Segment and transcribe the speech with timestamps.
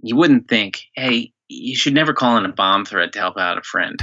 [0.00, 3.58] you wouldn't think, hey, you should never call in a bomb threat to help out
[3.58, 3.98] a friend.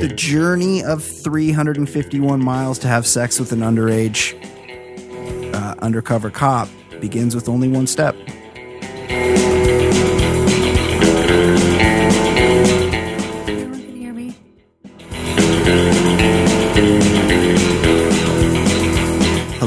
[0.00, 4.34] The journey of 351 miles to have sex with an underage
[5.54, 6.68] uh, undercover cop
[7.00, 8.16] begins with only one step.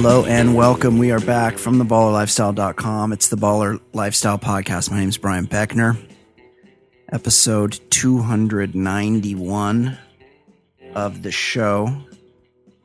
[0.07, 0.99] Hello and welcome.
[0.99, 3.11] We are back from theballerlifestyle.com.
[3.11, 4.89] It's the Baller Lifestyle Podcast.
[4.89, 5.97] My name is Brian Beckner.
[7.11, 9.97] Episode 291
[10.95, 11.93] of the show.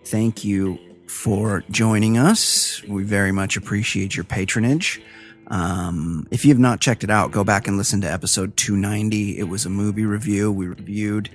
[0.05, 2.83] Thank you for joining us.
[2.89, 5.01] We very much appreciate your patronage.
[5.47, 9.39] Um, if you have not checked it out, go back and listen to episode 290.
[9.39, 10.51] It was a movie review.
[10.51, 11.31] We reviewed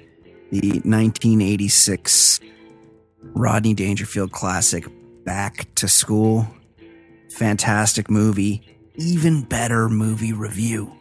[0.52, 2.42] the 1986
[3.34, 4.86] Rodney Dangerfield classic
[5.27, 6.48] Back to School.
[7.31, 8.63] Fantastic movie.
[8.95, 10.94] Even better movie review.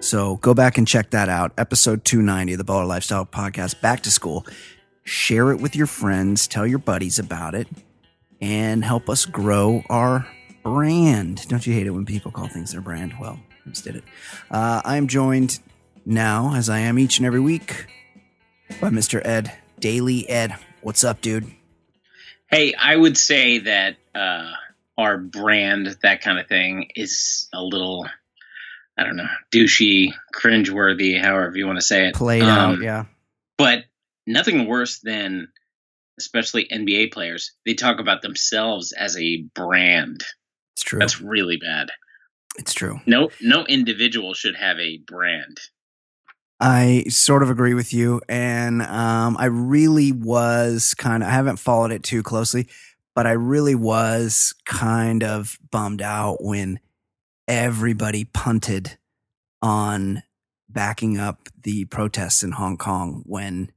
[0.00, 1.52] So go back and check that out.
[1.58, 4.46] Episode 290 of the Baller Lifestyle Podcast, Back to School.
[5.02, 7.68] Share it with your friends, tell your buddies about it,
[8.40, 10.26] and help us grow our
[10.62, 11.46] brand.
[11.46, 13.12] Don't you hate it when people call things their brand?
[13.20, 14.04] Well, I just did it.
[14.50, 15.60] Uh, I'm joined
[16.06, 17.88] now, as I am each and every week,
[18.80, 19.20] by Mr.
[19.22, 20.26] Ed Daily.
[20.30, 21.54] Ed, what's up, dude?
[22.54, 24.52] Hey, I would say that uh,
[24.96, 28.06] our brand, that kind of thing, is a little,
[28.96, 32.14] I don't know, douchey, cringeworthy, however you want to say it.
[32.14, 33.04] Played Um, out, yeah.
[33.58, 33.86] But
[34.24, 35.48] nothing worse than,
[36.18, 40.22] especially NBA players, they talk about themselves as a brand.
[40.76, 41.00] It's true.
[41.00, 41.88] That's really bad.
[42.56, 43.00] it's true.
[43.04, 45.58] No, no individual should have a brand.
[46.66, 48.22] I sort of agree with you.
[48.26, 52.68] And um, I really was kind of, I haven't followed it too closely,
[53.14, 56.80] but I really was kind of bummed out when
[57.46, 58.96] everybody punted
[59.60, 60.22] on
[60.66, 63.70] backing up the protests in Hong Kong when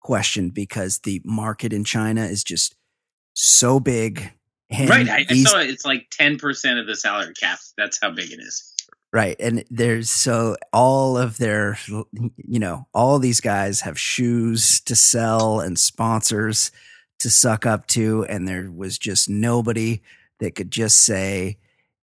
[0.00, 2.76] questioned because the market in China is just
[3.34, 4.30] so big.
[4.70, 5.08] And right.
[5.08, 7.58] I, I saw it's like 10% of the salary cap.
[7.76, 8.72] That's how big it is.
[9.12, 9.34] Right.
[9.40, 11.78] And there's so all of their,
[12.36, 16.70] you know, all these guys have shoes to sell and sponsors
[17.18, 18.24] to suck up to.
[18.28, 20.02] And there was just nobody
[20.38, 21.58] that could just say,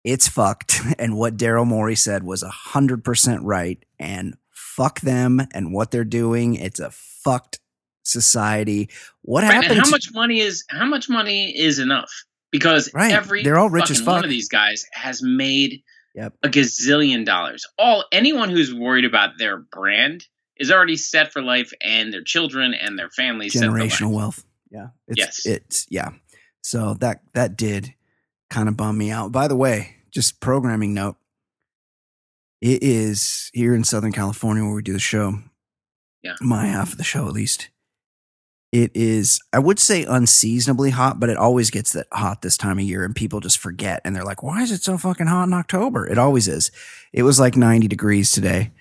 [0.05, 0.81] it's fucked.
[0.99, 3.82] And what Daryl Morey said was a hundred percent right.
[3.99, 6.55] And fuck them and what they're doing.
[6.55, 7.59] It's a fucked
[8.05, 8.88] society.
[9.22, 9.71] What Right, happened?
[9.72, 12.11] and how to- much money is how much money is enough?
[12.53, 15.82] Because Right, every they're all rich as fucking one of these guys has made
[16.14, 16.34] Yep.
[16.44, 17.66] a gazillion dollars.
[17.76, 20.26] All anyone who's worried about their brand
[20.56, 23.92] is already set for life, and their children and their families set for life.
[23.92, 24.44] generational wealth.
[24.70, 24.88] Yeah.
[25.08, 25.47] It's, Yes.
[25.47, 26.10] It's yeah.
[26.62, 27.94] So that that did
[28.50, 29.32] kind of bum me out.
[29.32, 31.16] By the way, just programming note.
[32.60, 35.41] It is here in Southern California where we do the show.
[36.22, 36.36] Yeah.
[36.41, 37.69] My half of the show at least.
[38.74, 42.80] It is, I would say unseasonably hot, but it always gets that hot this time
[42.80, 45.44] of year and people just forget and they're like, why is it so fucking hot
[45.46, 46.04] in October?
[46.08, 46.72] It always is.
[47.12, 48.72] It was like 90 degrees today.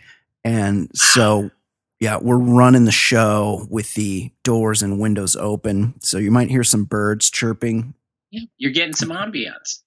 [0.43, 1.51] And so
[1.99, 5.93] yeah, we're running the show with the doors and windows open.
[6.01, 7.93] So you might hear some birds chirping.
[8.31, 9.81] Yeah, you're getting some ambiance.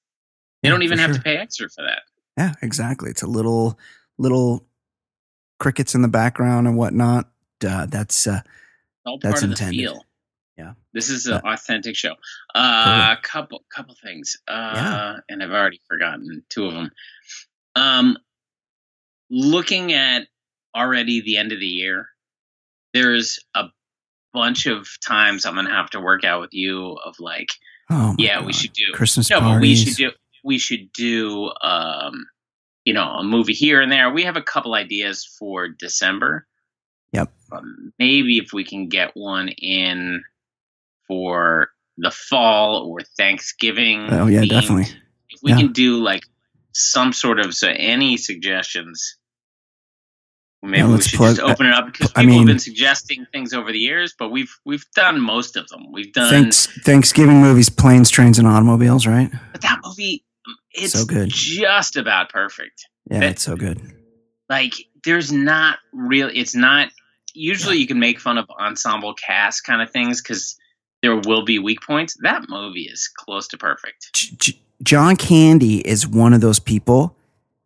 [0.62, 1.16] They Yeah, don't even have sure.
[1.16, 2.02] to pay extra for that.
[2.38, 3.10] Yeah, exactly.
[3.10, 3.76] It's a little,
[4.18, 4.68] little
[5.58, 7.28] crickets in the background and whatnot.
[7.66, 8.42] Uh, that's, uh,
[9.06, 9.78] All That's part of intended.
[9.78, 10.04] the feel.
[10.58, 10.72] Yeah.
[10.92, 12.14] This is an Uh, authentic show.
[12.54, 14.36] Uh, couple couple things.
[14.48, 15.16] Uh, Yeah.
[15.28, 16.90] and I've already forgotten two of them.
[17.74, 18.18] Um,
[19.30, 20.26] looking at
[20.74, 22.08] already the end of the year,
[22.94, 23.64] there's a
[24.32, 27.48] bunch of times I'm gonna have to work out with you of like,
[27.90, 29.56] oh, yeah, we should do Christmas no, parties.
[29.56, 30.10] but we should do
[30.44, 32.26] we should do um,
[32.84, 34.10] you know, a movie here and there.
[34.10, 36.46] We have a couple ideas for December.
[37.12, 37.32] Yep.
[37.52, 40.22] Um, maybe if we can get one in
[41.06, 44.08] for the fall or Thanksgiving.
[44.12, 44.48] Oh, yeah, themed.
[44.50, 44.86] definitely.
[45.30, 45.58] If we Yeah.
[45.58, 46.22] can do like
[46.72, 49.16] some sort of so any suggestions.
[50.62, 52.58] Maybe Yeah, we should plug- just open it up because I people mean- have been
[52.58, 55.92] suggesting things over the years, but we've we've done most of them.
[55.92, 59.30] We've done Thanks, Thanksgiving movies, planes, trains, and automobiles, right?
[59.52, 61.28] But that movie, um, it's So good.
[61.30, 62.86] just about perfect.
[63.10, 63.80] Yeah, That- it's so good.
[64.48, 66.30] Like, there's not real.
[66.32, 66.88] It's not.
[67.34, 70.56] Usually, you can make fun of ensemble cast kind of things because
[71.02, 72.16] there will be weak points.
[72.22, 74.12] That movie is close to perfect.
[74.12, 77.16] J- J- John Candy is one of those people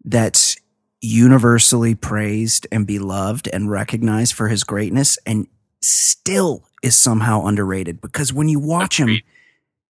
[0.05, 0.57] that's
[1.01, 5.47] universally praised and beloved and recognized for his greatness and
[5.81, 9.21] still is somehow underrated because when you watch him,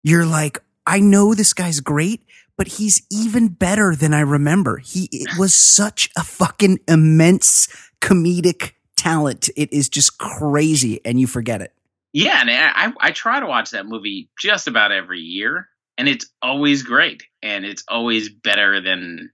[0.02, 2.22] you're like, I know this guy's great,
[2.58, 4.78] but he's even better than I remember.
[4.78, 7.68] He it was such a fucking immense
[8.00, 9.48] comedic talent.
[9.56, 11.72] It is just crazy, and you forget it.
[12.12, 15.68] Yeah, and I, I try to watch that movie just about every year,
[15.98, 19.30] and it's always great, and it's always better than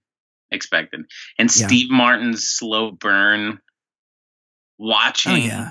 [0.50, 1.02] expected.
[1.38, 1.66] And Yeah.
[1.68, 3.58] Steve Martin's slow burn, oh,
[4.78, 5.70] watching Oh yeah,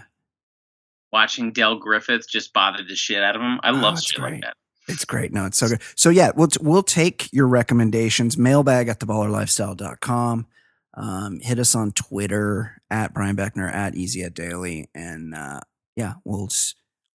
[1.11, 3.59] watching Del Griffith just bothered the shit out of him.
[3.61, 4.33] I Oh, love shit great.
[4.35, 4.53] like that.
[4.91, 5.31] It's great.
[5.31, 5.81] No, it's so good.
[5.95, 8.37] So yeah, we'll we'll take your recommendations.
[8.37, 10.47] Mailbag at theballerlifestyle.com.
[10.93, 15.61] Um, hit us on Twitter at Brian Beckner at Easy at Daily, and uh,
[15.95, 16.49] yeah, we'll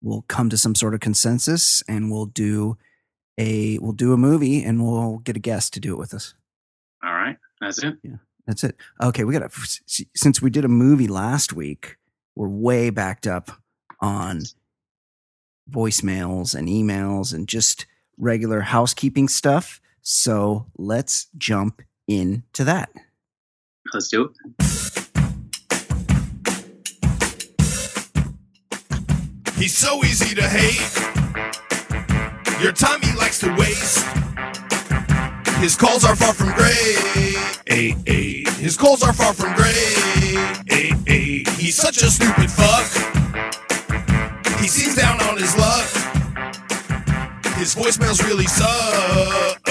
[0.03, 2.79] we'll come to some sort of consensus, and we'll do
[3.39, 6.35] a we'll do a movie, and we'll get a guest to do it with us.
[7.05, 7.97] All right, that's it.
[8.03, 8.17] Yeah.
[8.47, 8.77] That's it.
[9.03, 11.97] Okay, we got to since we did a movie last week,
[12.37, 13.51] we're way backed up
[14.01, 14.43] on
[15.71, 17.87] voicemails and emails and just
[18.19, 19.81] regular housekeeping stuff.
[20.03, 22.91] So let's jump into that.
[23.93, 24.31] Let's do it.
[29.57, 30.81] He's so easy to hate.
[32.63, 34.05] Your time he likes to waste.
[35.59, 36.97] His calls are far from great.
[38.57, 39.75] His calls are far from great.
[41.59, 43.16] He's such a stupid fuck.
[44.67, 45.87] He seems down on his luck.
[47.55, 49.63] His voicemails really suck.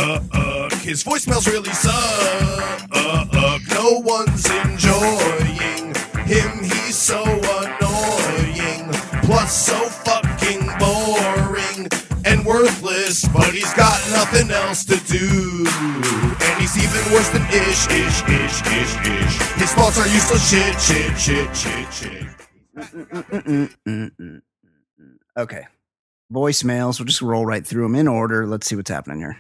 [0.84, 2.80] His voicemails really suck.
[3.74, 5.94] No one's enjoying
[6.24, 6.64] him.
[6.64, 8.90] He's so annoying.
[9.24, 9.76] Plus, so
[10.08, 11.90] fucking boring
[12.24, 13.28] and worthless.
[13.28, 15.68] But he's got nothing else to do.
[16.40, 19.42] And he's even worse than ish, ish, ish, ish, ish.
[19.60, 22.32] His thoughts are useless shit, shit, shit, shit, shit.
[25.38, 25.68] Okay,
[26.32, 27.00] voicemails.
[27.00, 28.48] We'll just roll right through them in order.
[28.48, 29.38] Let's see what's happening here.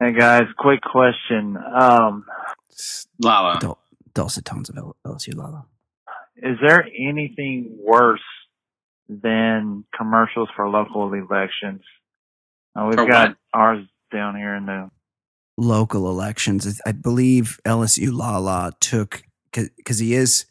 [0.00, 1.56] Hey guys, quick question.
[1.56, 2.24] Um,
[3.20, 3.58] Lala.
[3.60, 3.78] Dul-
[4.14, 5.66] dulcet tones of L- LSU Lala.
[6.36, 8.20] is there anything worse
[9.08, 11.82] than commercials for local elections?
[12.76, 13.36] Uh, we've For got what?
[13.54, 14.90] ours down here in the
[15.56, 16.80] local elections.
[16.86, 20.46] I believe LSU Lala took because he is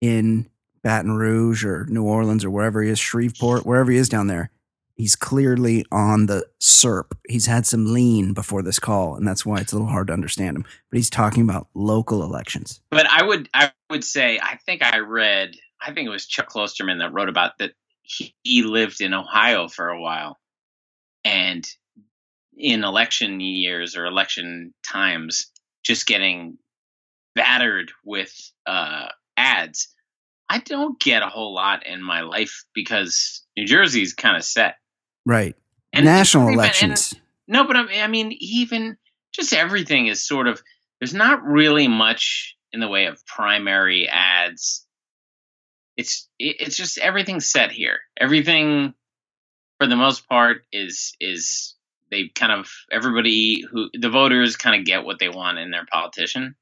[0.00, 0.48] in
[0.88, 4.50] Baton Rouge or New Orleans or wherever he is, Shreveport, wherever he is down there.
[4.94, 7.12] He's clearly on the SERP.
[7.28, 10.14] He's had some lean before this call, and that's why it's a little hard to
[10.14, 10.64] understand him.
[10.90, 12.80] But he's talking about local elections.
[12.90, 16.48] But I would I would say I think I read I think it was Chuck
[16.48, 20.38] Klosterman that wrote about that he, lived in Ohio for a while
[21.22, 21.68] and
[22.56, 25.48] in election years or election times
[25.84, 26.56] just getting
[27.34, 28.32] battered with
[28.64, 29.94] uh, ads.
[30.48, 34.76] I don't get a whole lot in my life because New Jersey's kind of set.
[35.26, 35.54] Right.
[35.92, 37.14] And National even- and- elections.
[37.46, 38.96] no, but I, I mean, even
[39.32, 40.62] just everything is sort of.
[41.00, 44.84] There's not really much in the way of primary ads.
[45.96, 47.98] It's it's just everything's set here.
[48.18, 48.94] Everything,
[49.78, 51.74] for the most part, is is
[52.10, 55.86] they kind of everybody who the voters kind of get what they want in their
[55.90, 56.54] politician.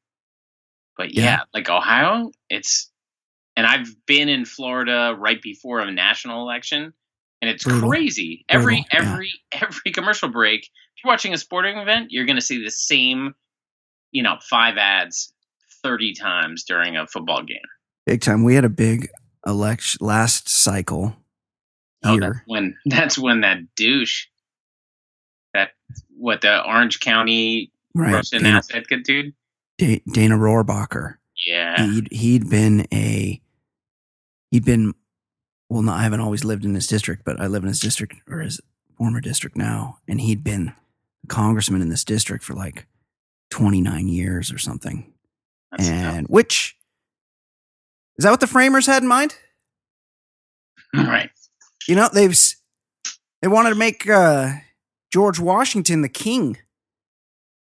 [0.96, 1.40] But yeah, Yeah.
[1.54, 2.90] like Ohio, it's
[3.56, 6.92] and I've been in Florida right before a national election,
[7.40, 7.88] and it's Brutal.
[7.88, 8.44] crazy.
[8.48, 9.00] Every yeah.
[9.00, 12.70] every every commercial break, if you're watching a sporting event, you're going to see the
[12.70, 13.34] same,
[14.12, 15.32] you know, five ads
[15.82, 17.58] thirty times during a football game.
[18.06, 18.44] Big time.
[18.44, 19.08] We had a big
[19.46, 21.16] election last cycle
[22.04, 22.42] Oh, that's here.
[22.46, 24.26] when that's when that douche,
[25.54, 25.70] that
[26.16, 28.12] what the Orange County right.
[28.12, 29.34] Russian Dana, asset dude.
[29.78, 31.16] Dana Rohrabacher.
[31.46, 33.40] Yeah, he'd he'd been a
[34.50, 34.94] he'd been
[35.68, 38.14] well no, I haven't always lived in his district, but I live in his district
[38.28, 38.60] or his
[38.96, 40.72] former district now, and he'd been
[41.24, 42.86] a congressman in this district for like
[43.50, 45.12] twenty nine years or something.
[45.70, 46.76] That's and which
[48.18, 49.36] is that what the framers had in mind?
[50.96, 51.30] all right.
[51.88, 52.36] You know, they've
[53.42, 54.52] they wanted to make uh,
[55.12, 56.56] George Washington the king,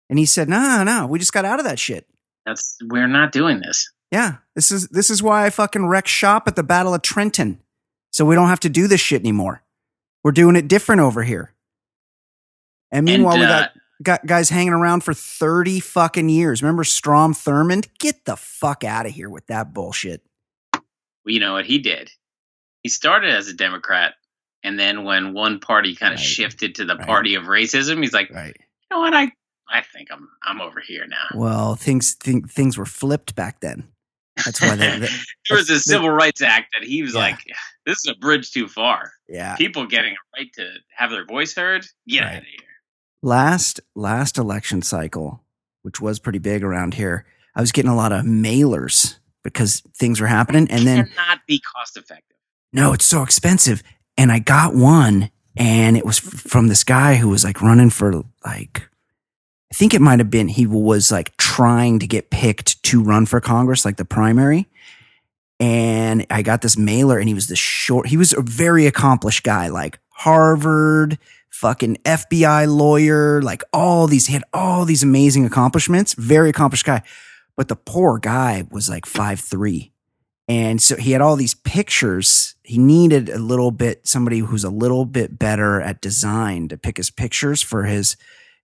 [0.08, 2.06] and he said, "No, no, we just got out of that shit."
[2.44, 3.90] That's we're not doing this.
[4.10, 7.60] Yeah, this is this is why I fucking wrecked shop at the Battle of Trenton,
[8.10, 9.62] so we don't have to do this shit anymore.
[10.24, 11.54] We're doing it different over here.
[12.90, 13.70] And meanwhile, and, we uh, got
[14.02, 16.62] got guys hanging around for thirty fucking years.
[16.62, 17.88] Remember Strom Thurmond?
[17.98, 20.22] Get the fuck out of here with that bullshit.
[21.24, 22.10] you know what he did?
[22.82, 24.14] He started as a Democrat,
[24.64, 26.26] and then when one party kind of Right.
[26.26, 27.06] shifted to the Right.
[27.06, 28.56] party of racism, he's like, Right.
[28.58, 29.14] you know what?
[29.14, 29.30] I
[29.68, 31.28] I think I'm I'm over here now.
[31.38, 33.86] Well, things th- things were flipped back then.
[34.44, 35.08] That's why they, they-
[35.48, 37.20] there was a civil rights act that he was Yeah.
[37.20, 37.38] like,
[37.86, 39.12] this is a bridge too far.
[39.28, 39.56] Yeah.
[39.56, 41.86] People getting a right to have their voice heard.
[42.08, 42.32] Get Right.
[42.32, 42.60] out of here.
[43.22, 45.42] last last election cycle,
[45.82, 50.20] which was pretty big around here, I was getting a lot of mailers because things
[50.20, 52.36] were happening, and then not be cost effective.
[52.72, 53.82] no, it's so expensive.
[54.18, 58.22] And I got one, and it was from this guy who was like running for
[58.44, 58.88] like,
[59.72, 63.26] I think it might have been he was like trying to get picked to run
[63.26, 64.66] for Congress, like the primary.
[65.60, 68.08] And I got this mailer, and he was the short.
[68.08, 71.18] He was a very accomplished guy, like Harvard,
[71.50, 74.26] fucking FBI lawyer, like all these.
[74.26, 76.14] He had all these amazing accomplishments.
[76.14, 77.02] Very accomplished guy,
[77.56, 79.92] but the poor guy was like five three.
[80.48, 82.56] And so he had all these pictures.
[82.64, 86.96] He needed a little bit somebody who's a little bit better at design to pick
[86.96, 88.16] his pictures for his his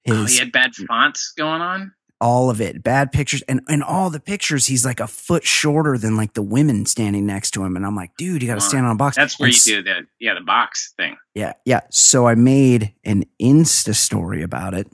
[0.08, 1.92] Oh, he had bad fonts going on.
[2.20, 2.82] all of it.
[2.82, 6.42] Bad pictures and and all the pictures he's like a foot shorter than like the
[6.42, 8.96] women standing next to him and I'm like, "Dude, you got to stand on a
[8.96, 11.16] box." That's where And you s- do the yeah the box thing.
[11.34, 11.80] Yeah, yeah.
[11.90, 14.86] So I made an Insta story about it.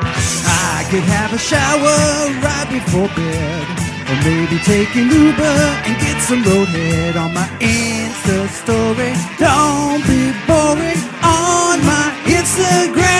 [0.00, 3.87] I could have a shower right before bed.
[4.10, 9.12] Or maybe take an Uber and get some roadhead on my Insta story.
[9.36, 13.18] Don't be boring on my Instagram.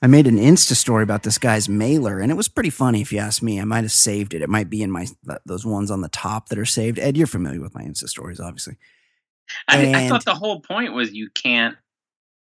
[0.00, 3.12] I made an Insta story about this guy's mailer, and it was pretty funny if
[3.12, 3.60] you ask me.
[3.60, 4.42] I might have saved it.
[4.42, 5.06] It might be in my
[5.44, 7.00] those ones on the top that are saved.
[7.00, 8.76] Ed, you're familiar with my Insta stories, obviously.
[9.66, 11.76] I, I thought the whole point was you can't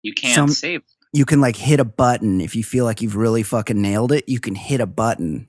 [0.02, 0.82] you can't Some- save.
[1.14, 4.28] You can like hit a button if you feel like you've really fucking nailed it.
[4.28, 5.49] You can hit a button,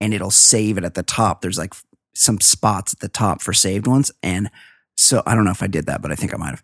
[0.00, 1.42] and it'll save it at the top.
[1.42, 1.74] There's like
[2.14, 4.50] some spots at the top for saved ones, and
[4.96, 6.62] so I don't know if I did that, but I think I might have.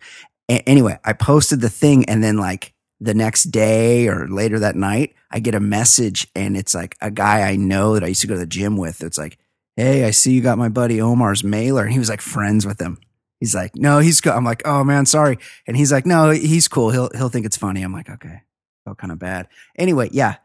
[0.50, 4.75] A- anyway, I posted the thing, and then like the next day or later that
[4.75, 8.23] night, I get a message, and it's like a guy I know that I used
[8.23, 9.02] to go to the gym with.
[9.02, 9.38] It's like,
[9.76, 12.80] "Hey, I see you got my buddy Omar's mailer," and he was like friends with
[12.80, 12.99] him.
[13.40, 14.30] He's like, "No, he's." Co-.
[14.32, 16.90] I'm like, "Oh man, sorry," and he's like, "No, he's cool.
[16.90, 18.42] He'll he'll think it's funny." I'm like, "Okay."
[18.85, 19.49] Felt kind of bad.
[19.78, 20.37] Anyway, yeah,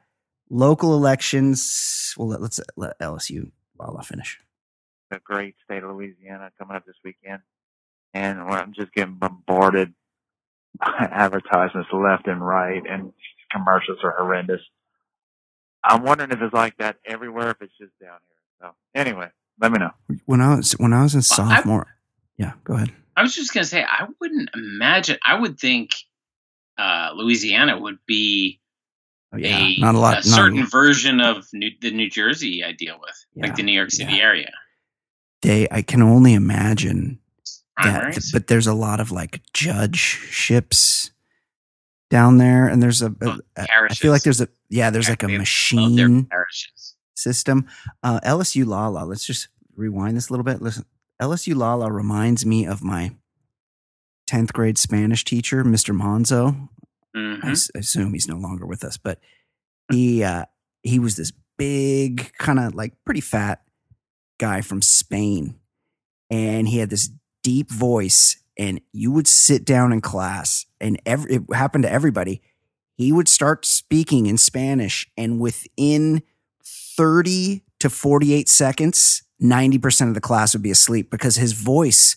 [0.50, 2.14] local elections.
[2.18, 4.40] Well, let, let's let LSU Lala finish.
[5.12, 7.42] A great state of Louisiana coming up this weekend,
[8.14, 9.94] and I'm just getting bombarded
[10.80, 13.12] by advertisements left and right, and
[13.52, 14.62] commercials are horrendous.
[15.84, 18.70] I'm wondering if it's like that everywhere, if it's just down here.
[18.70, 19.92] So anyway, let me know.
[20.26, 21.95] When I was when I was in Well, I- sophomore,
[22.38, 22.92] yeah, go ahead.
[23.18, 25.18] I was just gonna say I wouldn't imagine.
[25.26, 25.92] I would think
[26.78, 28.60] uh, Louisiana would be
[29.34, 30.20] Oh, yeah, a, not a lot.
[30.20, 33.64] a certain not, version of New, the New Jersey I deal with, Yeah, like the
[33.64, 34.24] New York City yeah.
[34.24, 34.52] area.
[35.42, 37.20] they, I can only imagine
[37.84, 38.18] that.
[38.32, 41.12] But there's a lot of like judgeships
[42.10, 43.08] down there, and there's a.
[43.22, 44.90] a- Oh, I feel like there's a yeah.
[44.90, 46.28] There's like a machine.
[47.16, 47.68] system.
[48.04, 49.06] Uh, LSU Lala.
[49.06, 50.62] Let's just rewind this a little bit.
[50.62, 50.86] Listen,
[51.22, 53.16] LSU Lala reminds me of my
[54.28, 55.96] tenth grade Spanish teacher, Mr.
[55.96, 56.70] Monzo.
[57.14, 57.52] I Mhm.
[57.52, 59.20] s- assume he's no longer with us, but
[59.90, 60.46] he uh,
[60.84, 63.64] he was this big, kind of like pretty fat
[64.38, 65.56] guy from Spain,
[66.30, 67.10] and he had this
[67.44, 68.38] deep voice.
[68.58, 72.42] And you would sit down in class, and every it happened to everybody.
[72.98, 76.22] He would start speaking in Spanish, and within
[76.64, 82.16] 30 to 48 seconds, 90% of the class would be asleep because his voice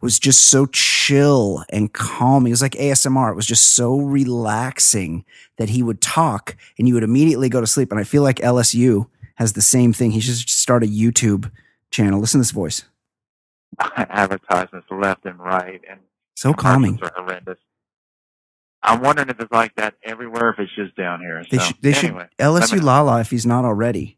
[0.00, 2.46] was just so chill and calm.
[2.46, 3.32] It was like ASMR.
[3.32, 5.24] It was just so relaxing
[5.56, 7.90] that he would talk and you would immediately go to sleep.
[7.90, 10.12] And I feel like LSU has the same thing.
[10.12, 11.50] He should just start a YouTube
[11.90, 12.20] channel.
[12.20, 12.84] Listen to this voice.
[13.96, 16.00] advertisements left and right, and
[16.34, 16.98] So calming.
[17.02, 17.58] are horrendous.
[18.82, 21.44] I'm wondering if it's like that everywhere, if it's just down here.
[21.50, 24.17] They, so, should, they anyway, should, LSU Lala, if he's not already,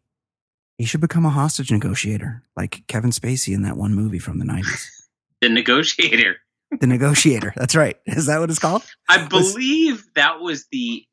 [0.80, 4.44] he should become a hostage negotiator like Kevin Spacey in that one movie from the
[4.46, 4.86] 90s.
[5.42, 6.36] The negotiator.
[6.80, 7.52] the negotiator.
[7.56, 7.96] That's right.
[8.06, 8.82] Is that what it's called?
[9.08, 11.04] I Was- believe that was the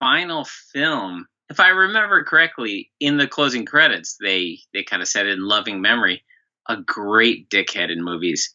[0.00, 1.26] final film.
[1.50, 5.80] If I remember correctly, in the closing credits, they they kind of said in loving
[5.80, 6.22] memory,
[6.68, 8.54] a great dickhead in movies,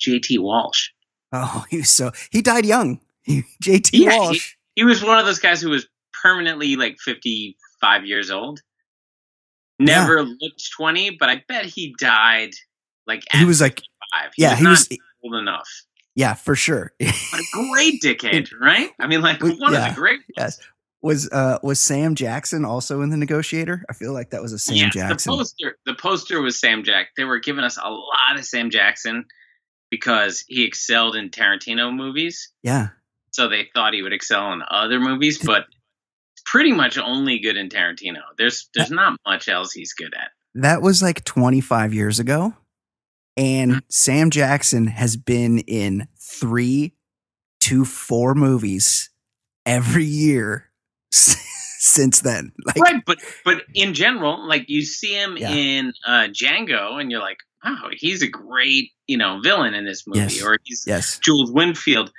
[0.00, 0.38] J.T.
[0.38, 0.88] Walsh.
[1.32, 3.00] Oh, he was so he died young.
[3.28, 4.54] JT Yeah, he- Walsh.
[4.76, 5.86] He was one of those guys who was
[6.22, 8.60] permanently like fifty five years old.
[9.78, 12.50] Never looked twenty, but I bet he died
[13.06, 13.80] like He was like
[14.14, 14.32] 55.
[14.36, 14.88] yeah, he not was
[15.24, 15.68] old enough.
[16.14, 16.92] yeah, for sure.
[17.00, 18.90] But a great dickhead, right?
[18.98, 20.20] I mean, like one yeah, of the great.
[20.36, 20.58] yes.
[21.00, 23.84] was uh was Sam Jackson also in the negotiator?
[23.88, 25.30] I feel like that was a Sam Yes, Jackson.
[25.32, 27.08] The poster, the poster was Sam Jack.
[27.16, 29.24] They were giving us a lot of Sam Jackson
[29.90, 32.50] because he excelled in Tarantino movies.
[32.62, 32.88] yeah.
[33.30, 35.66] So they thought he would excel in other movies, but
[36.50, 38.20] pretty much only good in Tarantino.
[38.36, 40.30] There's there's not much else he's good at.
[40.54, 42.54] That was like 25 years ago.
[43.36, 46.94] And Sam Jackson has been in three
[47.60, 49.10] to four movies
[49.64, 50.70] every year
[51.12, 52.52] since then.
[52.66, 55.50] Like, right, but but in general, like you see him Yeah.
[55.50, 60.04] in uh, Django, and you're like, wow, he's a great you know villain in this
[60.06, 60.42] movie, Yes.
[60.42, 61.18] or he's yes.
[61.20, 62.10] Jules Winfield.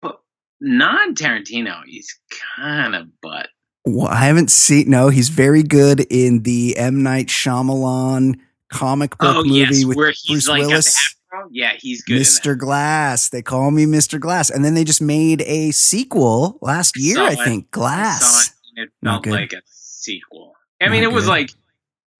[0.00, 0.20] But
[0.60, 2.18] non Tarantino, he's
[2.56, 3.48] kind of butt.
[3.84, 7.02] Well, I haven't seen, no, he's very good in the M.
[7.02, 8.38] Night Shyamalan
[8.70, 11.14] comic book Oh movie yes, with where he's Bruce like Willis.
[11.50, 12.20] Yeah, he's good.
[12.20, 12.56] Mr.
[12.56, 13.30] Glass.
[13.30, 14.20] They call me Mr.
[14.20, 14.50] Glass.
[14.50, 17.70] And then they just made a sequel last year, saw I think.
[17.72, 17.78] that.
[17.78, 18.52] I Glass.
[18.76, 19.32] it, it Not felt good.
[19.32, 20.52] like a sequel.
[20.80, 21.30] I mean, Not it was good.
[21.30, 21.50] like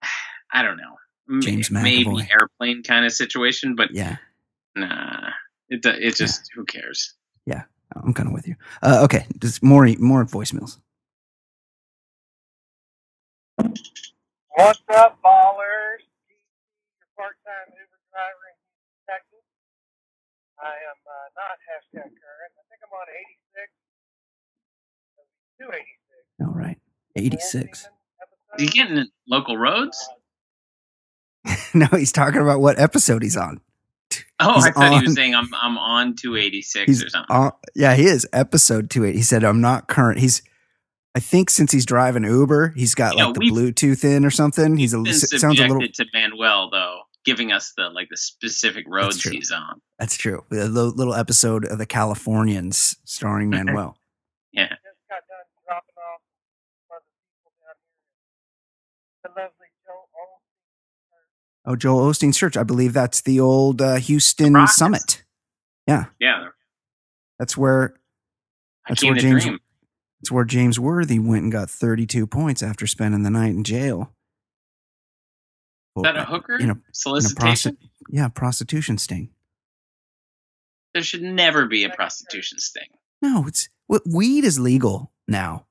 [0.51, 2.27] I don't know, James maybe McAvoy.
[2.31, 4.17] airplane kind of situation, but Yeah,
[4.75, 5.29] nah,
[5.69, 7.13] it it just who cares.
[7.45, 7.63] Yeah,
[7.95, 8.55] I'm kind of with you.
[8.81, 10.77] Uh, okay, just more more voicemails.
[13.63, 16.03] What's up, ballers?
[16.99, 19.45] Your part-time Uber driver in Houston, Texas.
[20.59, 22.51] I am uh, not hashtag current.
[22.59, 23.71] I think I'm on 86.
[25.61, 26.45] 286.
[26.45, 26.77] All right,
[27.15, 27.87] 86.
[28.51, 29.97] Are you getting local roads?
[31.73, 33.61] no, he's talking about what episode he's on.
[34.39, 37.33] Oh, He's I thought he was on- saying I'm I'm on 286 He's or something.
[37.35, 39.15] on, yeah, he is episode 28.
[39.15, 40.19] He said, I'm not current.
[40.19, 40.41] He's,
[41.15, 44.77] I think since he's driving Uber, he's got Yeah, like the Bluetooth in or something.
[44.77, 48.09] He's a, been s- sounds subjected a little, to Manuel though, giving us the like
[48.09, 49.31] the specific roads true.
[49.31, 49.79] he's on.
[49.99, 50.43] that's true.
[50.51, 53.95] A little, little episode of the Californians starring Manuel.
[54.51, 56.21] Yeah, Just got done dropping off
[56.87, 59.23] one of the people down here.
[59.23, 61.65] The lovely Joe Olsen.
[61.65, 62.57] Oh, Joel Osteen's church.
[62.57, 64.75] I believe that's the old uh, Houston Rockets.
[64.77, 65.23] Summit.
[65.87, 66.05] yeah.
[66.19, 66.47] Yeah.
[67.39, 67.95] That's where
[68.87, 69.59] That's Hakeem where the James- Dream.
[70.23, 74.13] It's where James Worthy went and got 32 points after spending the night in jail.
[75.97, 76.55] Is that a hooker?
[76.55, 77.73] In a, in a Solicitation?
[77.73, 79.31] prosti- yeah, prostitution sting.
[80.93, 82.87] there should never be a prostitution sting.
[83.21, 85.65] No, it's what weed is legal now.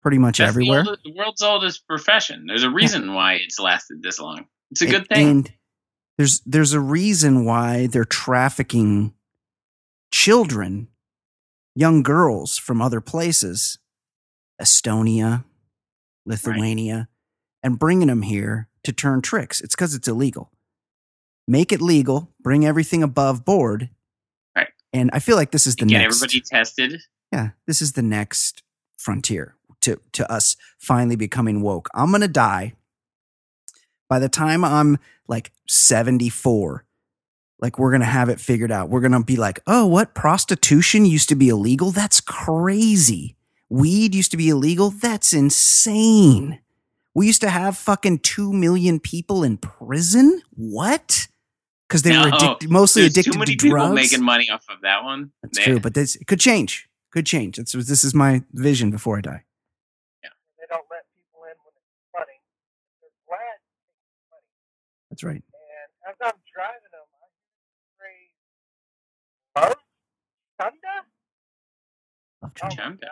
[0.00, 0.82] Pretty much That's everywhere.
[0.84, 2.46] The, oldest, the world's oldest profession.
[2.46, 4.46] There's a reason why it's lasted this long.
[4.70, 5.28] It's a And- good thing.
[5.28, 5.52] And
[6.16, 9.12] there's there's a reason why they're trafficking
[10.10, 10.88] children,
[11.74, 13.78] young girls from other places,
[14.60, 15.44] Estonia,
[16.26, 17.08] Lithuania,
[17.62, 19.60] and bringing them here to turn tricks.
[19.60, 20.50] It's because it's illegal.
[21.46, 22.30] Make it legal.
[22.40, 23.90] Bring everything above board.
[24.56, 24.68] Right.
[24.92, 26.16] And I feel like this is the Get next.
[26.16, 27.00] everybody tested.
[27.32, 28.62] Yeah, this is the next
[28.96, 31.88] frontier to to us finally becoming woke.
[31.94, 32.74] I'm gonna die.
[34.08, 36.84] By the time I'm like 74,
[37.64, 38.90] like we're gonna have it figured out.
[38.90, 41.92] We're gonna be like, oh, what prostitution used to be illegal?
[41.92, 43.36] That's crazy.
[43.70, 44.90] Weed used to be illegal.
[44.90, 46.60] That's insane.
[47.14, 50.42] We used to have fucking two million people in prison.
[50.50, 51.26] What?
[51.88, 53.94] Because they were No, addicted, mostly There's addicted too many to people drugs.
[53.94, 55.30] making money off of that one.
[55.42, 55.64] That's Yeah.
[55.64, 56.86] true, but this it could change.
[57.12, 57.56] Could change.
[57.56, 59.44] That's this is my vision before I die.
[60.22, 60.28] Yeah.
[60.58, 62.36] They don't let people in when it's funny.
[63.00, 64.42] They're glad it's funny.
[65.08, 65.40] That's right.
[65.40, 66.83] And as I'm driving them, I hear
[69.54, 69.74] the Love
[70.60, 70.94] Chunda?
[72.42, 73.08] Love Oh Chunda.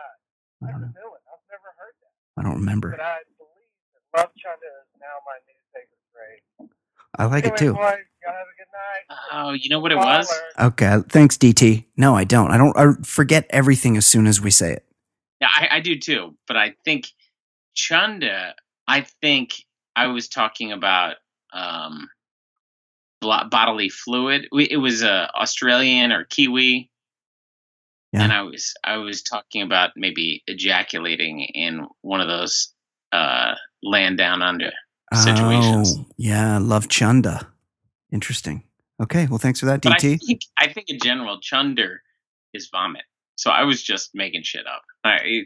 [0.61, 0.87] my I don't know.
[0.87, 2.39] I've never heard that.
[2.39, 2.91] I don't remember.
[2.91, 3.69] But I believe
[4.13, 6.69] that Love Chunda is now my new favorite phrase.
[7.17, 7.73] I like it too.
[7.73, 9.17] boys, have a good night.
[9.31, 10.29] Oh, you know what it was?
[10.59, 10.97] Okay.
[11.09, 11.85] Thanks, DT.
[11.97, 12.51] No, I don't.
[12.51, 12.75] I don't.
[12.77, 14.85] I forget everything as soon as we say it.
[15.41, 16.35] Yeah, I, I do too.
[16.47, 17.07] But I think
[17.75, 18.53] Chunda.
[18.87, 19.53] I think
[19.95, 21.15] I was talking about
[21.53, 22.07] um, blo-
[23.23, 24.47] bodily fluid.
[24.51, 26.89] We, it was uh, Australian or Kiwi,
[28.11, 28.23] Yeah.
[28.23, 32.73] and I was I was talking about maybe ejaculating in one of those
[33.11, 34.71] uh, land down under.
[35.13, 35.95] Situations.
[35.99, 36.57] Oh, yeah.
[36.57, 37.45] Love Chunda.
[38.11, 38.63] Interesting.
[39.01, 39.27] Okay.
[39.27, 40.19] Well, thanks for that, But I DT.
[40.25, 42.01] think I think in general, chunder
[42.53, 43.03] is vomit.
[43.35, 44.83] So I was just making shit up.
[45.03, 45.41] I,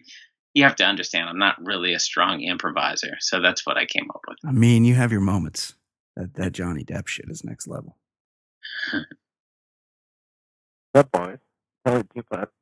[0.54, 4.10] you have to understand, I'm not really a strong improviser, so that's what I came
[4.14, 4.38] up with.
[4.46, 5.74] I mean, you have your moments.
[6.18, 7.98] That that Johnny Depp shit is next level.
[10.94, 11.38] That boy,
[11.86, 12.08] Tell it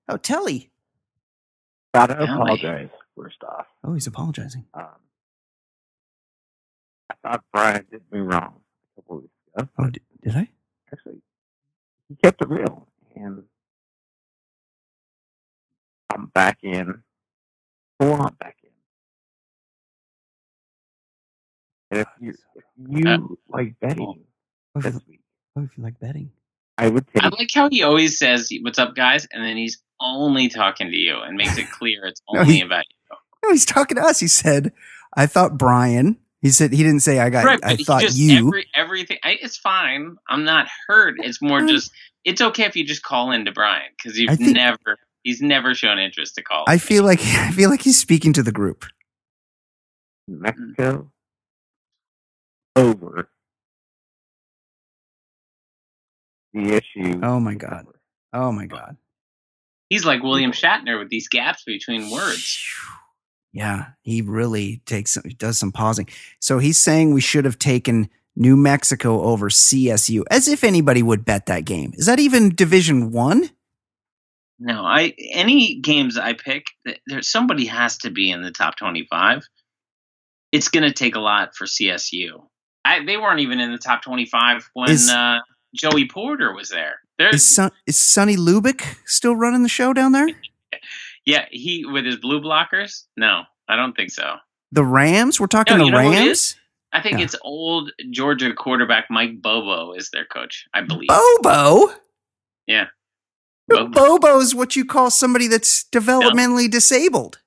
[0.09, 0.71] Oh, Telly.
[1.95, 2.43] gotta Tell me.
[2.45, 3.67] apologize first off.
[3.83, 4.65] Oh, he's apologizing.
[4.73, 4.85] Um,
[7.11, 8.55] I thought Brian did me wrong
[8.97, 9.69] a couple weeks ago.
[9.79, 10.49] Oh, did, did I?
[10.93, 11.21] Actually,
[12.09, 13.43] he kept it real, and
[16.13, 17.03] I'm back in.
[17.99, 18.57] Full on back
[21.95, 23.17] if you if you Uh,
[23.49, 24.23] like betting
[24.75, 25.21] Oh, if, this you, week,
[25.57, 26.31] oh, if you like betting.
[26.77, 29.81] I would take I like how he always says, "What's up, guys?" and then he's
[30.01, 33.17] only talking to you and makes it clear it's No, only he- about you.
[33.43, 34.19] No, he's talking to us.
[34.19, 34.73] He said,
[35.15, 37.45] "I thought Brian." He said he didn't say I got.
[37.45, 38.47] right, I thought just you.
[38.49, 39.17] Every, everything.
[39.23, 40.17] I, it's fine.
[40.29, 41.15] I'm not hurt.
[41.19, 41.69] It's more Mm.
[41.75, 41.91] just.
[42.23, 44.97] It's okay if you just call into Brian because you've think- never.
[45.23, 46.65] He's never shown interest to call.
[46.67, 48.85] I feel like I feel like he's speaking to the group.
[50.27, 51.11] Mexico
[52.75, 53.29] over
[56.53, 57.19] the issue.
[57.23, 57.85] Oh my god.
[58.33, 58.97] Oh my god.
[59.89, 62.59] He's like William Shatner with these gaps between words.
[63.53, 66.09] Yeah, he really takes does some pausing.
[66.39, 71.23] So he's saying we should have taken New Mexico over CSU, as if anybody would
[71.23, 71.93] bet that game.
[71.95, 73.49] Is that even Division One?
[74.59, 78.75] No, I any games I pick, th- there somebody has to be in the top
[78.77, 79.43] twenty-five.
[80.51, 82.45] It's going to take a lot for CSU.
[82.85, 85.39] I, they weren't even in the top twenty-five when Is- uh,
[85.75, 86.95] Joey Porter was there.
[87.17, 90.27] There's Is Son, is Sonny Lubick still running the show down there?
[91.25, 93.03] yeah, he with his blue blockers.
[93.17, 94.35] No, I don't think so.
[94.71, 95.39] The Rams?
[95.39, 96.55] We're talking No, the you know who it Rams.
[96.91, 97.25] I think Yeah.
[97.25, 100.65] it's old Georgia quarterback Mike Bobo is their coach.
[100.73, 101.07] I believe.
[101.07, 101.93] Bobo.
[102.67, 102.87] Yeah.
[103.67, 103.89] Bobo.
[103.89, 107.39] Bobo's what you call somebody that's developmentally disabled.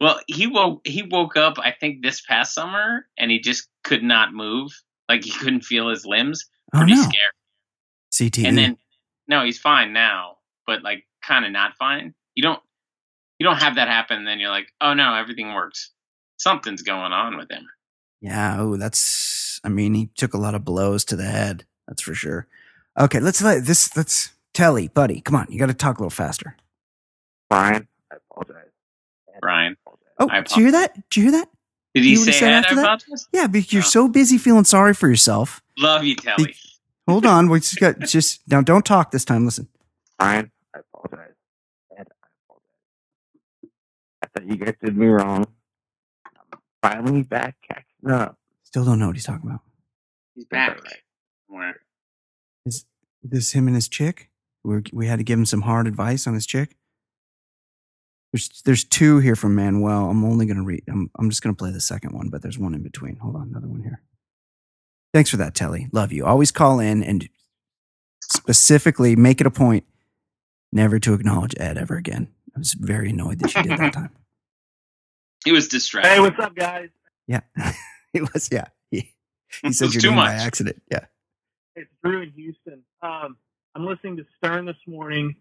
[0.00, 4.02] Well, he woke he woke up I think this past summer and he just could
[4.02, 4.70] not move.
[5.08, 6.44] Like he couldn't feel his limbs.
[6.74, 8.30] Oh Pretty no, scary.
[8.30, 8.46] CTE.
[8.46, 8.76] And then
[9.28, 12.14] no, he's fine now, but like kind of not fine.
[12.34, 12.60] You don't
[13.38, 15.90] you don't have that happen and then you're like, "Oh no, everything works."
[16.36, 17.66] Something's going on with him.
[18.20, 19.60] Yeah, oh, that's.
[19.64, 21.64] I mean, he took a lot of blows to the head.
[21.86, 22.46] That's for sure.
[22.98, 23.94] Okay, let's let this.
[23.96, 25.46] Let's Telly, buddy, come on.
[25.50, 26.56] You got to talk a little faster.
[27.50, 27.93] Brian, I apologize.
[29.44, 29.76] Brian.
[30.18, 30.94] Oh, I did you hear that?
[30.94, 31.48] Did you hear that?
[31.94, 32.82] Did You he know what he say that after that?
[32.84, 33.04] about?
[33.32, 33.86] Yeah, because you're Oh.
[33.86, 35.62] so busy feeling sorry for yourself.
[35.78, 36.54] Love you, Telly.
[37.06, 38.62] Hold on, we just got just now.
[38.62, 39.44] Don't talk this time.
[39.44, 39.68] Listen.
[40.18, 41.34] Brian, I apologize.
[41.98, 43.70] And I apologize.
[44.22, 45.44] I thought you guys did me wrong.
[46.24, 48.38] I'm finally back catching up.
[48.62, 49.60] Still don't know what he's talking about.
[50.34, 50.80] He's back.
[51.48, 51.80] Where?
[52.64, 52.86] Is
[53.22, 54.30] this him and his chick?
[54.62, 56.76] We we had to give him some hard advice on his chick.
[58.34, 60.10] There's there's two here from Manuel.
[60.10, 60.82] I'm only gonna read.
[60.88, 63.14] I'm I'm just gonna play the second one, but there's one in between.
[63.18, 64.02] Hold on, another one here.
[65.12, 65.86] Thanks for that, Telly.
[65.92, 66.26] Love you.
[66.26, 67.28] Always call in and
[68.20, 69.84] specifically make it a point
[70.72, 72.26] never to acknowledge Ed ever again.
[72.56, 74.10] I was very annoyed that you did that time.
[75.44, 76.10] He was distracted.
[76.10, 76.88] Hey, what's up, guys?
[77.28, 77.42] Yeah,
[78.12, 78.48] it was.
[78.50, 79.14] Yeah, he,
[79.62, 80.82] he said was your too name by accident.
[80.90, 81.04] Yeah.
[81.76, 82.82] It's Drew in Houston.
[83.00, 83.36] Um,
[83.76, 85.36] I'm listening to Stern this morning,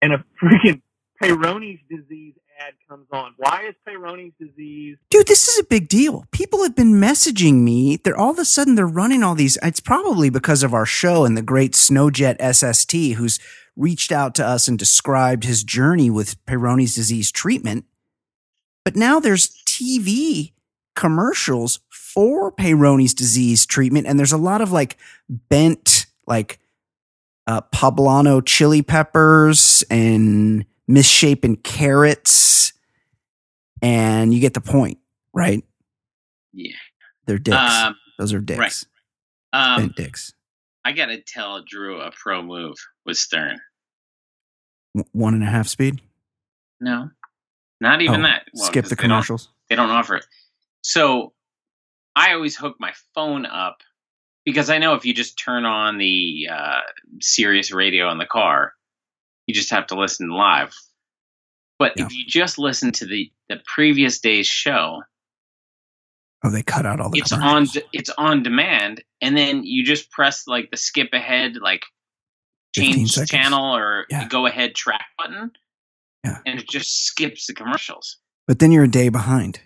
[0.00, 0.80] and a freaking
[1.22, 3.34] Peyronie's disease ad comes on.
[3.38, 4.96] Why is Peyronie's disease?
[5.10, 8.44] dude this is a big deal people have been messaging me they're all of a
[8.44, 12.36] sudden they're running all these it's probably because of our show and the great snowjet
[12.54, 13.38] sst who's
[13.76, 17.84] reached out to us and described his journey with peyronie's disease treatment
[18.84, 20.52] but now there's tv
[20.96, 24.96] commercials for peyronie's disease treatment and there's a lot of like
[25.28, 26.58] bent like
[27.46, 32.72] uh, poblano chili peppers and misshapen carrots
[33.82, 34.98] and you get the point,
[35.32, 35.62] right?
[36.52, 36.76] Yeah.
[37.26, 37.56] They're dicks.
[37.56, 38.58] Um, Those are dicks.
[39.52, 39.74] right.
[39.74, 40.32] um, Bent dicks.
[40.84, 43.58] I gotta tell Drew a pro move with Stern.
[44.94, 46.00] W- One and a half speed.
[46.80, 47.08] No,
[47.80, 48.44] not even Oh, that.
[48.52, 49.48] Well, Skip the they don't- commercials.
[49.70, 50.26] They don't offer it.
[50.82, 51.32] So
[52.14, 53.78] I always hook my phone up
[54.44, 56.80] because I know if you just turn on the uh,
[57.22, 58.74] Sirius radio in the car,
[59.46, 60.74] you just have to listen live.
[61.78, 62.06] But Yeah.
[62.06, 65.02] if you just listen to the, the previous day's show,
[66.46, 70.10] Oh, they cut out all the it's on it's on demand, and then you just
[70.10, 71.84] press like the skip ahead, like
[72.76, 74.28] change channel or Yeah.
[74.28, 75.52] go ahead track button,
[76.22, 76.40] Yeah.
[76.44, 78.18] and it just skips the commercials.
[78.46, 79.60] But then you're a day behind.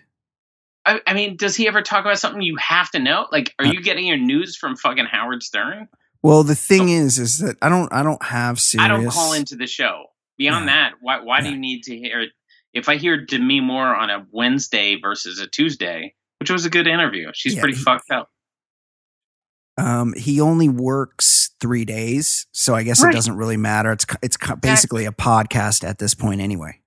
[0.85, 3.27] I, I mean, does he ever talk about something you have to know?
[3.29, 5.89] Like, are Uh, you getting your news from fucking Howard Stern?
[6.21, 8.85] Well, the thing is, is that I don't, I don't have Sirius.
[8.85, 10.05] I don't call into the show.
[10.37, 12.27] Beyond that, why why do you need to hear?
[12.73, 16.87] If I hear Demi Moore on a Wednesday versus a Tuesday, which was a good
[16.87, 18.29] interview, she's Yeah, pretty he- fucked up.
[19.77, 23.91] Um, he only works three days, so I guess it doesn't really matter.
[23.93, 26.79] It's it's basically a podcast at this point, anyway.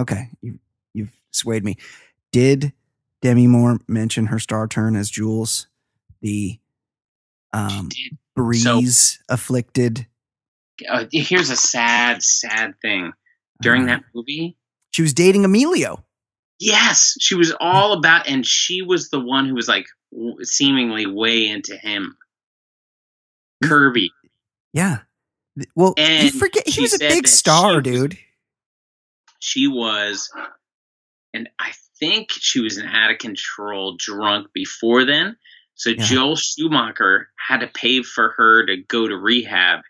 [0.00, 0.58] Okay, you
[0.92, 1.76] you've swayed me.
[2.32, 2.72] Did
[3.22, 5.68] Demi Moore mention her star turn as Jules,
[6.22, 6.58] the
[7.52, 10.06] um, Dude, breeze afflicted?
[10.88, 13.12] uh, here's a sad, sad thing.
[13.62, 14.56] During Uh, that movie,
[14.92, 16.04] she was dating Emilio.
[16.58, 21.06] yes, she was all about, and she was the one who was like w- seemingly
[21.06, 22.16] way into him.
[23.62, 24.10] Kirby.
[24.72, 25.00] Yeah.
[25.74, 28.18] Well, you forget he she was a big star, she dude.
[29.40, 30.30] she was
[31.34, 35.36] and I think she was an out of control drunk before then.
[35.80, 36.04] So Yeah.
[36.04, 39.80] Joel Schumacher had to pay for her to go to rehab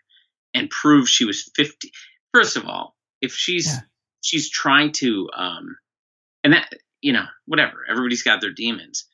[0.53, 1.91] and prove she was 50.
[2.33, 3.79] First of all, if she's Yeah.
[4.21, 5.75] she's trying to um
[6.45, 9.05] and that you know, whatever, everybody's got their demons.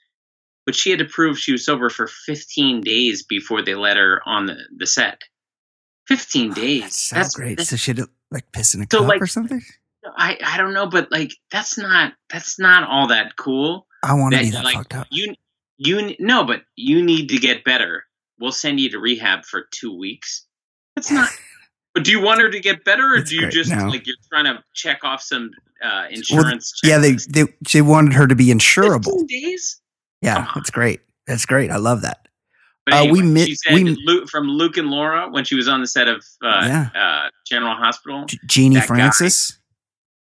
[0.67, 4.21] But she had to prove she was sober for 15 days before they let her
[4.25, 5.21] on the, the set.
[6.07, 6.81] 15 days.
[6.83, 7.49] That's That's- great.
[7.57, 9.63] that's- so she had to like piss in a So, cup like- or something.
[10.15, 13.87] I, I don't know, but like that's not that's not all that cool.
[14.03, 15.07] I want to be that like, fucked up.
[15.09, 15.33] You
[15.77, 18.03] you no, but you need to get better.
[18.39, 20.45] We'll send you to rehab for two weeks.
[20.95, 21.29] That's not.
[21.93, 23.53] but do you want her to get better, or That's do you great.
[23.53, 23.87] just No.
[23.87, 25.51] like you're trying to check off some
[25.83, 26.73] uh, insurance?
[26.83, 29.19] Yeah, they, they they wanted her to be insurable.
[29.21, 29.81] 15 days.
[30.21, 30.47] Yeah, on.
[30.55, 31.01] that's great.
[31.27, 31.71] That's great.
[31.71, 32.27] I love that.
[32.85, 35.67] But Uh, anyway, we mi- she said we- from Luke and Laura when she was
[35.67, 36.89] on the set of uh, Yeah.
[36.95, 38.25] uh, General Hospital.
[38.25, 38.87] G- Genie That guy.
[38.87, 39.59] Francis.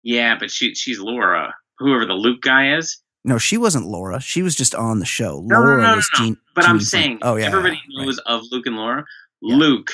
[0.03, 2.97] Yeah, but she she's Laura, whoever the Luke guy is.
[3.27, 4.21] No, she wasn't Laura.
[4.21, 5.41] She was just on the show.
[5.45, 6.25] No, no, Laura no, no, was no.
[6.25, 6.37] Jean.
[6.55, 9.05] But I'm Genie saying, oh yeah, everybody yeah, knows of Luke and Laura.
[9.41, 9.55] Yeah.
[9.57, 9.91] Luke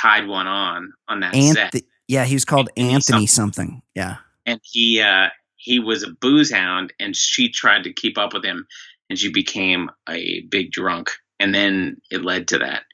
[0.00, 1.72] tied one on on that right.
[1.72, 3.82] set, yeah, he was called Anthony Anthony something.
[3.96, 8.32] Yeah, and he uh, he was a booze hound, and she tried to keep up
[8.32, 8.68] with him,
[9.10, 12.84] and she became a big drunk, and then it led to that.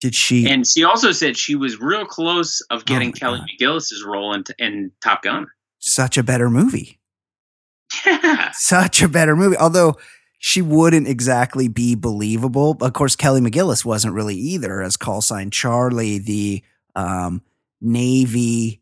[0.00, 0.48] did she?
[0.48, 3.48] And she also said she was real close of getting Oh Kelly God.
[3.60, 5.46] McGillis's role in, in Top Gun.
[5.78, 6.99] such a better movie.
[8.06, 8.50] Yeah.
[8.54, 9.56] Such a better movie.
[9.56, 9.96] Although
[10.38, 12.76] she wouldn't exactly be believable.
[12.80, 16.62] Of course, Kelly McGillis wasn't really either, as call sign Charlie, the
[16.96, 17.42] um,
[17.80, 18.80] Navy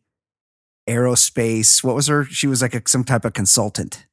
[0.89, 1.83] aerospace.
[1.83, 2.25] What was her?
[2.25, 4.07] She was like a, some type of consultant.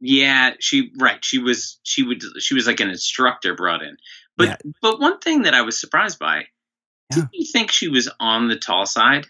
[0.00, 1.24] Yeah, she right.
[1.24, 3.96] She was she would she was like an instructor brought in.
[4.36, 4.56] But Yeah.
[4.82, 6.44] but one thing that I was surprised by,
[7.10, 7.22] Yeah.
[7.22, 9.26] did you think she was on the tall side?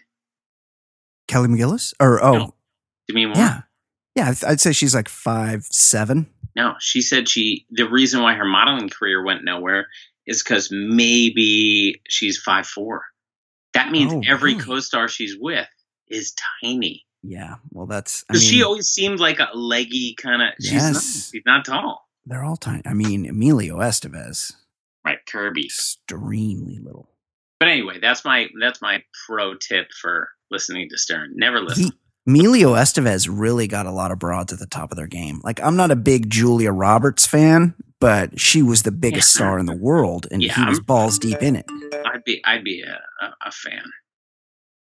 [1.29, 1.93] Kelly McGillis?
[2.01, 2.53] Or oh, No.
[3.07, 3.35] Demi Moore?
[3.37, 3.61] yeah,
[4.17, 4.33] yeah.
[4.47, 6.27] I'd- say she's like five seven.
[6.55, 9.87] No, she said she the reason why her modeling career went nowhere
[10.25, 13.03] is because maybe she's five four.
[13.73, 14.63] That means Oh, every really?
[14.65, 15.67] co-star she's with
[16.07, 17.05] is tiny.
[17.23, 17.55] Yeah.
[17.71, 18.23] Well, that's.
[18.29, 20.49] I Because she always seemed like a leggy kind of.
[20.61, 20.93] She's not.
[20.93, 21.29] Yes.
[21.31, 22.07] She's not tall.
[22.25, 22.81] they're all tiny.
[22.85, 24.53] I mean, Emilio Estevez,
[25.05, 25.65] Right, Kirby.
[25.65, 27.09] extremely little.
[27.59, 31.33] But anyway, that's my that's my pro tip for listening to Stern.
[31.35, 31.85] Never listen.
[31.85, 31.91] He,
[32.27, 35.39] Emilio Estevez really got a lot of broads at the top of their game.
[35.43, 39.37] Like, I'm not a big Julia Roberts fan, but she was the biggest Yeah.
[39.39, 41.65] star in the world, and Yeah, he was I'm- balls deep in it.
[42.05, 43.83] I'd be I'd be a, a, a fan.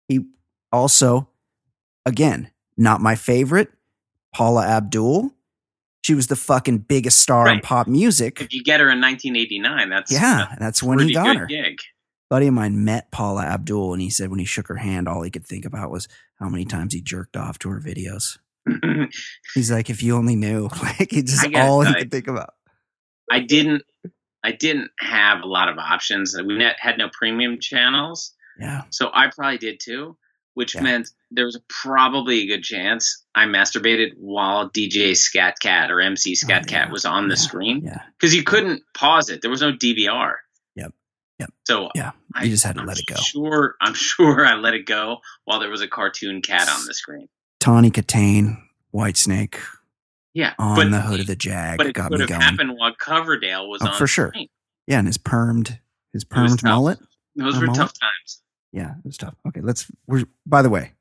[0.07, 0.21] He
[0.71, 1.29] also,
[2.05, 3.71] again, not my favorite,
[4.33, 5.31] Paula Abdul.
[6.03, 8.39] She was the fucking biggest star in pop music.
[8.41, 11.45] If you get her in 1989, that's Yeah, that's when he got her.
[11.47, 11.79] gig.
[12.35, 15.21] Buddy of mine met Paula Abdul, and he said when he shook her hand, all
[15.21, 18.39] he could think about was how many times he jerked off to her videos.
[19.53, 22.11] He's like, if you only knew, like, it's just I gotta all he tell could
[22.11, 22.49] think about.
[23.31, 23.83] I didn't
[24.43, 26.35] I didn't have a lot of options.
[26.37, 30.17] We net, had no premium channels, Yeah, so I probably did too,
[30.55, 30.81] which Yeah.
[30.81, 36.31] meant there was probably a good chance I masturbated while DJ Skat Kat or MC
[36.31, 37.39] oh, Scat Oh, Cat was on the Yeah.
[37.39, 39.41] screen yeah, because you couldn't pause it.
[39.41, 40.33] There was no DVR.
[41.39, 41.49] Yep.
[41.49, 41.53] Yep.
[41.65, 42.11] So yeah.
[42.33, 43.15] I You just had to I'm let it go.
[43.15, 46.93] Sure, I'm sure I let it go while there was a cartoon cat on the
[46.93, 47.27] screen.
[47.59, 49.59] Tawny Kitaen, White Snake
[50.33, 52.41] Yeah, on but the hood of the Jag but it got could me have going.
[52.41, 54.29] happened while Coverdale was Oh, on for sure.
[54.29, 54.47] screen.
[54.87, 55.79] Yeah, and his permed,
[56.13, 56.63] his It was permed tough.
[56.63, 56.99] mullet.
[57.35, 57.77] Those were mullet?
[57.79, 58.41] tough times.
[58.71, 59.35] Yeah, it was tough.
[59.47, 59.89] Okay, let's.
[60.07, 60.91] We're by the way,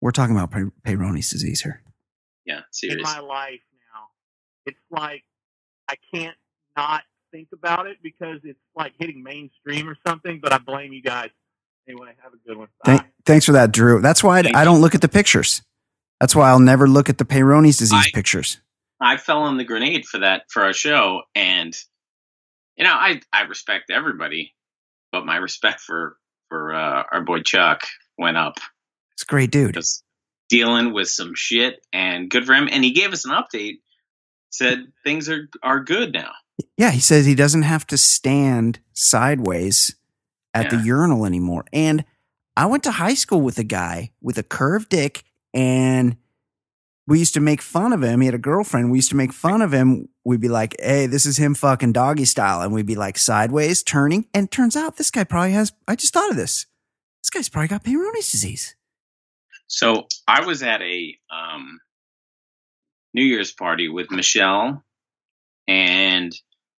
[0.00, 1.82] we're talking about Pey- Peyronie's disease here.
[2.44, 3.00] Yeah, seriously.
[3.00, 3.60] in my life
[3.94, 4.08] now.
[4.66, 5.24] It's like
[5.88, 6.36] I can't
[6.76, 7.02] not
[7.36, 10.40] think about it because it's like hitting mainstream or something.
[10.42, 11.30] But I blame you guys.
[11.88, 12.68] Anyway, have a good one.
[12.84, 14.00] Thank, thanks for that, Drew.
[14.00, 15.62] That's why I, I don't look at the pictures.
[16.20, 18.60] That's why I'll never look at the Peyronie's disease I- pictures.
[18.98, 21.76] I fell on the grenade for that for our show, and
[22.78, 24.54] you know, I I respect everybody,
[25.12, 26.16] but my respect for
[26.48, 27.82] for uh, our boy Chuck
[28.16, 28.58] went up
[29.12, 29.74] It's a great dude.
[29.74, 30.02] just
[30.48, 32.70] dealing with some shit, and good for him.
[32.72, 33.80] And he gave us an update,
[34.48, 36.30] said things are are good now.
[36.76, 39.94] Yeah, he says he doesn't have to stand sideways
[40.54, 41.64] at the urinal anymore.
[41.72, 42.04] And
[42.56, 46.16] I went to high school with a guy with a curved dick, and
[47.06, 48.20] we used to make fun of him.
[48.20, 48.90] He had a girlfriend.
[48.90, 50.08] We used to make fun of him.
[50.24, 52.62] We'd be like, hey, this is him fucking doggy style.
[52.62, 54.26] And we'd be like sideways, turning.
[54.34, 56.66] And turns out this guy probably has, I just thought of this.
[57.22, 58.74] This guy's probably got Peyronie's disease.
[59.68, 61.80] So I was at a um,
[63.14, 64.84] New Year's party with Michelle
[65.68, 66.32] and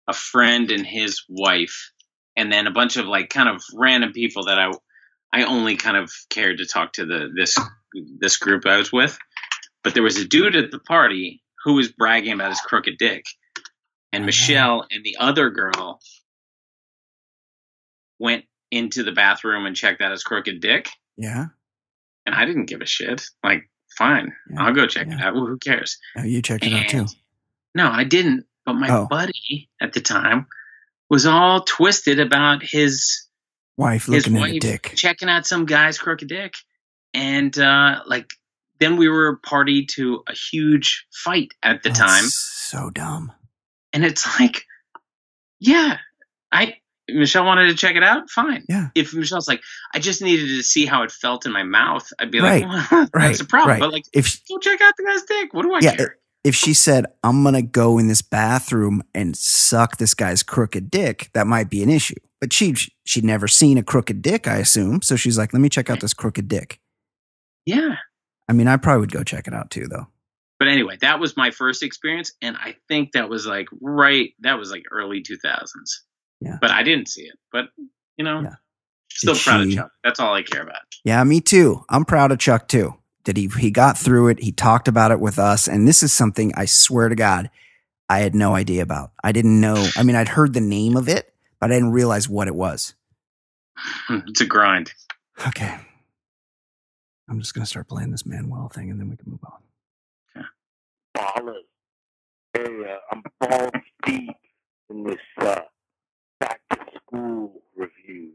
[0.08, 1.91] a friend and his wife,
[2.36, 4.71] and then a bunch of like kind of random people that I
[5.34, 7.56] I only kind of cared to talk to the this
[8.19, 9.17] this group I was with.
[9.84, 13.26] But there was a dude at the party who was bragging about his crooked dick.
[14.13, 14.26] And uh-huh.
[14.26, 16.00] Michelle and the other girl
[18.19, 20.89] went into the bathroom and checked out his crooked dick.
[21.17, 21.47] Yeah.
[22.26, 23.23] And I didn't give a shit.
[23.43, 25.34] Like, fine, Yeah, I'll go check it out.
[25.34, 25.97] Well, who cares?
[26.17, 27.06] Oh, you checked it out too.
[27.73, 28.45] No, I didn't.
[28.67, 29.08] But my Oh.
[29.10, 30.45] buddy at the time
[31.10, 33.25] was all twisted about his
[33.77, 34.93] Wife his looking at wife a dick.
[34.95, 36.53] checking out some guy's crooked dick.
[37.13, 38.30] And uh like
[38.80, 42.25] then we were party to a huge fight at the Oh, time.
[42.25, 43.32] So dumb.
[43.93, 44.63] And it's like,
[45.60, 45.97] yeah,
[46.51, 46.75] I
[47.10, 48.30] Michelle wanted to check it out.
[48.30, 48.65] Fine.
[48.67, 48.89] Yeah.
[48.93, 49.62] If Michelle's like,
[49.93, 52.91] I just needed to see how it felt in my mouth, I'd be Right, like,
[52.91, 53.69] well, that's right, the problem.
[53.71, 53.80] right.
[53.80, 55.53] But like, If go check out the guy's dick.
[55.53, 56.17] What do I Yeah, care?
[56.47, 60.89] If she said, I'm going to go in this bathroom and suck this guy's crooked
[60.89, 62.15] dick, that might be an issue.
[62.39, 65.01] But she, she'd never seen a crooked dick, I assume.
[65.01, 66.79] So she's like, let me check out this crooked dick.
[67.65, 67.95] yeah.
[68.49, 70.07] I mean, I probably would go check it out too, though.
[70.57, 74.29] But anyway, that was my first experience, and I think that was like right.
[74.39, 76.03] That was like early two thousands.
[76.39, 76.57] Yeah.
[76.62, 77.36] But I didn't see it.
[77.51, 77.65] But
[78.17, 78.55] you know, Yeah.
[79.12, 79.91] still Did proud she- of Chuck.
[80.03, 80.77] That's all I care about.
[81.03, 81.83] Yeah, me too.
[81.89, 82.95] I'm proud of Chuck too.
[83.27, 84.39] That he he got through it.
[84.39, 87.49] He talked about it with us, and this is something I swear to God,
[88.09, 89.11] I had no idea about.
[89.23, 89.85] I didn't know.
[89.97, 92.95] I mean, I'd heard the name of it, but I didn't realize what it was.
[94.09, 94.93] It's a grind.
[95.45, 95.77] Okay,
[97.29, 100.45] I'm just gonna start playing this Manuel thing, and then we can move on.
[101.15, 101.63] ballers.
[102.53, 103.71] Hey, uh, I'm balls
[104.05, 104.37] deep
[104.89, 105.61] in this uh,
[106.39, 108.31] back to school review.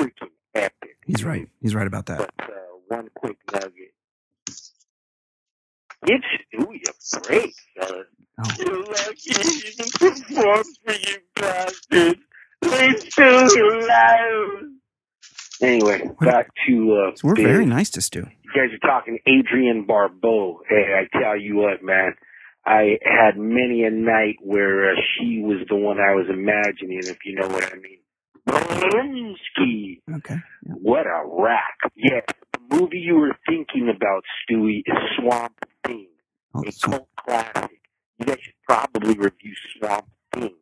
[0.00, 0.96] Freaking epic.
[1.06, 1.48] He's right.
[1.60, 2.18] He's right about that.
[2.38, 2.54] But uh,
[2.88, 3.92] one quick nugget.
[6.04, 8.06] Give Stewie a break, fellas.
[8.38, 8.50] Oh.
[8.58, 12.20] You're lucky he even performed for you bastards.
[12.62, 14.78] Leave Stewie alone.
[15.60, 18.26] Anyway, back to uh, So we're very nice to Stu.
[18.42, 20.60] You guys are talking Adrienne Barbeau.
[20.68, 22.14] Hey, I tell you what, man.
[22.64, 27.18] I had many a night where uh, she was the one I was imagining, if
[27.24, 27.98] you know what I mean.
[28.48, 30.00] Belinsky.
[30.16, 30.36] Okay.
[30.64, 31.78] What a rack.
[31.96, 32.20] Yeah,
[32.52, 35.54] the movie you were thinking about, Stewie, is Swamp
[35.86, 36.08] Thing,
[36.54, 37.80] Oh, a so- cult classic.
[38.18, 40.54] You guys should probably review Swamp Thing.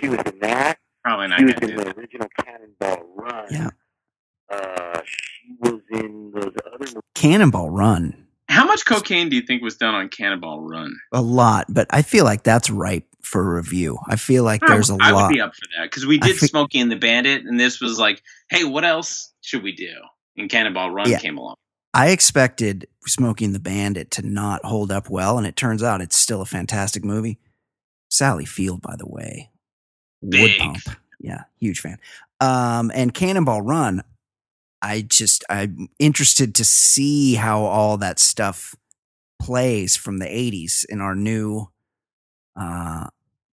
[0.00, 0.78] She was in that.
[1.04, 1.96] Probably not She was in the that.
[1.98, 3.46] original Cannonball Run.
[3.50, 3.70] Yeah.
[4.50, 6.94] Uh, she was in those other movies.
[7.14, 8.26] Cannonball Run.
[8.48, 10.94] How much cocaine do you think was done on Cannonball Run?
[11.12, 13.98] A lot, but I feel like that's ripe for review.
[14.08, 15.24] I feel like there's a I lot.
[15.24, 17.58] I would be up for that because we did fe- Smokey and the Bandit, and
[17.58, 19.92] this was like, hey, what else should we do?
[20.36, 21.18] And Cannonball Run Yeah.
[21.18, 21.56] came along.
[21.96, 26.14] I expected Smoking the Bandit to not hold up well, and it turns out it's
[26.14, 27.38] still a fantastic movie.
[28.10, 29.50] Sally Field, by the way,
[30.20, 30.60] wood Big.
[30.60, 30.82] pump,
[31.18, 31.98] yeah, huge fan.
[32.38, 34.02] Um, and Cannonball Run,
[34.82, 38.74] I just I'm interested to see how all that stuff
[39.40, 41.70] plays from the '80s in our new
[42.60, 43.06] uh,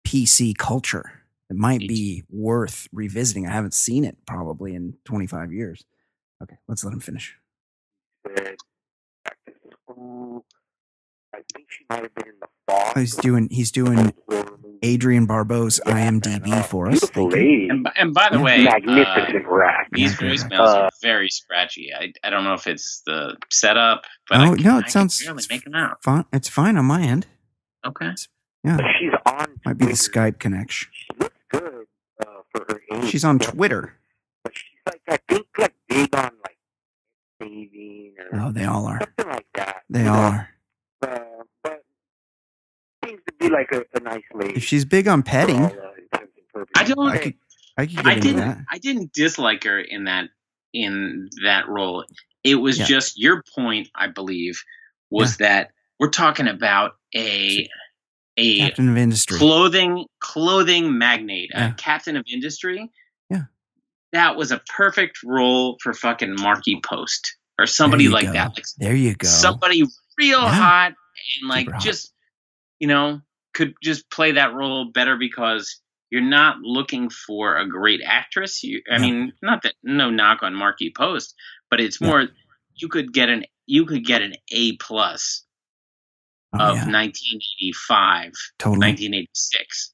[0.06, 1.22] PC culture.
[1.50, 3.48] It might be worth revisiting.
[3.48, 5.86] I haven't seen it probably in 25 years.
[6.42, 7.38] Okay, let's let him finish.
[8.28, 8.56] Said
[9.24, 10.46] back to school.
[11.36, 12.92] I think she might have been in the fall.
[12.96, 14.14] He's doing he's doing
[14.86, 17.00] Adrienne Barbeau's IMDb for us.
[17.00, 17.50] Beautiful Thank you.
[17.52, 17.70] lady.
[17.70, 18.44] And, and by the Yeah.
[18.44, 19.88] way, uh, rack.
[19.92, 21.92] these voicemails Uh, are very scratchy.
[21.94, 25.24] I, I don't know if it's the setup, but Oh, I, no, it I sounds-
[25.24, 26.04] barely make them out.
[26.04, 27.26] Fine, it's fine on my end.
[27.86, 28.12] Okay.
[28.64, 29.60] Yeah, But she's on.
[29.66, 30.90] might be the Skype connection.
[30.94, 31.86] She looks good
[32.26, 33.10] uh, for her age.
[33.10, 33.96] She's on Twitter.
[34.44, 36.58] But she's like, I think, like big on like
[37.44, 39.00] saving or Oh, they all are.
[39.00, 39.84] something like that.
[39.90, 40.38] They all know?
[40.38, 40.50] are.
[41.02, 41.20] Uh,
[41.64, 41.84] but
[43.06, 44.56] seems to be like a, a nice lady.
[44.56, 46.72] If she's big on petting, all, uh, intents and purposes.
[46.76, 47.08] I don't.
[47.10, 47.34] I could
[47.78, 48.38] I could I didn't.
[48.38, 48.58] that.
[48.72, 50.30] I didn't dislike her in that
[50.74, 52.06] in that role.
[52.44, 52.86] It was Yeah.
[52.86, 54.62] just your point, I believe,
[55.10, 57.70] was that we're talking about a
[58.38, 59.38] a Captain of Industry.
[59.38, 61.72] clothing clothing magnate, Yeah.
[61.72, 62.90] a captain of industry.
[64.14, 64.20] Yeah.
[64.30, 68.34] That was a perfect role for fucking Markie Post or somebody like go.
[68.34, 68.56] that.
[68.56, 69.28] Like There you go.
[69.28, 69.84] somebody
[70.18, 70.50] real Yeah.
[70.52, 70.94] hot
[71.42, 71.82] and like hot.
[71.82, 72.14] just
[72.80, 73.22] you know
[73.54, 75.80] could just play that role better because
[76.10, 78.98] you're not looking for a great actress you i Yeah.
[79.02, 81.34] mean not that no knock on markie post
[81.72, 82.08] but it's Yeah.
[82.08, 82.28] more
[82.76, 85.46] you could get an you could get an a plus
[86.56, 88.80] Oh, of yeah, 1985 totally.
[88.88, 89.94] 1986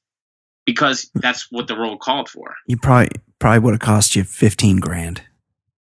[0.66, 3.08] because that's what the role called for You probably
[3.40, 5.22] probably would have cost you 15 grand.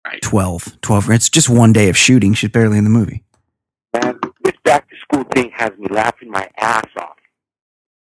[0.05, 0.81] right 12.
[0.81, 1.09] 12.
[1.11, 2.33] It's just one day of shooting.
[2.33, 3.23] She's barely in the movie.
[3.93, 7.15] Man, this back to school thing has me laughing my ass off.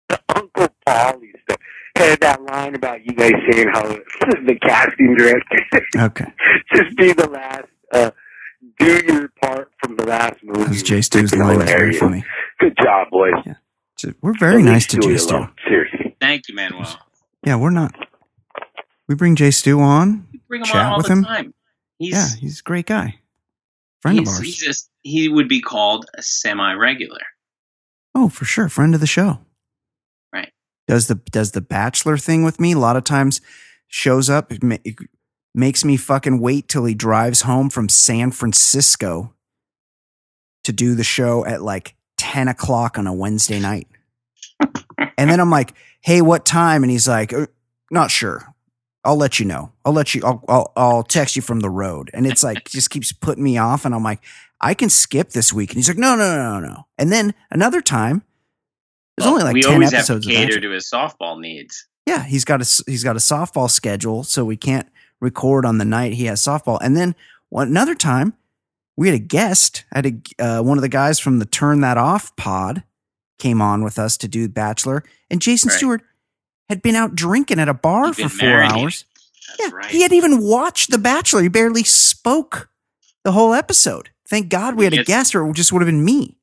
[0.08, 1.56] The Uncle Paulie stuff.
[1.96, 3.82] Had that line about you guys saying how
[4.46, 5.58] the casting director
[5.96, 6.32] Okay.
[6.74, 8.10] just be the last, uh,
[8.78, 10.60] do your part from the last movie.
[10.62, 11.60] That was Jay Stew's line.
[11.60, 12.24] It's very funny.
[12.58, 13.32] Good job, boys.
[13.96, 15.46] So We're very nice to Stewie Jay Stu.
[15.68, 16.16] Seriously.
[16.20, 16.86] Thank you, Manuel.
[17.44, 17.92] Yeah, we're not.
[19.10, 20.24] We bring Jay Stu on.
[20.32, 21.24] We bring him Chat on all with the him?
[21.24, 21.52] time.
[21.98, 23.18] He's, yeah, he's a great guy.
[24.02, 24.38] Friend of ours.
[24.38, 27.18] he's just he would be called a semi-regular.
[28.14, 29.40] Oh, for sure, friend of the show.
[30.32, 30.52] Right.
[30.86, 33.40] Does the does the Bachelor thing with me a lot of times.
[33.88, 34.76] Shows up, ma-
[35.56, 39.34] makes me fucking wait till he drives home from San Francisco
[40.62, 43.88] to do the show at like ten o'clock on a Wednesday night.
[45.18, 47.46] and then I'm like, "Hey, what time?" And he's like, "Uh,
[47.90, 48.49] "Not sure.
[49.04, 49.72] I'll let you know.
[49.84, 50.22] I'll let you.
[50.24, 53.56] I'll, I'll I'll text you from the road." And it's like just keeps putting me
[53.58, 53.84] off.
[53.84, 54.20] And I'm like,
[54.60, 57.34] "I can skip this week." And he's like, "No, no, no, no, no." And then
[57.50, 58.22] another time,
[59.16, 60.26] there's Well, only like we ten always episodes.
[60.26, 61.86] have to cater to his softball needs.
[62.06, 64.88] Yeah, he's got a he's got a softball schedule, so we can't
[65.20, 66.78] record on the night he has softball.
[66.82, 67.14] And then
[67.50, 68.34] one, another time,
[68.96, 69.84] we had a guest.
[69.92, 72.82] I had a, uh, one of the guys from the Turn That Off pod
[73.38, 75.76] came on with us to do Bachelor, and Jason Right.
[75.76, 76.02] Stewart
[76.70, 78.70] had been out drinking at a bar He'd for four marinating.
[78.72, 79.04] hours.
[79.58, 79.86] That's yeah, right.
[79.90, 81.42] he hadn't even watched The Bachelor.
[81.42, 82.70] He barely spoke
[83.24, 84.10] the whole episode.
[84.28, 86.36] Thank God we had a guest, or it just would have been me.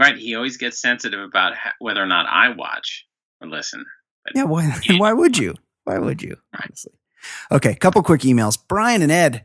[0.00, 0.16] Right.
[0.16, 3.06] He always gets sensitive about ha- whether or not I watch
[3.40, 3.84] or listen.
[4.24, 4.76] But Yeah, why?
[4.98, 5.54] Why would you?
[5.84, 6.36] Why would you?
[6.60, 6.92] Honestly.
[7.52, 8.58] Okay, couple quick emails.
[8.68, 9.44] Brian and Ed,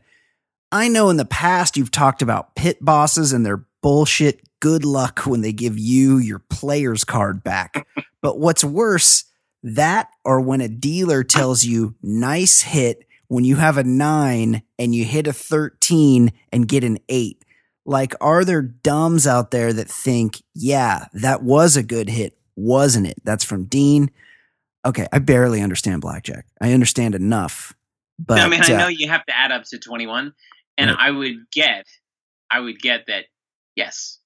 [0.72, 5.20] I know in the past you've talked about pit bosses and their bullshit good luck
[5.20, 7.86] when they give you your player's card back.
[8.22, 9.24] but what's worse,
[9.62, 14.94] that or when a dealer tells you nice hit when you have a nine and
[14.94, 17.44] you hit a 13 and get an eight.
[17.84, 23.06] Like, are there dumbs out there that think, yeah, that was a good hit, wasn't
[23.06, 23.16] it?
[23.24, 24.10] That's from Dean.
[24.84, 26.46] Okay, I barely understand blackjack.
[26.60, 27.74] I understand enough,
[28.18, 30.32] but I mean, I uh, know you have to add up to 21,
[30.76, 30.98] and Right.
[30.98, 31.86] I would get,
[32.50, 33.24] I would get that,
[33.74, 34.18] yes,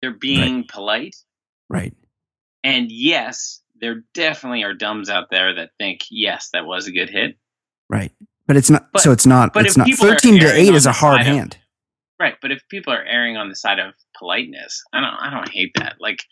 [0.00, 1.16] they're being polite,
[1.68, 1.94] right.
[2.62, 7.10] and yes, there definitely are dumbs out there that think, yes, that was a good
[7.10, 7.36] hit.
[7.90, 8.12] Right.
[8.46, 10.92] But it's not But- so it's not but it's not 13 to 8 is a
[10.92, 11.58] hard side of- hand.
[12.20, 15.48] Right, but if people are erring on the side of politeness, I don't, I don't
[15.48, 15.96] hate that.
[15.98, 16.22] Like,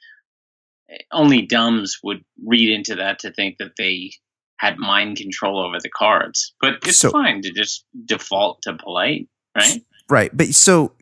[1.10, 4.12] only dumbs would read into that to think that they
[4.58, 6.54] had mind control over the cards.
[6.60, 9.82] But it's So- fine to just default to polite, right?
[10.08, 10.30] Right.
[10.36, 10.92] But so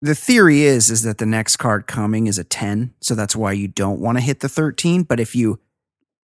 [0.00, 3.52] the theory is is that the next card coming is a 10, so that's why
[3.52, 5.60] you don't want to hit the 13, but if you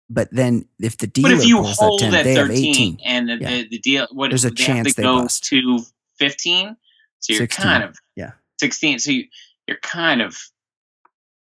[0.09, 2.69] but then if the dealer But if you pulls that 10, at they have 13
[2.75, 2.97] 18.
[3.05, 3.49] and the, Yeah.
[3.49, 5.43] the, the deal, what There's a they have chance to they go bust.
[5.45, 5.79] to
[6.19, 6.75] 15,
[7.19, 8.31] so you're 16, kind of yeah.
[8.59, 8.99] 16.
[8.99, 9.25] So you,
[9.67, 10.37] you're kind of,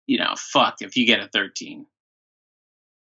[0.08, 1.86] you know, fucked if you get a 13.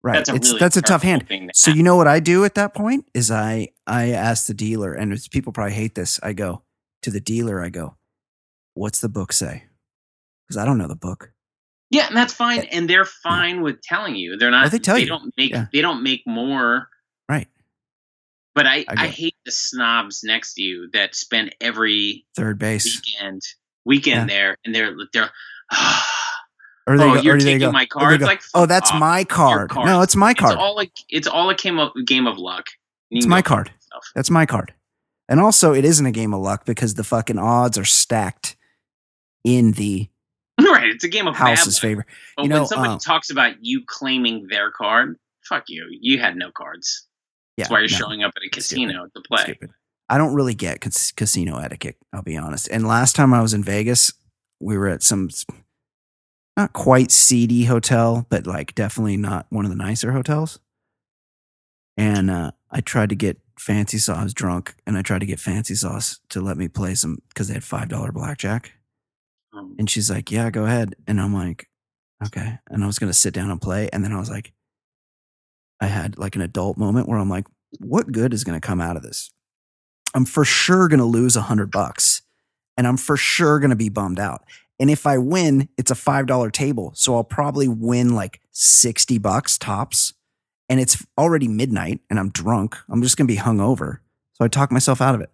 [0.03, 0.13] Right.
[0.17, 1.28] That's a really that's a tough hand.
[1.28, 4.53] to So you know what I do at that point is I I ask the
[4.53, 6.19] dealer, and it's, people probably hate this.
[6.21, 6.61] I go
[7.01, 7.59] to the dealer.
[7.63, 7.95] I go,
[8.76, 9.63] "What's the book say?"
[10.47, 11.32] Because I don't know the book.
[11.89, 14.38] Yeah, and that's fine, eh, and they're fine with telling you.
[14.38, 14.67] They're not.
[14.67, 15.07] Oh, they tell you.
[15.07, 15.51] don't make.
[15.51, 15.65] Yeah.
[15.73, 16.88] They don't make more.
[17.28, 17.47] Right.
[18.53, 22.86] But I, I I, hate the snobs next to you that spend every Third base.
[22.86, 23.41] weekend
[23.86, 25.32] weekend there, and they're they're.
[26.88, 28.19] Or they Oh, go, you're taking go, my card?
[28.19, 28.99] go, Like, oh, that's off.
[28.99, 29.71] my card.
[29.71, 29.88] card.
[29.88, 30.53] No, it's my card.
[30.53, 32.67] It's all like it's all a game of game of luck.
[33.09, 33.69] It's my card.
[33.69, 34.03] yourself.
[34.13, 34.73] That's my card.
[35.28, 38.55] And also, it isn't a game of luck because the fucking odds are stacked
[39.46, 40.10] in the
[40.60, 42.06] right, it's a game of house's favor.
[42.36, 45.18] But You when know, somebody um, talks about you claiming their card,
[45.48, 45.88] fuck you.
[46.02, 47.08] You had no cards.
[47.56, 49.43] Yeah, That's why you're no, showing up at a casino to play.
[49.43, 49.70] stupid.
[50.10, 51.96] I don't really get cas- casino etiquette.
[52.12, 52.68] I'll be honest.
[52.70, 54.12] And last time I was in Vegas,
[54.60, 55.30] we were at some
[56.58, 60.60] not quite seedy hotel, but like definitely not one of the nicer hotels.
[61.98, 64.34] And uh, I tried to get fancy sauce.
[64.34, 67.54] Drunk, and I tried to get fancy sauce to let me play some because they
[67.56, 68.74] had five dollar blackjack.
[69.56, 71.70] Um, And she's like, "Yeah, go ahead." And I'm like,
[72.26, 74.53] "Okay." And I was gonna sit down and play, and then I was like,
[75.80, 77.47] I had like an adult moment where I'm like,
[77.80, 79.32] "What good is gonna come out of this?"
[80.14, 82.22] I'm for sure gonna lose a hundred bucks,
[82.78, 84.43] and I'm for sure gonna be bummed out.
[84.80, 89.18] And if I win, it's a five dollar table, so I'll probably win like sixty
[89.18, 90.14] bucks tops.
[90.68, 92.76] And it's already midnight, and I'm drunk.
[92.89, 93.99] I'm just gonna be hungover,
[94.34, 95.32] so I talk myself out of it.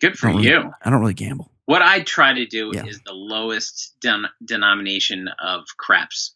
[0.00, 0.72] Good for I don't really- you.
[0.84, 1.50] I don't really gamble.
[1.66, 2.86] What I try to do Yeah.
[2.86, 6.34] is the lowest den- denomination of craps.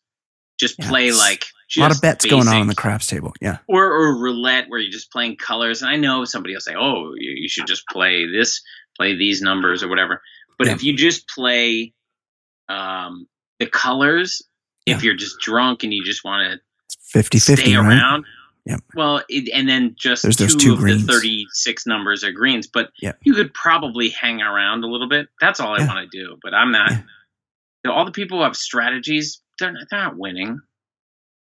[0.58, 3.32] Just Yeah, play like a lot of just bets going on on the craps table.
[3.40, 3.58] Yeah.
[3.66, 5.80] or or roulette where you're just playing colors.
[5.82, 8.60] And I know somebody will say, "Oh, you, you should just play this,
[8.96, 10.20] play these numbers or whatever."
[10.58, 10.74] But Yeah.
[10.74, 11.94] if you just play
[12.68, 13.26] um,
[13.58, 14.42] the colors,
[14.86, 16.60] if you're just drunk and you just want to
[17.12, 17.86] 50 stay 50, right?
[17.86, 18.24] around,
[18.70, 18.80] Yep.
[18.94, 21.06] well, it, and then just There's two, those two of greens.
[21.06, 23.18] the 36 numbers are greens, but Yep.
[23.22, 25.28] you could probably hang around a little bit.
[25.40, 25.86] That's all I Yeah.
[25.88, 26.36] want to do.
[26.42, 26.90] But I'm not.
[26.90, 26.98] Yeah.
[26.98, 30.60] you know, all the people who have strategies, they're not, they're not winning.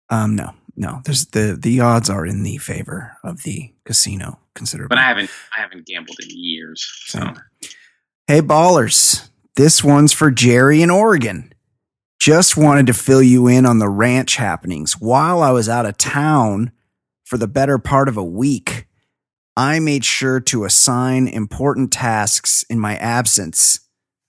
[0.09, 1.01] Um, no, no.
[1.05, 4.95] There's the the odds are in the favor of the casino considerably.
[4.95, 6.85] But I haven't I haven't gambled in years.
[7.05, 7.35] So Same.
[8.27, 9.29] Hey, ballers.
[9.57, 11.53] This one's for Jerry in Oregon.
[12.19, 14.93] Just wanted to fill you in on the ranch happenings.
[15.01, 16.71] While I was out of town
[17.31, 18.87] for the better part of a week,
[19.55, 23.87] I made sure to assign important tasks in my absence.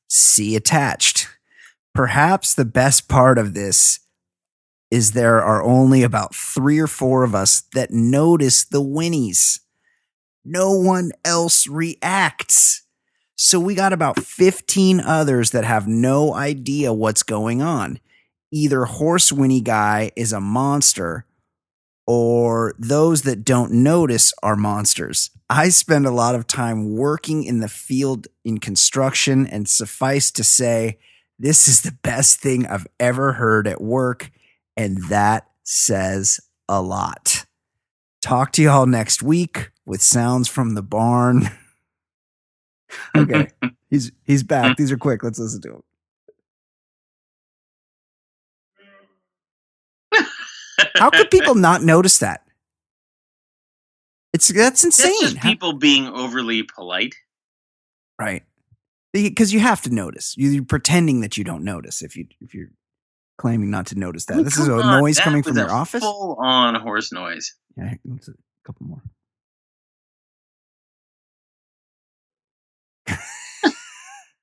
[0.08, 1.26] See attached.
[1.92, 3.98] Perhaps the best part of this
[4.92, 9.58] is there are only about three or four of us that notice the whinnies.
[10.44, 12.86] No one else reacts.
[13.34, 17.98] So we got about 15 others that have no idea what's going on.
[18.52, 21.26] Either Horse whinny Guy is a monster,
[22.14, 25.30] or those that don't notice are monsters.
[25.48, 30.44] I spend a lot of time working in the field in construction, and suffice to
[30.44, 30.98] say,
[31.38, 34.30] this is the best thing I've ever heard at work,
[34.76, 36.38] and that says
[36.68, 37.46] a lot.
[38.20, 41.48] Talk to y'all next week with sounds from the barn.
[43.16, 43.48] okay,
[43.90, 44.72] he's he's back.
[44.72, 44.76] Mm.
[44.76, 45.24] These are quick.
[45.24, 45.82] Let's listen to him.
[50.96, 52.42] How could people not notice that?
[54.32, 55.12] It's that's insane.
[55.20, 57.14] that's How- people being overly polite.
[58.18, 58.42] right?
[59.12, 60.34] Because you have to notice.
[60.36, 62.70] You- You're pretending that you don't notice if you if you're
[63.38, 64.34] claiming not to notice that.
[64.34, 66.02] I mean, this is a on, noise coming from your office.
[66.02, 67.54] Full on horse noise.
[67.76, 68.32] Yeah, a uh,
[68.64, 69.02] couple more.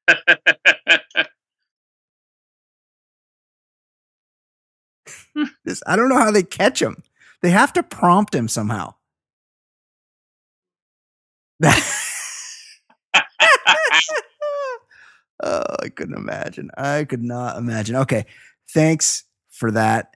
[5.66, 7.04] This I don't know how they catch him.
[7.42, 8.96] They have to prompt him somehow.
[11.64, 11.76] oh,
[15.44, 16.70] I couldn't imagine.
[16.78, 17.96] I could not imagine.
[17.98, 18.26] Okay.
[18.74, 20.16] Thanks for that,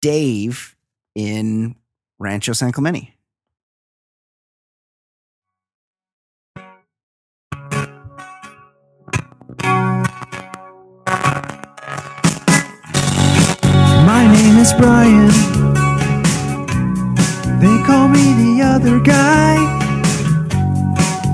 [0.00, 0.76] Dave
[1.14, 1.76] in
[2.18, 3.17] Rancho San Clemente.
[14.68, 15.28] Is Brian.
[17.58, 19.56] They call me the other guy.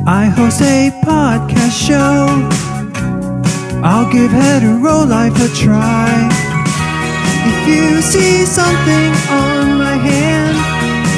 [0.06, 2.26] I host a podcast show.
[3.82, 6.10] I'll give hetero life a try.
[7.50, 9.10] If you see something
[9.42, 10.56] on my hand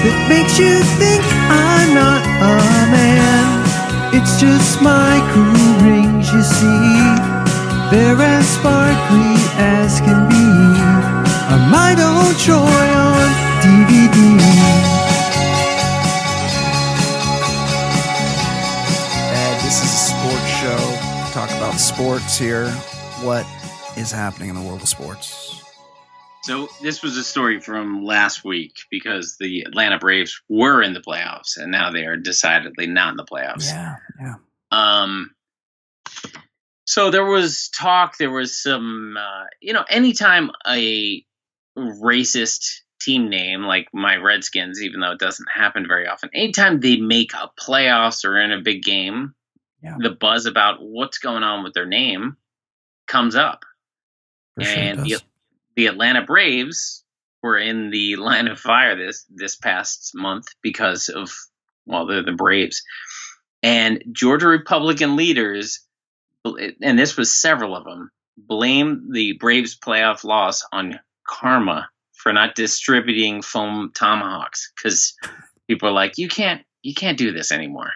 [0.05, 2.57] that makes you think I'm not a
[2.97, 6.97] man, it's just my cool rings, you see.
[7.91, 10.86] They're as sparkly as can be.
[11.49, 13.31] A Milo Troy on
[13.63, 14.17] DVD.
[19.31, 21.31] Ed, this is a sports show.
[21.33, 22.69] Talk about sports here.
[23.23, 23.47] What
[23.97, 25.63] is happening in the world of sports?
[26.43, 31.01] So this was a story from last week because the Atlanta Braves were in the
[31.01, 33.67] playoffs and now they are decidedly not in the playoffs.
[33.67, 34.35] Yeah, yeah.
[34.73, 35.31] Um,
[36.87, 38.17] so there was talk.
[38.17, 41.25] There was some, uh, you know, anytime a
[41.77, 46.97] racist team name like my Redskins, even though it doesn't happen very often, anytime they
[46.97, 49.35] make a playoffs or in a big game,
[49.83, 49.97] Yeah.
[49.99, 52.37] the buzz about what's going on with their name
[53.07, 53.65] comes up.
[54.57, 55.21] For sure and the,
[55.77, 57.05] the Atlanta Braves
[57.43, 61.31] were in the line of fire this this past month because of
[61.85, 62.83] well, they're the Braves,
[63.63, 65.81] and Georgia Republican leaders,
[66.45, 72.55] and this was several of them, blamed the Braves' playoff loss on karma for not
[72.55, 75.15] distributing foam tomahawks because
[75.69, 77.91] people are like, you can't you can't do this anymore.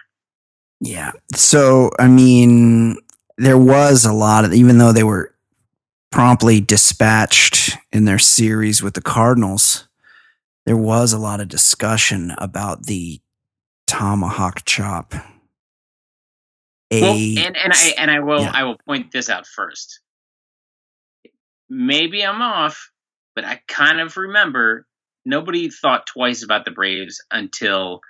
[0.81, 1.11] Yeah.
[1.35, 2.97] So, I mean,
[3.37, 5.33] there was a lot of, even though they were
[6.11, 9.87] promptly dispatched in their series with the Cardinals,
[10.65, 13.21] there was a lot of discussion about the
[13.87, 15.13] tomahawk chop.
[16.91, 18.51] A, Well, and and I and I will Yeah.
[18.53, 20.01] I will point this out first.
[21.69, 22.90] Maybe I'm off,
[23.35, 24.85] but I kind of remember
[25.25, 28.01] nobody thought twice about the Braves until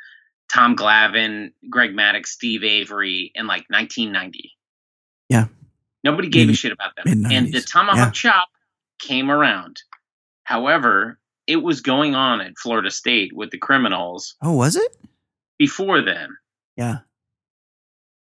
[0.52, 4.52] Tom Glavine, Greg Maddux, Steve Avery in like 1990.
[5.30, 5.46] Yeah.
[6.04, 7.26] Nobody gave a shit about them.
[7.32, 7.62] And the.
[7.62, 8.12] Tomahawk Yeah.
[8.12, 8.50] Chop
[9.00, 9.82] came around.
[10.44, 14.96] However, it was going on at Florida State with the criminals oh, was it?
[15.58, 16.30] before then.
[16.76, 17.00] Yeah.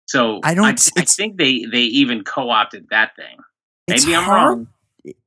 [0.08, 3.38] So I don't- I, I think they they even co-opted that thing.
[3.88, 4.68] Maybe I'm hard- wrong.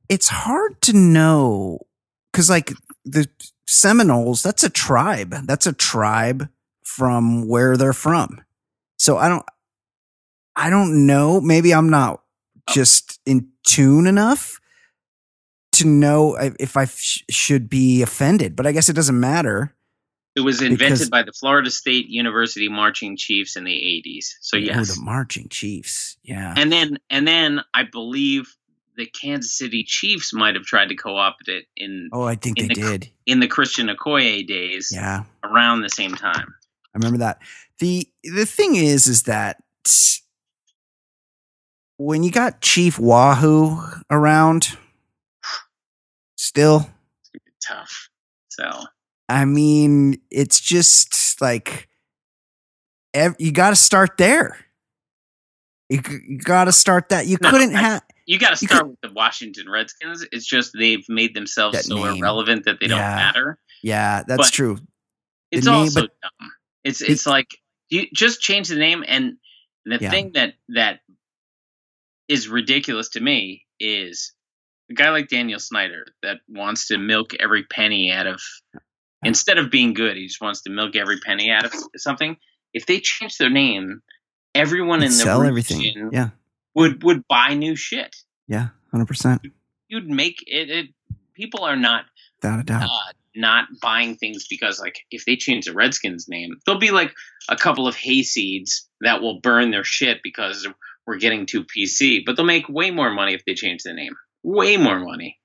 [0.09, 1.81] It's hard to know
[2.33, 2.73] because, like,
[3.05, 3.29] the
[3.67, 5.31] Seminoles, that's a tribe.
[5.47, 6.49] That's a tribe
[6.85, 8.41] from where they're from.
[8.99, 9.45] So I don't,
[10.57, 11.41] I don't know.
[11.41, 12.23] Maybe I'm not
[12.69, 12.75] Oh.
[12.75, 14.61] just in tune enough
[15.73, 19.75] to know if I sh- should be offended, but I guess it doesn't matter.
[20.37, 24.37] It was invented by the Florida State University Marching Chiefs in the 80s.
[24.41, 24.95] So Oh, yes.
[24.97, 26.17] the marching Chiefs.
[26.23, 26.53] Yeah.
[26.57, 28.55] and then and then I believe
[28.99, 32.69] the Kansas City Chiefs might have tried to co-opt it in oh, I think in
[32.69, 33.11] they the- did.
[33.25, 35.23] in the Christian Okoye days Yeah.
[35.43, 36.55] around the same time.
[36.95, 37.41] I remember that.
[37.79, 39.63] The the thing is is that
[41.97, 43.81] when you got Chief Wahoo
[44.11, 44.77] around
[46.37, 46.91] still,
[47.67, 48.09] Tough.
[48.49, 48.69] So
[49.29, 51.89] I mean, it's just like
[53.15, 54.57] ev- you got to start there.
[55.91, 57.27] You, you got to start that.
[57.27, 60.25] You No, couldn't have you got to start could- with the Washington Redskins.
[60.31, 62.19] It's just they've made themselves so name.
[62.19, 63.59] irrelevant that they don't matter.
[63.83, 64.79] Yeah, that's But- true.
[65.51, 66.53] It's name, also but- dumb.
[66.85, 67.49] It's it's like
[67.89, 69.39] you just change the name and
[69.87, 70.11] the Yeah.
[70.11, 71.01] thing that that
[72.29, 74.35] is ridiculous to me is
[74.91, 78.41] a guy like Daniel Snyder that wants to milk every penny out of
[79.25, 82.37] instead of being good, he just wants to milk every penny out of something.
[82.75, 84.03] If they change their name,
[84.55, 86.11] everyone in the Sell region everything.
[86.13, 86.31] Yeah.
[86.79, 88.17] Would would buy new shit.
[88.47, 88.69] Yeah.
[88.95, 89.41] 100%.
[89.89, 90.87] You'd make it, it
[91.35, 92.05] people are not
[92.43, 92.85] Without a doubt.
[92.85, 97.13] uh, not buying things because like if they change the Redskins name, there'll be like
[97.51, 100.67] a couple of hayseeds that will burn their shit because
[101.07, 104.15] we're getting too PC, but they'll make way more money if they change the name.
[104.43, 105.39] Way more money.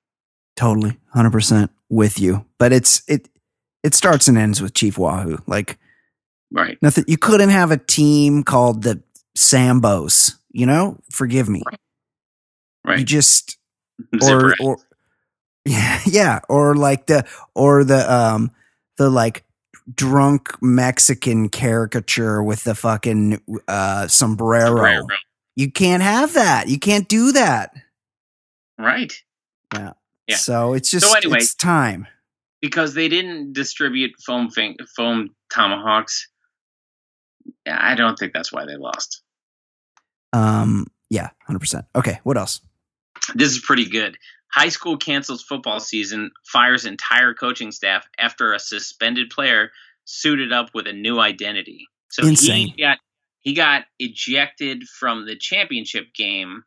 [0.56, 2.44] Totally, hundred percent with you.
[2.58, 3.28] But it's it
[3.82, 5.38] it starts and ends with Chief Wahoo.
[5.46, 5.78] Like
[6.50, 6.78] Right.
[6.80, 7.04] nothing.
[7.08, 9.02] You couldn't have a team called the
[9.36, 10.36] Sambos.
[10.54, 11.62] You know, forgive me.
[11.70, 11.78] You
[12.86, 13.06] Right.
[13.06, 13.58] just
[14.22, 14.78] or or
[15.64, 18.50] yeah yeah or like the or the um
[18.96, 19.44] the like
[19.94, 24.76] drunk Mexican caricature with the fucking uh sombrero.
[24.76, 25.06] Sombrero.
[25.56, 26.68] You can't have that.
[26.68, 27.74] You can't do that.
[28.78, 29.12] Right.
[29.72, 29.92] Yeah.
[30.28, 30.36] Yeah.
[30.36, 32.06] So it's just So anyway- it's time.
[32.60, 36.28] Because they didn't distribute foam fin- foam tomahawks.
[37.66, 39.20] Yeah, I don't think that's why they lost.
[40.34, 41.86] Um yeah, 100%.
[41.94, 42.60] Okay, what else?
[43.34, 44.18] This is pretty good.
[44.52, 49.70] High school cancels football season, fires entire coaching staff after a suspended player
[50.04, 51.86] suited up with a new identity.
[52.10, 52.68] So Insane.
[52.68, 52.98] he got
[53.40, 56.64] he got ejected from the championship game,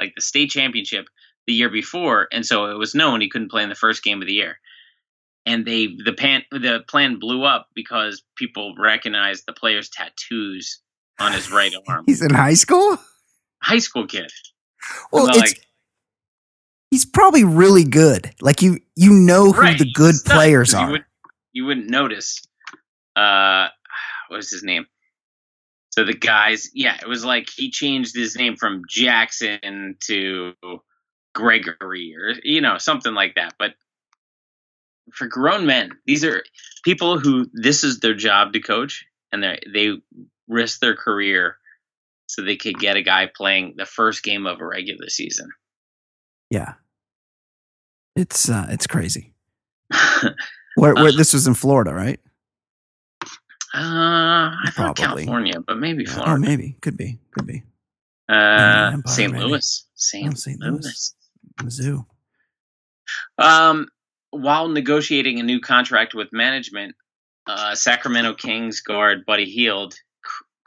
[0.00, 1.06] like the state championship,
[1.46, 4.20] the year before, and so it was known he couldn't play in the first game
[4.20, 4.58] of the year.
[5.46, 10.80] And they the pan the plan blew up because people recognized the player's tattoos
[11.18, 12.04] on his right arm.
[12.06, 12.98] He's in high school?
[13.62, 14.30] High school kid.
[15.12, 15.60] Well, it's like-
[16.90, 18.30] he's probably really good.
[18.40, 20.86] Like you you know who Right, the good nuts, are.
[20.86, 21.04] You, would,
[21.52, 22.46] you wouldn't notice.
[23.16, 23.68] Uh,
[24.28, 24.86] what was his name?
[25.90, 30.54] So the guys, yeah, it was like he changed his name from Jackson to
[31.34, 33.54] Gregory or you know something like that.
[33.58, 33.74] But
[35.12, 36.44] for grown men, these are
[36.84, 39.96] people who this is their job to coach, and they they
[40.48, 41.56] risk their career
[42.26, 45.50] so they could get a guy playing the first game of a regular season.
[46.50, 46.74] yeah.
[48.16, 49.32] It's uh it's crazy.
[50.74, 52.20] Where, where this was in Florida, right?
[53.74, 55.24] Uh, I thought Probably.
[55.24, 56.32] California, but maybe Florida.
[56.32, 56.76] Oh, maybe.
[56.80, 57.18] Could be.
[57.32, 57.64] Could be.
[58.28, 59.32] Uh, Empire, St.
[59.32, 59.44] maybe.
[59.44, 59.86] Louis.
[59.94, 60.28] St.
[60.28, 60.60] Oh, St.
[60.60, 60.84] Louis.
[60.84, 61.14] Louis.
[61.62, 62.06] Mizzou.
[63.38, 63.88] Um,
[64.30, 66.94] while negotiating a new contract with management,
[67.46, 69.94] uh, Sacramento Kings guard Buddy Hield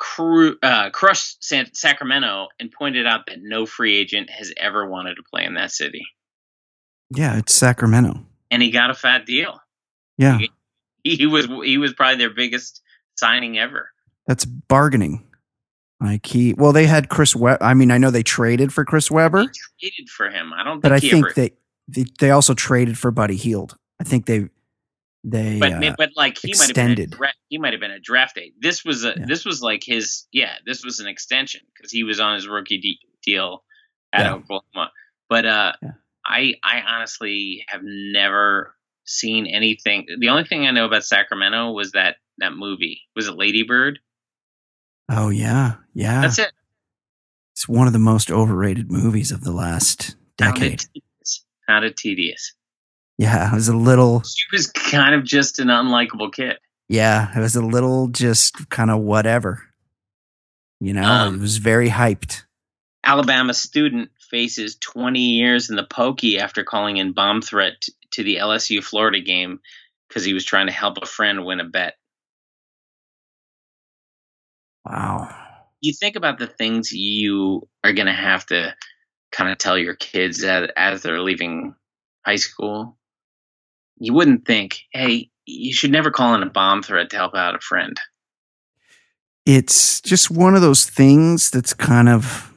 [0.01, 5.13] cru- uh, crushed San- Sacramento and pointed out that no free agent has ever wanted
[5.15, 6.01] to play in that city,
[7.11, 8.25] Yeah, it's Sacramento.
[8.49, 9.59] and he got a fat deal.
[10.17, 10.39] Yeah.
[11.03, 12.81] He, he was he was probably their biggest
[13.15, 13.89] signing ever.
[14.27, 15.23] That's bargaining.
[15.99, 17.63] Like he well, they had Chris Webber.
[17.63, 19.51] I mean, I know they traded for Chris Webber, They
[19.89, 20.51] traded for him.
[20.53, 21.33] I don't think but I think ever.
[21.35, 21.51] they,
[21.87, 23.77] they they also traded for Buddy Hield.
[23.99, 24.49] I think they
[25.23, 27.99] they but uh, but like he might have been a he might have been a
[27.99, 28.53] draft date.
[28.59, 29.25] This was a Yeah.
[29.27, 32.79] this was like his yeah this was an extension because he was on his rookie
[32.79, 33.63] de- deal
[34.13, 34.33] at Yeah.
[34.33, 34.91] Oklahoma.
[35.29, 35.91] But uh, Yeah.
[36.25, 40.05] I I honestly have never seen anything.
[40.19, 43.99] The only thing I know about Sacramento was that that movie was it Lady Bird.
[45.09, 46.21] Oh yeah, yeah.
[46.21, 46.51] That's it.
[47.53, 50.83] It's one of the most overrated movies of the last decade.
[51.67, 52.53] Sounded tedious.
[53.21, 54.23] Yeah, it was a little.
[54.23, 56.57] She was kind of just an unlikable kid.
[56.89, 59.61] Yeah, it was a little just kind of whatever.
[60.79, 62.45] You know, Um, it was very hyped.
[63.03, 68.37] Alabama student faces 20 years in the pokey after calling in bomb threat to the
[68.37, 69.59] LSU Florida game
[70.07, 71.97] because he was trying to help a friend win a bet.
[74.83, 75.29] Wow.
[75.79, 78.73] You think about the things you are going to have to
[79.31, 81.75] kind of tell your kids as, as they're leaving
[82.25, 82.97] high school,
[84.01, 87.55] you wouldn't think, hey, you should never call in a bomb threat to help out
[87.55, 87.95] a friend.
[89.45, 92.51] It's just one of those things that's kind of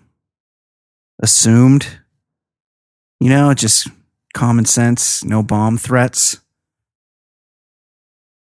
[1.23, 1.99] assumed.
[3.21, 3.89] You know, just
[4.35, 6.41] common sense, no bomb threats.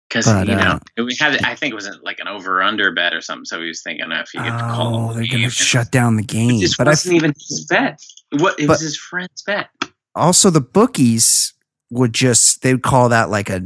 [0.09, 1.43] Because you uh, know, it- we had.
[1.43, 3.45] I think it was like an over under bet or something.
[3.45, 6.23] So he was thinking if you call Oh, him, they're going to shut down the
[6.23, 6.59] game.
[6.61, 7.99] This But I wasn't even his bet.
[8.31, 9.69] What it But- was his friend's bet.
[10.15, 11.53] also the bookies
[11.89, 13.61] would just they would call that like a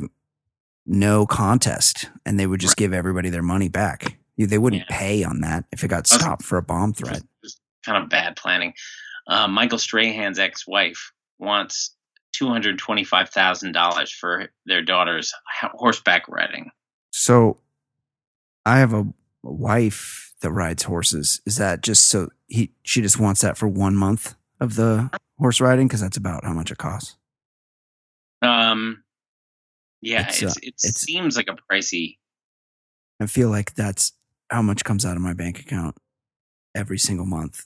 [0.86, 4.18] no contest and they would just give everybody their money back.
[4.38, 4.98] They wouldn't Yeah.
[4.98, 7.22] pay on that if it got stopped for a bomb threat.
[7.44, 8.74] Just kind of bad planning.
[9.28, 11.92] Uh, Michael Strahan's ex-wife wants
[12.32, 15.34] two hundred twenty-five thousand dollars for their daughter's
[15.74, 16.72] horseback riding.
[17.12, 17.58] so
[18.66, 19.02] i have a,
[19.46, 21.42] a wife that rides horses.
[21.46, 25.60] Is that just so he she just wants that for one month of the horse
[25.60, 25.88] riding?
[25.88, 27.18] Because that's about how much it costs
[28.42, 29.04] Um,
[30.02, 32.18] yeah, It's, it's, uh, it it's- seems like a pricey.
[33.22, 34.14] i feel like that's
[34.50, 35.98] how much comes out of my bank account
[36.74, 37.66] every single month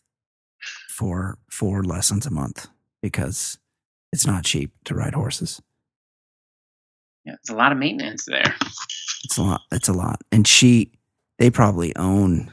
[0.90, 2.68] for four lessons a month
[3.02, 3.60] because
[4.12, 5.62] it's not cheap to ride horses
[7.26, 8.54] Yeah, it's a lot of maintenance there.
[9.26, 9.62] It's a lot.
[9.72, 10.22] It's a lot.
[10.32, 10.92] And she,
[11.40, 12.52] they probably own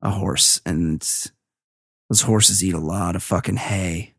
[0.00, 1.00] a horse, and
[2.08, 4.14] those horses eat a lot of fucking hay.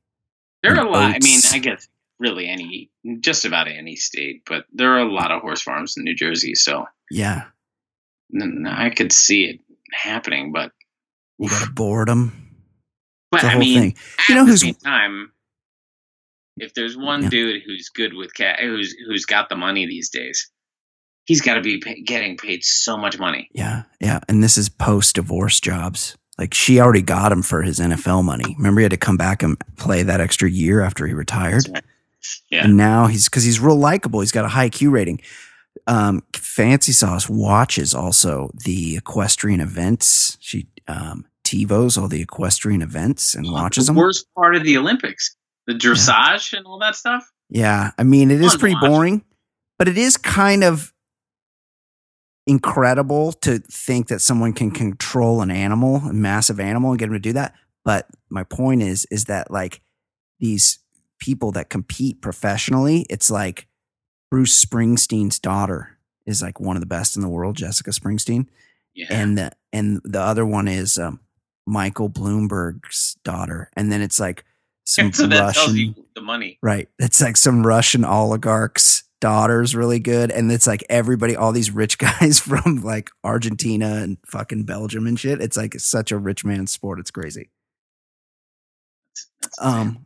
[0.61, 1.15] There are a lot.
[1.15, 1.39] I mean.
[1.51, 1.88] I guess
[2.24, 6.03] really any, just about any state, but there are a lot of horse farms in
[6.03, 6.55] New Jersey.
[6.55, 7.43] So Yeah,
[8.67, 9.59] I could see it
[9.93, 10.71] happening, but
[11.38, 12.55] you got to board them.
[13.32, 13.95] but I mean, thing.
[14.19, 15.32] at You know the who's- same time,
[16.57, 17.30] if there's one Yeah.
[17.30, 20.49] dude who's good with cat, who's who's got the money these days,
[21.26, 23.49] he's got to be pay, getting paid so much money.
[23.53, 24.19] Yeah, yeah.
[24.30, 26.15] And this is post divorce jobs.
[26.38, 28.55] Like she already got him for his NFL money.
[28.57, 31.65] Remember, he had to come back and play that extra year after he retired.
[32.49, 32.65] Yeah.
[32.65, 34.21] And now he's because he's real likable.
[34.21, 35.21] He's got a high Q rating.
[35.88, 40.38] Um, Fancy Sauce watches also the equestrian events.
[40.39, 44.01] She um, TiVos all the equestrian events and watches the them.
[44.01, 45.36] worst part of the Olympics,
[45.67, 47.30] the dressage and all that stuff.
[47.49, 48.89] Yeah, I mean it is pretty watch.
[48.89, 49.26] boring,
[49.78, 50.93] but it is kind of
[52.45, 57.13] incredible to think that someone can control an animal, a massive animal, and get him
[57.13, 57.55] to do that.
[57.86, 59.82] But my point is, is that like
[60.39, 60.80] these
[61.24, 63.67] people that compete professionally, it's like
[64.30, 68.47] Bruce Springsteen's daughter is like one of the best in the world, Jessica Springsteen,
[68.93, 69.07] Yeah.
[69.09, 71.21] and the and the other one is um,
[71.65, 74.43] Michael Bloomberg's daughter, and then it's like
[74.86, 75.76] some so that tells Russian.
[75.78, 76.59] you the money.
[76.61, 76.89] Right.
[76.99, 80.30] It's like some Russian oligarch's daughter's really good.
[80.32, 85.17] And it's like everybody, all these rich guys from like Argentina and fucking Belgium and
[85.17, 85.39] shit.
[85.39, 86.99] It's like such a rich man's sport.
[86.99, 87.49] It's crazy.
[89.41, 90.05] That's- Um,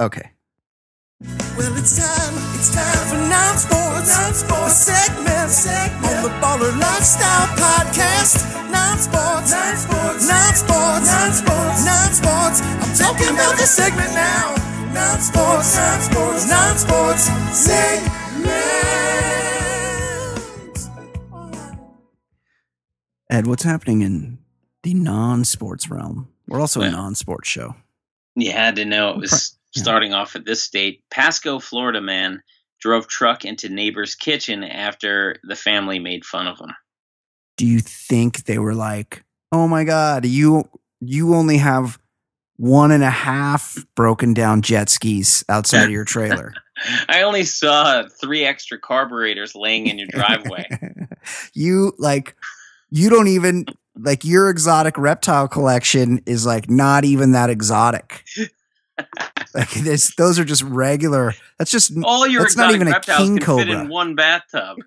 [0.00, 0.30] okay.
[1.56, 8.44] Well, it's time, it's time for non-sports, non-sports segment, segment on the Baller Lifestyle Podcast.
[8.70, 12.60] Non-sports, non-sports, non-sports, non-sports, non-sports.
[12.60, 14.54] I'm talking about this segment now.
[14.92, 17.22] Non-sports, non-sports, non-sports
[17.56, 18.16] segment.
[23.30, 24.38] Ed, what's happening in
[24.82, 26.28] the non sports realm?
[26.46, 27.74] We're also a non sports show.
[28.34, 29.82] You had to know it was Yeah.
[29.82, 31.02] starting off at this state.
[31.10, 32.42] Pasco, Florida man
[32.80, 36.70] drove truck into neighbor's kitchen after the family made fun of him.
[37.56, 40.68] Do you think they were like, oh my God, you
[41.00, 41.98] you only have
[42.56, 46.52] one and a half broken down jet skis outside of your trailer?
[47.08, 50.68] I only saw three extra carburetors laying in your driveway.
[51.54, 52.36] you like
[52.90, 53.64] you don't even
[53.98, 58.24] like your exotic reptile collection is like not even that exotic.
[59.56, 61.34] like this those are just regular.
[61.58, 64.78] That's just All your That's not even a reptiles king can fit in one bathtub.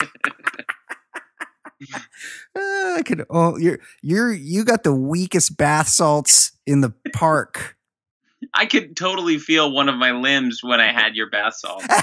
[0.00, 0.06] uh,
[2.56, 7.76] I could oh you're you're you got the weakest bath salts in the park.
[8.54, 11.86] I could totally feel one of my limbs when I had your bath salts.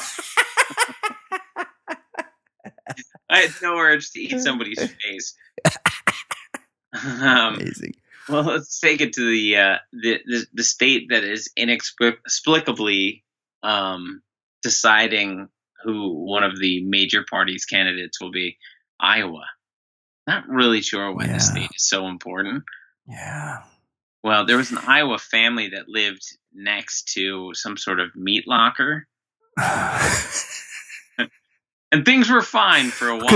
[3.31, 5.35] I had no urge to eat somebody's face.
[7.03, 7.93] um, Amazing.
[8.29, 13.23] Well, let's take it to the uh, the, the the state that is inexplicably
[13.63, 14.21] um,
[14.63, 15.49] deciding
[15.83, 18.57] who one of the major parties' candidates will be.
[18.99, 19.45] Iowa.
[20.27, 21.33] Not really sure why Yeah.
[21.33, 22.63] the state is so important.
[23.07, 23.59] Yeah.
[24.23, 26.23] Well, there was an Iowa family that lived
[26.53, 29.07] next to some sort of meat locker,
[31.91, 33.29] and things were fine for a while.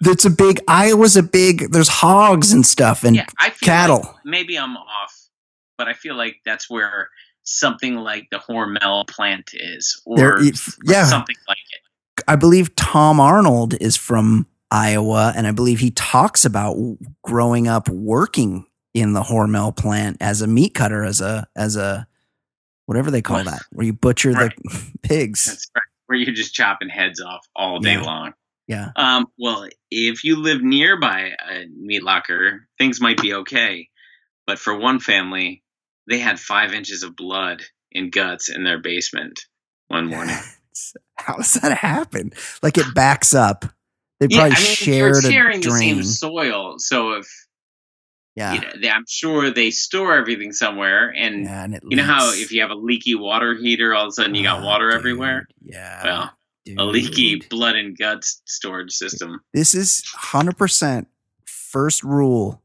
[0.00, 4.00] That's a big Iowa's a big there's hogs and stuff and yeah, I feel cattle.
[4.02, 5.28] like maybe I'm off,
[5.78, 7.08] but I feel like that's where
[7.44, 10.40] something like the Hormel plant is, or,
[10.84, 11.04] yeah.
[11.06, 12.22] something like it.
[12.28, 16.76] I believe Tom Arnold is from Iowa, and I believe he talks about
[17.22, 22.06] growing up working in the Hormel plant as a meat cutter, as a as a
[22.86, 24.52] whatever they call that, where you butcher Right.
[24.56, 25.46] the pigs.
[25.46, 25.82] That's right.
[26.06, 28.02] Where you're just chopping heads off all day Yeah.
[28.02, 28.34] long.
[28.66, 33.88] Yeah, Um, well, if you live nearby a meat locker, things might be okay.
[34.46, 35.62] But for one family,
[36.08, 37.62] they had five inches of blood
[37.94, 39.40] and guts in their basement
[39.88, 40.36] one morning.
[41.16, 42.32] how does that happen?
[42.62, 43.64] Like it backs up.
[44.20, 47.28] They Yeah, probably I mean, shared sharing the same soil, so if
[48.34, 52.04] yeah, you know, they, I'm sure they store everything somewhere, and yeah, and you know
[52.04, 54.64] how if you have a leaky water heater, all of a sudden you got Ah,
[54.64, 55.46] water dude, everywhere.
[55.64, 56.32] Yeah, Well,
[56.76, 59.40] a leaky blood and guts storage system.
[59.52, 61.08] This is hundred percent
[61.44, 62.62] first rule: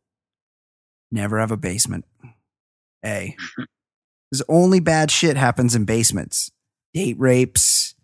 [1.11, 2.05] never have a basement.
[3.05, 3.35] A.
[4.31, 6.51] Because only bad shit happens in basements.
[6.93, 7.95] Date rapes.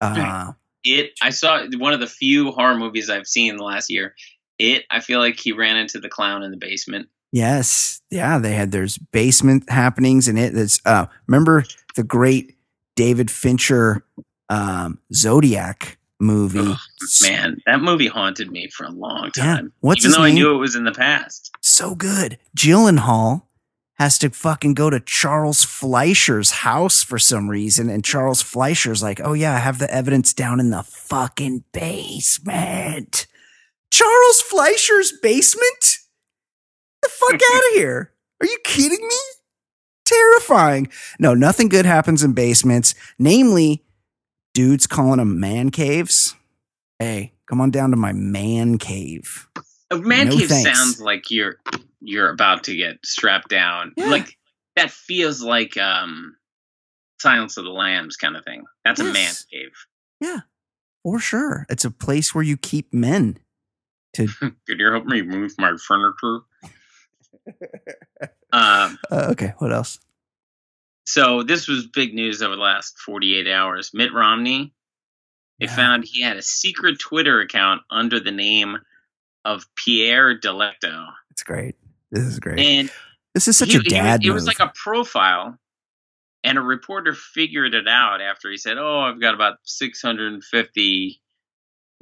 [0.00, 0.52] Uh,
[0.84, 1.10] It.
[1.20, 4.14] I saw one of the few horror movies I've seen in the last year.
[4.58, 4.84] It.
[4.90, 7.10] I feel like he ran into the clown in the basement.
[7.30, 8.38] yes, yeah.
[8.38, 10.54] They had there's basement happenings in it.
[10.54, 12.56] That's uh, remember the great
[12.96, 14.06] David Fincher
[14.48, 16.74] um, Zodiac movie.
[17.22, 19.44] Man, that movie haunted me for a long Yeah.
[19.56, 19.72] time.
[19.80, 21.50] What's Even though I knew it was in the past.
[21.60, 22.38] so good.
[22.56, 23.42] Gyllenhaal
[23.94, 29.20] has to fucking go to Charles Fleischer's house for some reason, and Charles Fleischer's like,
[29.22, 33.26] "Oh yeah, I have the evidence down in the fucking basement."
[33.90, 35.98] Charles Fleischer's basement?
[37.02, 38.12] the fuck out of here!
[38.40, 39.16] Are you kidding me?
[40.04, 40.88] Terrifying.
[41.18, 42.94] No, nothing good happens in basements.
[43.18, 43.84] Namely,
[44.58, 46.34] dudes calling them man caves.
[46.98, 49.48] Hey, come on down to my man cave.
[49.92, 50.76] A man No cave thanks.
[50.76, 51.58] sounds like you're
[52.00, 53.92] you're about to get strapped down.
[53.96, 54.06] Yeah.
[54.10, 54.36] Like
[54.74, 56.34] that feels like um
[57.20, 58.64] Silence of the Lambs kind of thing.
[58.84, 59.70] That's a man cave.
[60.20, 60.40] Yeah,
[61.04, 61.64] for sure.
[61.68, 63.38] It's a place where you keep men.
[64.14, 66.40] To Could you help me move my furniture?
[68.52, 70.00] um, Uh, okay, what else?
[71.08, 73.92] So this was big news over the last 48 hours.
[73.94, 74.74] Mitt Romney,
[75.58, 75.74] they Yeah.
[75.74, 78.76] found he had a secret Twitter account under the name
[79.44, 81.10] of Pierre Delecto.
[81.30, 81.76] It's great.
[82.10, 82.58] This is great.
[82.58, 82.90] And
[83.34, 85.58] this is such he- a he was- dad It was like a profile,
[86.44, 91.20] and a reporter figured it out after he said, "Oh, I've got about 650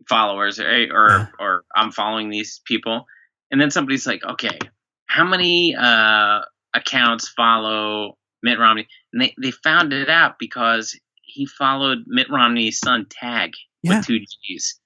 [0.08, 1.26] followers, or or, Yeah.
[1.38, 3.06] or I'm following these people."
[3.52, 4.58] And then somebody's like, "Okay,
[5.06, 6.40] how many uh,
[6.74, 12.78] accounts follow Mitt Romney?" And they they found it out because he followed Mitt Romney's
[12.78, 13.98] son Tag Yeah.
[13.98, 14.80] with two G's.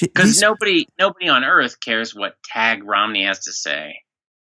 [0.00, 4.00] Because nobody nobody on earth cares what Tag Romney has to say.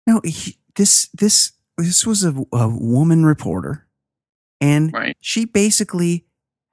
[0.07, 3.87] no, he, this this this was a, a woman reporter,
[4.61, 5.17] and Right.
[5.21, 6.25] she basically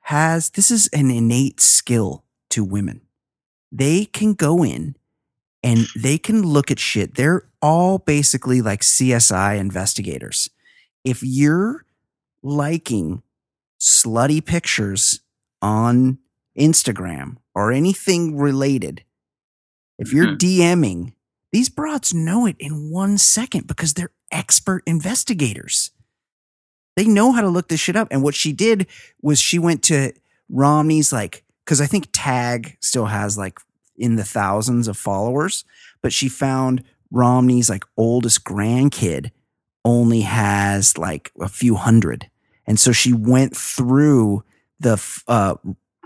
[0.02, 3.02] has this is an innate skill to women.
[3.72, 4.96] They can go in
[5.62, 7.16] and they can look at shit.
[7.16, 10.50] They're all basically like CSI investigators.
[11.06, 11.86] If you're
[12.44, 13.24] liking
[13.80, 15.22] slutty pictures
[15.62, 16.18] on
[16.60, 19.04] Instagram or anything related,
[19.98, 20.38] if you're Mhm.
[20.40, 21.14] DMing,
[21.54, 25.92] these broads know it in one second because they're expert investigators.
[26.98, 28.08] They know how to look this shit up.
[28.12, 28.88] And what she did
[29.22, 30.12] was she went to
[30.50, 33.60] Romney's like, because I think Tag still has like
[33.98, 35.64] in the thousands of followers,
[36.02, 39.32] but she found Romney's like oldest grandkid
[39.86, 42.30] only has like a few hundred.
[42.68, 44.44] And so she went through
[44.80, 45.56] the uh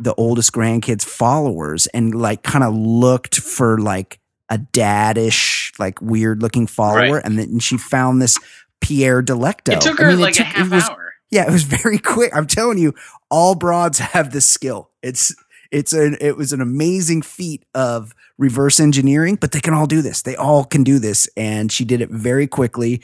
[0.02, 4.20] the oldest grandkid's followers and like kind of looked for like
[4.50, 7.16] a daddish, like weird looking follower.
[7.16, 7.26] Right.
[7.26, 8.38] And then she found this
[8.82, 9.74] Pierre Delecto.
[9.74, 11.14] It took I her mean, like a took- it half was- hour.
[11.32, 12.36] yeah, it was very quick.
[12.36, 12.94] I'm telling you,
[13.32, 14.90] all broads have this skill.
[15.02, 15.34] It's
[15.72, 20.02] it's an it was an amazing feat of reverse engineering, but they can all do
[20.02, 20.22] this.
[20.24, 23.02] They all can do this, and she did it very quickly,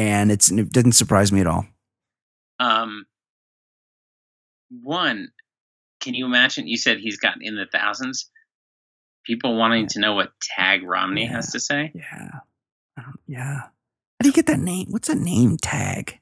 [0.00, 1.66] and it's it didn't surprise me at all.
[2.58, 3.06] Um,
[4.70, 5.30] one,
[6.00, 6.66] can you imagine?
[6.66, 8.30] You said he's got in the thousands.
[9.26, 11.32] People wanting to know what Tag Romney Yeah.
[11.32, 11.92] has to say.
[11.94, 12.30] Yeah,
[12.96, 13.54] Um, yeah.
[13.62, 14.86] How do you get that name?
[14.90, 15.56] What's that name?
[15.58, 16.18] Tag.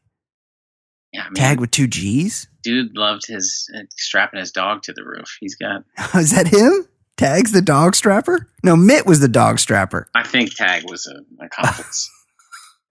[1.12, 2.48] Yeah, I mean, Tag with two G's.
[2.62, 5.36] dude loved his uh, strapping his dog to the roof.
[5.40, 5.84] He's got.
[6.14, 6.86] Is that him?
[7.16, 8.48] Tag's the dog strapper?
[8.62, 10.06] No, Mitt was the dog strapper.
[10.14, 12.10] I think Tag was a accomplice.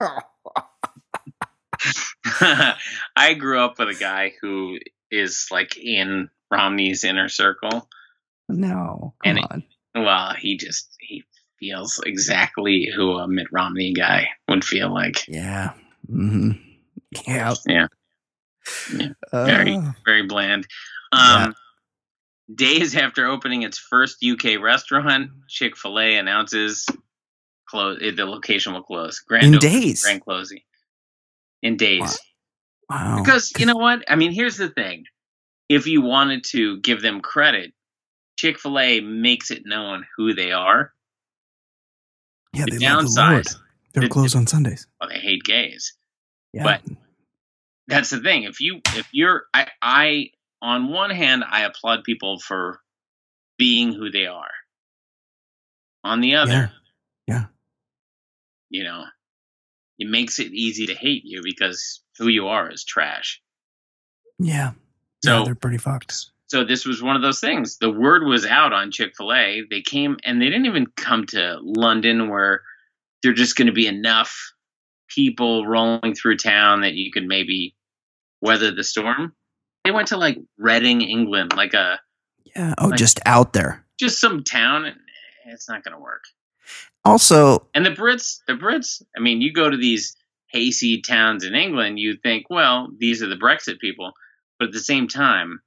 [3.16, 4.78] I grew up with a guy who
[5.10, 7.88] is like in Romney's inner circle.
[8.48, 9.62] No, come And it-
[9.94, 11.24] Well, he just he
[11.58, 15.26] feels exactly who a Mitt Romney guy would feel like.
[15.28, 15.72] Yeah.
[16.10, 16.52] Mm-hmm.
[17.26, 17.54] Yeah.
[17.66, 17.86] Yeah.
[19.32, 20.66] very Uh, very bland.
[21.12, 21.54] Um,
[22.54, 26.86] Days after opening its first UK restaurant, Chick Fil A announces
[27.68, 29.18] close the location will close.
[29.20, 30.02] Grand In opening, days?
[30.02, 30.60] grand closing.
[31.62, 32.18] In days,
[32.88, 33.20] wow.
[33.22, 34.04] because you know what?
[34.08, 35.04] I mean, here's the thing:
[35.68, 37.72] if you wanted to give them credit,
[38.36, 40.92] Chick Fil A makes it known who they are.
[42.54, 43.56] yeah, the they love the.
[43.92, 44.86] They're the- closed on Sundays.
[45.00, 45.94] Well, they hate gays.
[46.52, 46.62] Yeah.
[46.62, 46.82] But
[47.88, 48.44] that's the thing.
[48.44, 50.30] If you if you're I I
[50.62, 52.80] on one hand I applaud people for
[53.58, 54.50] being who they are.
[56.04, 56.68] On the other, Yeah.
[57.26, 57.44] Yeah.
[58.70, 59.04] you know,
[59.98, 63.40] it makes it easy to hate you because who you are is trash.
[64.38, 64.72] yeah.
[65.24, 66.14] So yeah, they're pretty fucked.
[66.46, 67.78] so this was one of those things.
[67.78, 69.62] The word was out on Chick Fil A.
[69.68, 72.62] They came and they didn't even come to London where
[73.24, 74.32] there're just going to be enough
[75.08, 77.74] people rolling through town that you could maybe
[78.40, 79.32] weather the storm.
[79.84, 81.98] They went to like Reading, England, like a
[82.54, 82.74] Yeah.
[82.78, 83.84] Oh, Like- just out there.
[83.98, 84.84] just some town.
[84.84, 84.96] and
[85.46, 86.22] It's not going to work.
[87.04, 89.02] Also, And the Brits, the Brits.
[89.16, 90.16] I mean, you go to these
[90.52, 94.12] hayseed towns in England, you think, well, these are the Brexit people,
[94.58, 95.60] but at the same time,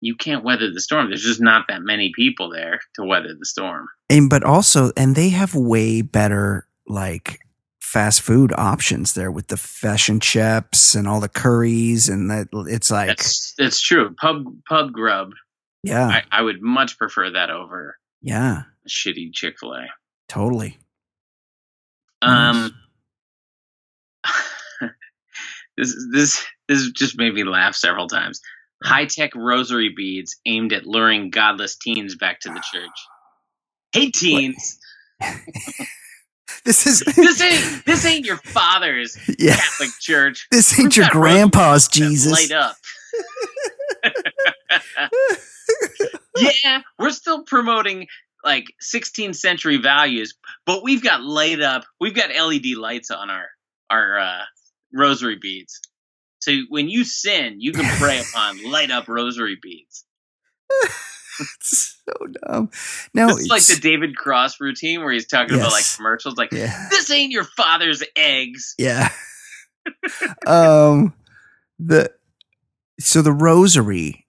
[0.00, 1.08] you can't weather the storm.
[1.08, 3.86] There's just not that many people there to weather the storm.
[4.10, 7.40] and but also, and they have way better like
[7.80, 12.48] fast food options there with the fish and chips and all the curries and that.
[12.52, 14.14] It's like, That's that's true.
[14.20, 15.30] Pub pub grub.
[15.82, 19.86] yeah, I, I would much prefer that over yeah, shitty Chick Fil A.
[20.28, 20.78] totally.
[22.22, 22.74] Um,
[25.76, 28.40] this this this just made me laugh several times.
[28.82, 32.90] High tech rosary beads aimed at luring godless teens back to the church.
[33.92, 34.78] Hey teens,
[36.66, 39.56] This is this ain't this ain't your father's yeah.
[39.56, 40.48] Catholic church.
[40.50, 42.32] This ain't We've your grandpa's Jesus.
[42.32, 42.76] Light up.
[46.36, 48.08] yeah, we're still promoting
[48.46, 50.34] like 16th century values,
[50.64, 51.84] but we've got light up.
[52.00, 53.46] We've got LED lights on our
[53.90, 54.42] our uh,
[54.94, 55.80] rosary beads.
[56.38, 60.04] So when you sin, you can pray upon light up rosary beads.
[61.38, 62.70] It's so dumb.
[63.12, 66.52] No, this is like the David Cross routine where he's talking about like commercials, like
[66.52, 68.74] yeah, this ain't your father's eggs.
[68.78, 69.10] yeah.
[70.46, 71.12] um,
[71.78, 72.10] the
[72.98, 74.26] so the rosary,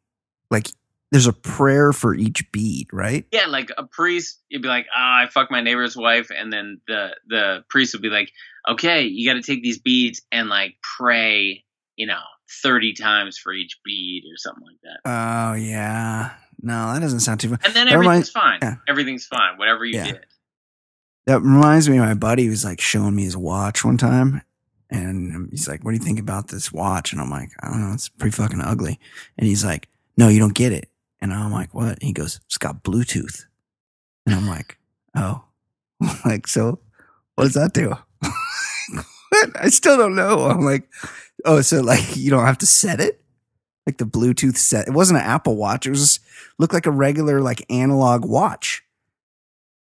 [0.52, 0.70] like,
[1.12, 3.26] there's a prayer for each bead, right?
[3.32, 6.82] Yeah, like a priest, you'd be like, "Ah, I fucked my neighbor's wife," and then
[6.88, 8.32] the the priest would be like,
[8.70, 11.64] "Okay, you got to take these beads and like pray,
[11.96, 12.20] you know,
[12.64, 16.32] thirty times for each bead or something like that." Oh yeah.
[16.62, 17.60] No, that doesn't sound too fun.
[17.64, 18.60] And then That everything's reminds- fine.
[18.64, 18.76] yeah.
[18.88, 19.58] Everything's fine.
[19.58, 20.06] Whatever you Yeah.
[20.06, 20.26] did.
[21.28, 24.42] That reminds me of my buddy who was like showing me his watch one time.
[24.90, 27.12] And he's like, What do you think about this watch?
[27.12, 29.00] And I'm like, I don't know, it's pretty fucking ugly.
[29.38, 29.88] And he's like,
[30.18, 30.90] No, you don't get it.
[31.22, 31.94] And I'm like, What?
[31.94, 33.46] And he goes, It's got Bluetooth.
[34.26, 34.78] And I'm like,
[35.16, 35.44] Oh.
[36.26, 36.80] like, so
[37.36, 37.96] what does that do?
[39.60, 40.46] I still don't know.
[40.46, 40.90] I'm like,
[41.46, 43.22] Oh, so like you don't have to set it?
[43.86, 44.88] Like the Bluetooth set.
[44.88, 45.86] It wasn't an Apple watch.
[45.86, 46.20] It was just
[46.60, 48.84] looked like a regular like analog watch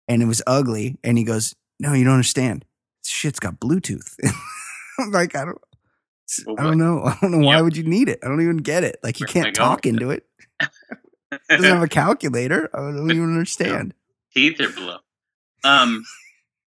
[0.09, 0.99] and it was ugly.
[1.03, 2.66] And he goes, "No, you don't understand.
[3.03, 4.14] This shit's got Bluetooth."
[4.99, 5.59] I'm like, I don't,
[6.59, 7.03] I don't know.
[7.05, 7.64] I don't know why Yep.
[7.64, 8.18] would you need it.
[8.22, 8.99] I don't even get it.
[9.03, 10.26] Like you Where can't talk into it.
[11.49, 12.70] Doesn't have a calculator.
[12.74, 13.95] I don't even understand.
[14.35, 14.97] Teeth are blue.
[15.64, 16.05] Um,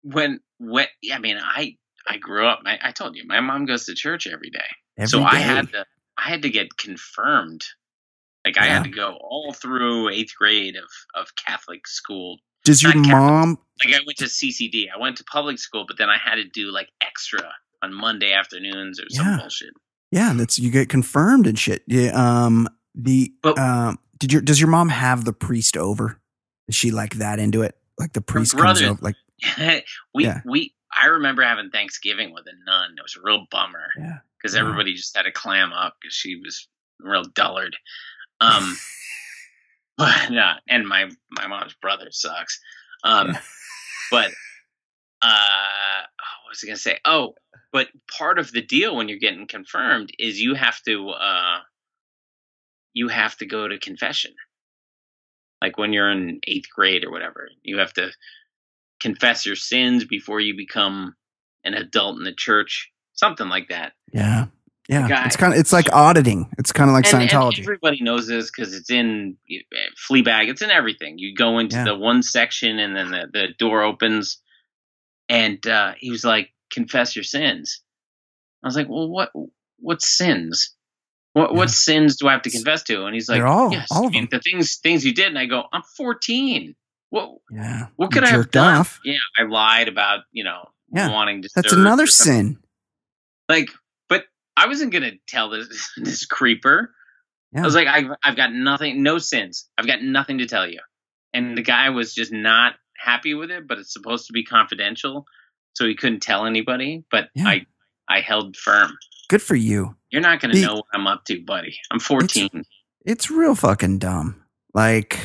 [0.02, 1.76] when when yeah, I mean, I
[2.08, 2.60] I grew up.
[2.66, 4.60] I, I told you, my mom goes to church every day.
[4.98, 5.84] Every so I had to
[6.18, 7.62] I had to get confirmed.
[8.44, 8.74] Like I Yeah.
[8.74, 12.38] had to go all through eighth grade of of Catholic school.
[12.64, 13.10] Does your Catholic.
[13.12, 13.58] mom?
[13.84, 14.86] Like I went to CCD.
[14.94, 17.42] I went to public school, but then I had to do like extra
[17.82, 19.36] on Monday afternoons or some Yeah.
[19.38, 19.70] bullshit.
[20.10, 21.82] Yeah, that's you get confirmed and shit.
[21.86, 22.10] Yeah.
[22.12, 22.68] Um.
[22.94, 23.98] The But- um.
[24.22, 26.20] Did your does your mom have the priest over?
[26.68, 27.76] Is she like that into it?
[27.98, 28.98] Like the priest comes brother- over.
[29.02, 29.16] Like
[30.14, 30.42] we Yeah.
[30.44, 32.94] we I remember having Thanksgiving with a nun.
[32.96, 34.18] It was a real bummer yeah.
[34.38, 34.60] because Wow.
[34.60, 36.68] everybody just had to clam up because she was
[37.00, 37.74] real dullard.
[38.40, 38.76] Um,
[39.98, 42.60] but uh, and my my mom's brother sucks.
[43.02, 43.36] Um,
[44.12, 44.30] but
[45.20, 46.02] uh,
[46.44, 46.98] what was I gonna say?
[47.04, 47.34] Oh,
[47.72, 51.58] but part of the deal when you're getting confirmed is you have to uh,
[52.94, 54.32] you have to go to confession.
[55.62, 58.10] Like when you're in eighth grade or whatever, you have to
[59.00, 61.14] confess your sins before you become
[61.64, 63.92] an adult in the church, something like that.
[64.12, 64.46] Yeah.
[64.88, 65.08] Yeah.
[65.08, 66.50] guy- It's kind of it's like auditing.
[66.58, 67.60] It's kind of like and, and Scientology.
[67.60, 69.76] everybody knows this because it's in uh,
[70.10, 70.48] Fleabag.
[70.48, 71.18] It's in everything.
[71.18, 71.84] You go into Yeah.
[71.84, 74.38] the one section, and then the, the door opens,
[75.28, 77.80] and uh, he was like, "Confess your sins."
[78.64, 79.30] I was like, "Well, what
[79.78, 80.74] what sins?"
[81.34, 81.72] What what Yeah.
[81.72, 83.04] sins do I have to confess to?
[83.06, 84.40] And he's like, They're all- yes, all I of mean, them.
[84.40, 85.28] the things things you did.
[85.28, 86.74] And I go, I'm 14.
[87.10, 87.86] What Yeah.
[87.96, 88.76] what could I have done?
[88.76, 89.00] off.
[89.04, 91.10] Yeah, I lied about you know Yeah.
[91.10, 91.48] wanting to.
[91.54, 92.58] That's another sin.
[93.48, 93.68] Like,
[94.08, 94.24] but
[94.56, 96.94] I wasn't gonna tell this this creeper.
[97.52, 97.60] Yeah.
[97.60, 99.68] I was like, I've I've got nothing, no sins.
[99.78, 100.80] I've got nothing to tell you.
[101.34, 105.26] And the guy was just not happy with it, but it's supposed to be confidential,
[105.74, 107.04] so he couldn't tell anybody.
[107.10, 107.48] But Yeah.
[107.48, 107.66] I
[108.08, 108.96] I held firm.
[109.32, 109.96] Good for you.
[110.10, 111.78] You're not gonna know what I'm up to, buddy.
[111.90, 112.66] I'm 14.
[113.06, 114.44] It's real fucking dumb.
[114.74, 115.18] Like,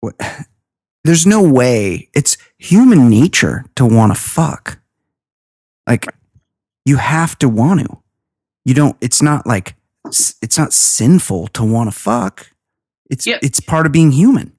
[0.00, 0.20] what?
[1.04, 2.10] There's no way.
[2.12, 4.80] It's human nature to want to fuck.
[5.88, 6.08] Like,
[6.84, 8.02] you have to want to.
[8.66, 8.98] You don't.
[9.00, 12.50] It's not like it's not sinful to want to fuck.
[13.08, 13.38] It's Yeah.
[13.42, 14.52] it's part of being human.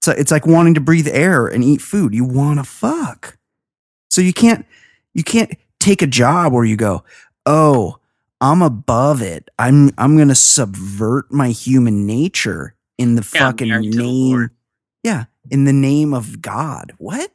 [0.00, 2.14] So it's like wanting to breathe air and eat food.
[2.14, 3.36] You want to fuck.
[4.08, 4.64] So you can't
[5.12, 5.52] you can't
[5.84, 7.04] take a job where you go,
[7.46, 7.98] "Oh,
[8.40, 9.48] I'm above it.
[9.58, 14.50] I'm I'm going to subvert my human nature in the Yeah, fucking name
[15.02, 16.92] Yeah, in the name of God.
[16.98, 17.30] What?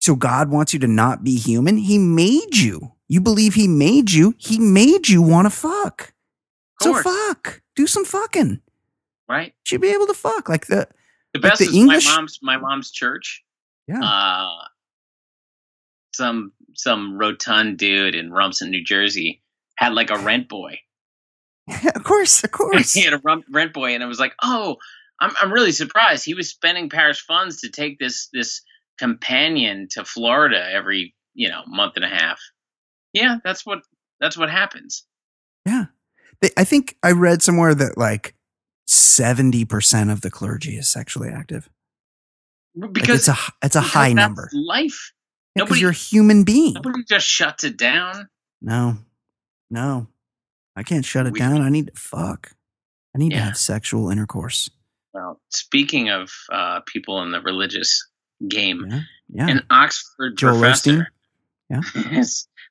[0.00, 1.76] So God wants you to not be human?
[1.78, 2.92] He made you.
[3.08, 4.34] You believe he made you?
[4.38, 6.12] He made you want to fuck.
[6.82, 7.62] So fuck.
[7.76, 8.60] Do some fucking.
[9.28, 9.54] right?
[9.64, 10.86] Should be able to fuck like the
[11.32, 13.42] The Like best the is English- my mom's my mom's church.
[13.86, 14.00] yeah.
[14.02, 14.64] Uh,
[16.12, 19.42] some some rotund dude in Rumson, New Jersey,
[19.76, 20.78] had like a rent boy.
[21.94, 22.92] of course, of course.
[22.92, 23.20] he had a
[23.50, 24.76] rent boy, and it was like, oh,
[25.20, 26.24] I'm I'm really surprised.
[26.24, 28.62] He was spending parish funds to take this this
[28.98, 32.40] companion to Florida every you know month and a half.
[33.12, 33.80] Yeah, that's what
[34.20, 35.04] that's what happens.
[35.66, 35.86] Yeah.
[36.40, 38.34] They, I think I read somewhere that like
[38.88, 41.68] 70% of the clergy is sexually active.
[42.76, 44.50] Like Because it's a it's a high number.
[44.52, 45.12] Life.
[45.54, 46.74] Because nobody- you're a human being.
[46.74, 48.28] Nobody just shuts it down.
[48.60, 48.98] No.
[49.70, 50.08] No.
[50.76, 51.60] I can't shut it We- down.
[51.62, 52.52] I need to fuck.
[53.14, 54.68] I need to have sexual intercourse.
[55.12, 58.08] Well, speaking of uh, people in the religious
[58.48, 59.00] game, Yeah.
[59.28, 59.48] Yeah.
[59.48, 61.06] an Oxford Joel professor.
[61.70, 61.80] Yeah.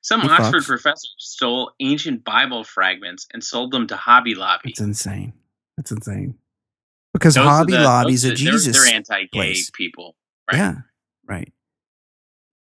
[0.02, 0.66] Some He Oxford fucks.
[0.66, 4.70] professor stole ancient Bible fragments and sold them to Hobby Lobby.
[4.70, 5.32] It's insane.
[5.78, 6.36] It's insane.
[7.14, 8.84] Because Those Hobby the- Lobby's a are- they're- Jesus.
[8.84, 9.70] They're, anti-gay place.
[9.70, 10.14] people.
[10.52, 10.58] Right.
[10.58, 10.74] Yeah.
[11.26, 11.50] Right.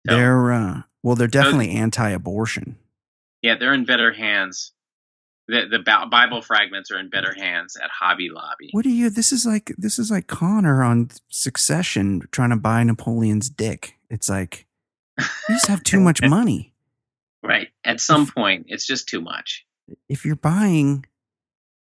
[0.07, 2.77] So- They're uh well, they're definitely anti-abortion.
[3.41, 4.73] Yeah, they're in better hands.
[5.47, 8.69] The the Bible fragments are in better hands at Hobby Lobby.
[8.71, 9.09] What are you?
[9.09, 13.95] This is like this is like Connor on Succession trying to buy Napoleon's dick.
[14.09, 14.67] It's like
[15.17, 15.25] you
[15.55, 16.73] just have too much money.
[17.41, 17.69] Right.
[17.85, 19.65] At some point, it's just too much.
[20.09, 21.05] If you're buying,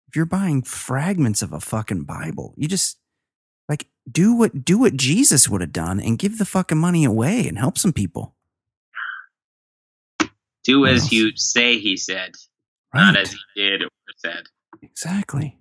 [0.09, 2.97] if you're buying fragments of a fucking Bible, you just
[4.09, 7.57] do what do what Jesus would have done and give the fucking money away and
[7.57, 8.33] help some people.
[10.63, 11.11] Do What as else?
[11.11, 12.31] you say, he said,
[12.93, 14.43] not as he did or said.
[14.81, 15.57] Exactly.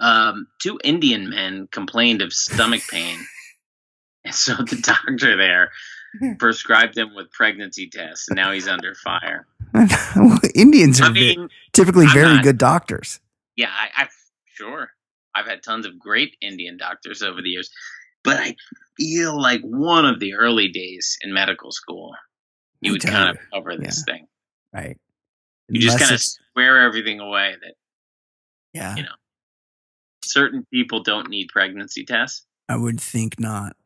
[0.00, 3.18] um, two Indian men complained of stomach pain.
[4.24, 5.70] and so the doctor there
[6.38, 9.46] prescribed him with pregnancy tests, and now he's under fire.
[10.16, 13.20] Well, Indians are I ve- mean, typically I'm very not- good doctors.
[13.56, 14.08] yeah, I, I
[14.54, 14.90] sure
[15.36, 17.70] I've had tons of great Indian doctors over the years,
[18.24, 18.56] but I
[18.96, 22.14] feel like one of the early days in medical school,
[22.80, 24.26] you would kind of cover this thing.
[24.72, 24.98] Right.
[25.68, 27.74] You just kind of swear everything away that
[28.72, 28.96] yeah.
[28.96, 29.14] you know.
[30.24, 32.44] certain people don't need pregnancy tests.
[32.68, 33.76] I would think not.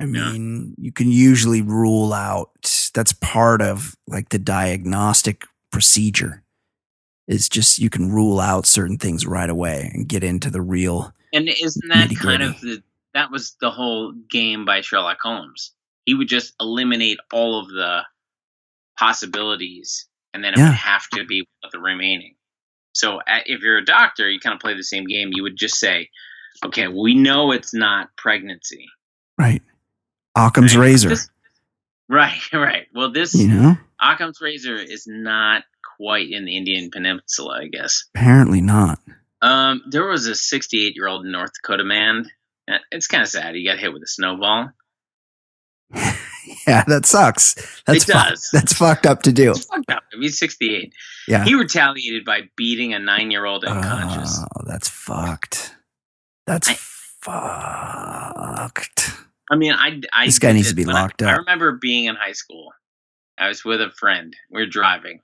[0.00, 0.32] I Yeah.
[0.32, 2.50] mean, you can usually rule out
[2.94, 6.42] that's part of like the diagnostic procedure.
[7.32, 11.12] Is just you can rule out certain things right away and get into the real.
[11.32, 12.38] And isn't that Nitty-gritty.
[12.38, 12.82] kind of the
[13.14, 15.72] that was the whole game by Sherlock Holmes?
[16.04, 18.02] He would just eliminate all of the
[18.98, 20.68] possibilities, and then it Yeah.
[20.68, 22.34] would have to be the remaining.
[22.94, 25.30] So if you're a doctor, you kind of play the same game.
[25.32, 26.10] You would just say,
[26.64, 28.86] "Okay, we know it's not pregnancy."
[29.38, 29.62] Right.
[30.36, 30.84] Occam's Right.
[30.86, 31.08] razor.
[31.10, 31.30] This-
[32.08, 32.88] right, right.
[32.94, 33.78] Well, this you know?
[34.00, 35.64] Occam's razor is not
[36.02, 38.04] quite in the Indian Peninsula, I guess.
[38.14, 38.98] Apparently not.
[39.40, 42.30] Um, there was a 68 year old North Dakota man.
[42.70, 43.54] Uh, It's kind of sad.
[43.54, 44.70] He got hit with a snowball.
[46.66, 47.54] Yeah, that sucks.
[47.86, 48.48] That's It does.
[48.52, 49.52] that's fucked up to do.
[49.52, 50.02] It's fucked up.
[50.12, 50.92] He's 68.
[51.28, 51.44] Yeah.
[51.44, 54.40] He retaliated by beating a nine year old unconscious.
[54.42, 55.72] Oh, that's fucked.
[56.46, 56.74] That's I-
[57.22, 59.10] fucked.
[59.50, 62.06] I mean, I, I This guy needs to be locked I- locked I remember being
[62.06, 62.72] in high school.
[63.38, 64.34] I was with a friend.
[64.50, 65.20] We were driving,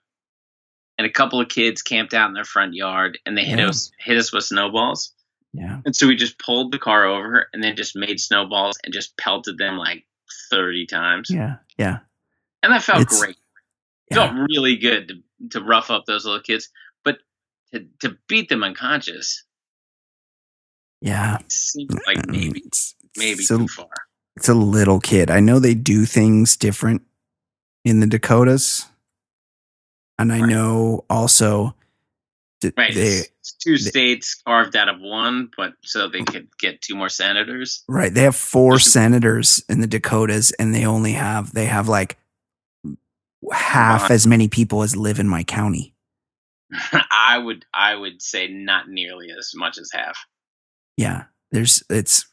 [0.98, 3.68] and a couple of kids camped out in their front yard, and they hit Yeah.
[3.68, 5.12] us hit us with snowballs.
[5.54, 5.80] Yeah.
[5.86, 9.16] And so we just pulled the car over, and then just made snowballs and just
[9.16, 10.04] pelted them like
[10.50, 11.30] 30 times.
[11.30, 11.56] Yeah.
[11.78, 12.00] Yeah.
[12.62, 13.36] And that felt It's- great.
[14.10, 14.26] Yeah.
[14.32, 16.68] felt really good to, to rough up those little kids,
[17.04, 17.18] but
[17.72, 19.44] to to beat them unconscious
[21.00, 21.38] Yeah.
[21.48, 23.88] seems like maybe It's, maybe it's a, too far.
[24.36, 25.30] it's a little kid.
[25.30, 27.02] I know they do things different
[27.84, 28.86] in the Dakotas.
[30.18, 30.48] And I Right.
[30.50, 31.74] know also
[32.60, 36.48] that Right, they it's two they- states carved out of one, but so they could
[36.58, 37.84] get two more senators.
[37.88, 42.18] right, they have four senators in the Dakotas and they only have they have like
[43.52, 44.14] half Wow.
[44.14, 45.94] as many people as live in my county.
[47.10, 50.18] I would I would say not nearly as much as half.
[50.96, 51.24] Yeah.
[51.52, 52.26] There's it's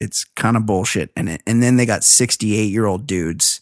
[0.00, 3.55] it's kind of bullshit and it, and then they got 68 year old dudes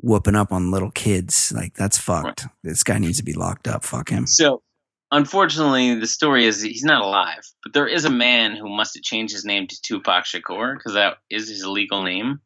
[0.00, 3.84] whooping up on little kids like that's fucked this guy needs to be locked up
[3.84, 4.62] fuck him So,
[5.10, 9.02] unfortunately, the story is he's not alive, but there is a man who must have
[9.02, 12.40] changed his name to Tupac Shakur because that is his legal name.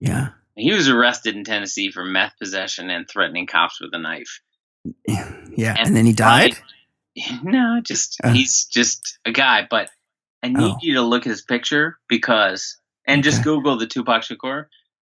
[0.00, 4.40] yeah He was arrested in Tennessee for meth possession and threatening cops with a knife.
[5.06, 6.56] yeah And and then he died
[7.44, 8.32] No, just Uh.
[8.32, 9.66] he's just a guy.
[9.70, 9.90] But
[10.42, 10.78] I need Oh.
[10.82, 14.66] you to look at his picture because, and just Google the Tupac Shakur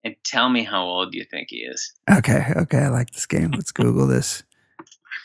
[0.04, 1.92] and tell me how old you think he is.
[2.10, 4.42] okay okay i like this game let's google this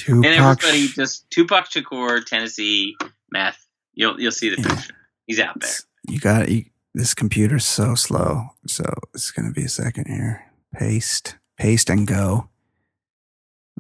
[0.07, 2.95] And Tupac everybody just Tupac Shakur, Tennessee,
[3.31, 3.57] meth.
[3.95, 4.75] You'll you'll see the Yeah.
[4.75, 4.93] picture.
[5.25, 5.71] He's out there.
[6.07, 8.83] you got it this computer's so slow so
[9.13, 12.49] it's gonna be a second here paste paste and go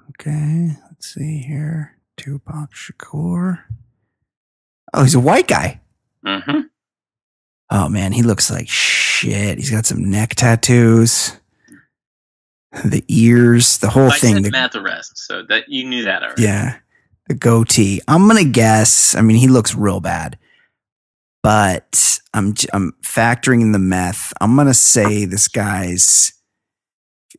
[0.09, 3.63] okay let's see here tupac shakur
[4.93, 5.79] oh he's a white guy
[6.25, 6.61] hmm
[7.69, 8.67] Oh man, he looks like
[9.17, 9.57] shit.
[9.57, 11.37] He's got some neck tattoos,
[12.85, 14.41] the ears, the whole I thing.
[14.41, 16.43] The, meth arrest, so that you knew that already.
[16.43, 16.77] yeah,
[17.27, 18.01] the goatee.
[18.07, 19.15] I'm gonna guess.
[19.15, 20.37] I mean, he looks real bad,
[21.41, 24.33] but I'm I'm factoring in the meth.
[24.39, 26.33] I'm gonna say this guy's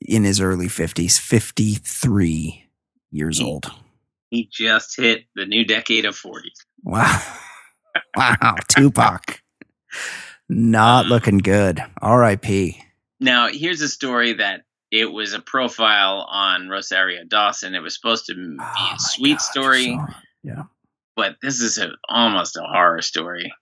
[0.00, 2.64] in his early fifties, 53
[3.10, 3.66] years old.
[4.30, 6.52] He just hit the new decade of forty.
[6.82, 7.22] Wow,
[8.16, 9.42] wow, Tupac,
[10.48, 11.80] not looking good.
[12.00, 12.82] R.I.P.
[13.20, 17.74] Now, here's a story that it was a profile on Rosario Dawson.
[17.74, 19.98] It was supposed to be Oh a sweet God, story,
[20.42, 20.62] yeah.
[21.16, 23.52] but this is a, almost a horror story.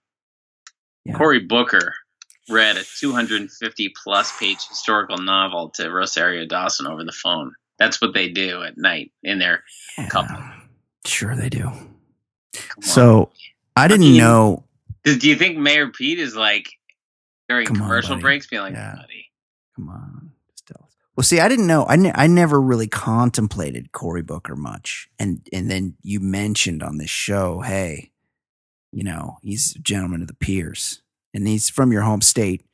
[1.05, 1.17] Yeah.
[1.17, 1.93] Cory Booker
[2.49, 7.53] read a 250 plus page historical novel to Rosario Dawson over the phone.
[7.77, 9.63] That's what they do at night in their
[10.09, 10.37] couple.
[11.05, 11.63] Sure, they do.
[11.63, 12.83] Come on.
[12.83, 13.31] So
[13.75, 14.63] I didn't mean, know.
[15.03, 16.69] do you think Mayor Pete is like
[17.49, 18.21] during Come commercial buddy.
[18.21, 18.95] breaks being like, Yeah.
[18.95, 19.31] buddy?
[19.75, 20.95] Come on, just tell us.
[21.15, 21.85] Well, see, I didn't know.
[21.87, 26.97] I, ne- I never really contemplated Cory Booker much, and and then you mentioned on
[26.97, 28.11] this show, hey,
[28.91, 31.01] you know, he's a gentleman of the peers,
[31.33, 32.65] and he's from your home state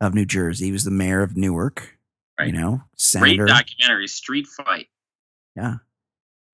[0.00, 0.66] of New Jersey.
[0.66, 1.96] He was the mayor of Newark.
[2.38, 2.46] Right.
[2.48, 3.44] You know, Great senator.
[3.46, 4.88] documentary, Street Fight.
[5.56, 5.76] Yeah.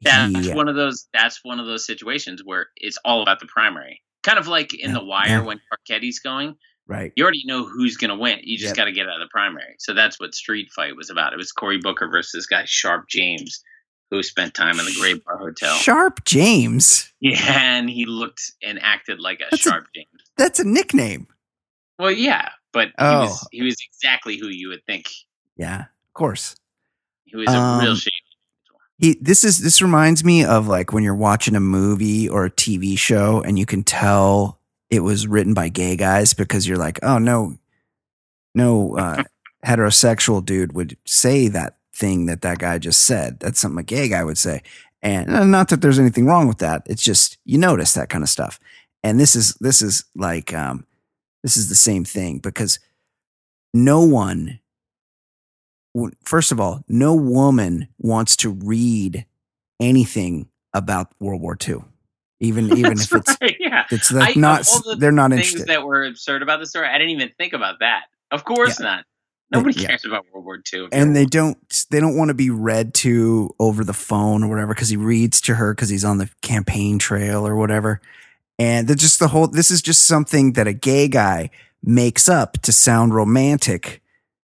[0.02, 1.09] That's He- one of those.
[1.14, 4.02] That's one of those situations where it's all about the primary.
[4.22, 5.40] Kind of like in Yeah, The Wire yeah.
[5.42, 6.56] when Marquette's going.
[6.86, 7.12] right.
[7.16, 8.40] You already know who's going to win.
[8.42, 8.76] You just Yep.
[8.76, 9.76] got to get out of the primary.
[9.78, 11.32] So that's what Street Fight was about.
[11.32, 13.62] It was Cory Booker versus this guy Sharpe James,
[14.10, 15.74] who spent time in the Graybar Hotel.
[15.76, 17.12] Sharpe James.
[17.20, 20.09] Yeah, and he looked and acted like a That's a- Sharpe James.
[20.36, 21.28] That's a nickname.
[21.98, 23.20] Well, yeah, but he Oh.
[23.26, 25.06] was he was exactly who you would think.
[25.56, 26.56] Yeah, of course.
[27.24, 28.12] He was a real Um, shame.
[29.01, 32.51] He this is this reminds me of like when you're watching a movie or a
[32.51, 34.60] TV show and you can tell
[34.90, 37.56] it was written by gay guys because you're like, oh no,
[38.55, 39.22] no uh,
[39.64, 43.40] heterosexual dude would say that thing that that guy just said.
[43.40, 44.62] That's something a gay guy would say,
[45.01, 46.82] and uh, not that there's anything wrong with that.
[46.85, 48.60] It's just you notice that kind of stuff,
[49.02, 50.86] and this is this is like um,
[51.43, 52.78] this is the same thing because
[53.72, 54.60] no one
[56.24, 59.26] first of all, no woman wants to read
[59.80, 61.76] anything about World War II,
[62.40, 63.84] even even if it's right, yeah.
[63.90, 65.68] it's like I- not the they're not things interested.
[65.68, 68.02] that were absurd about the story, I didn't even think about that.
[68.30, 69.04] Of course not.
[69.52, 69.88] Nobody Yeah.
[69.88, 70.88] cares about World War II.
[70.92, 71.58] and they don't
[71.90, 75.40] they don't want to be read to over the phone or whatever because he reads
[75.42, 78.00] to her because he's on the campaign trail or whatever.
[78.60, 81.50] And just the whole this is just something that a gay guy
[81.82, 84.00] makes up to sound romantic,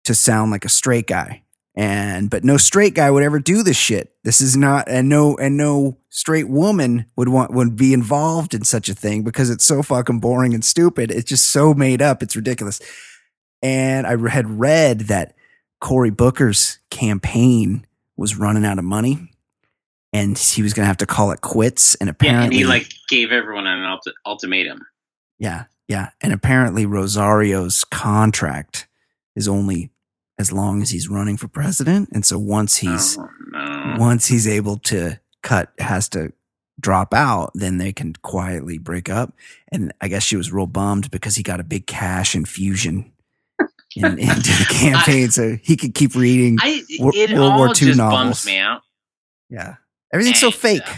[0.05, 1.43] to sound like a straight guy.
[1.75, 4.13] And but no straight guy would ever do this shit.
[4.23, 8.63] This is not and no and no straight woman would want would be involved in
[8.63, 11.09] such a thing because it's so fucking boring and stupid.
[11.09, 12.21] It's just so made up.
[12.21, 12.79] It's ridiculous.
[13.63, 15.35] And I had read that
[15.81, 19.31] Cory Booker's campaign was running out of money
[20.13, 21.95] and he was going to have to call it quits.
[21.95, 24.85] And yeah, apparently, and he like gave everyone an ulti- ultimatum.
[25.39, 26.11] yeah, yeah.
[26.21, 28.87] And apparently, Rosario's contract
[29.35, 29.91] is only
[30.39, 32.09] as long as he's running for president.
[32.11, 33.95] And so once he's oh, no.
[33.99, 36.33] Once he's able to cut has to
[36.79, 39.33] drop out, then they can quietly break up.
[39.71, 43.11] And I guess she was real bummed because he got a big cash infusion
[43.95, 46.57] in, into the campaign, so he could keep reading.
[46.59, 48.19] I World all War II just novels.
[48.23, 48.81] bums me out.
[49.51, 49.75] yeah,
[50.11, 50.81] everything's so fake.
[50.87, 50.95] uh,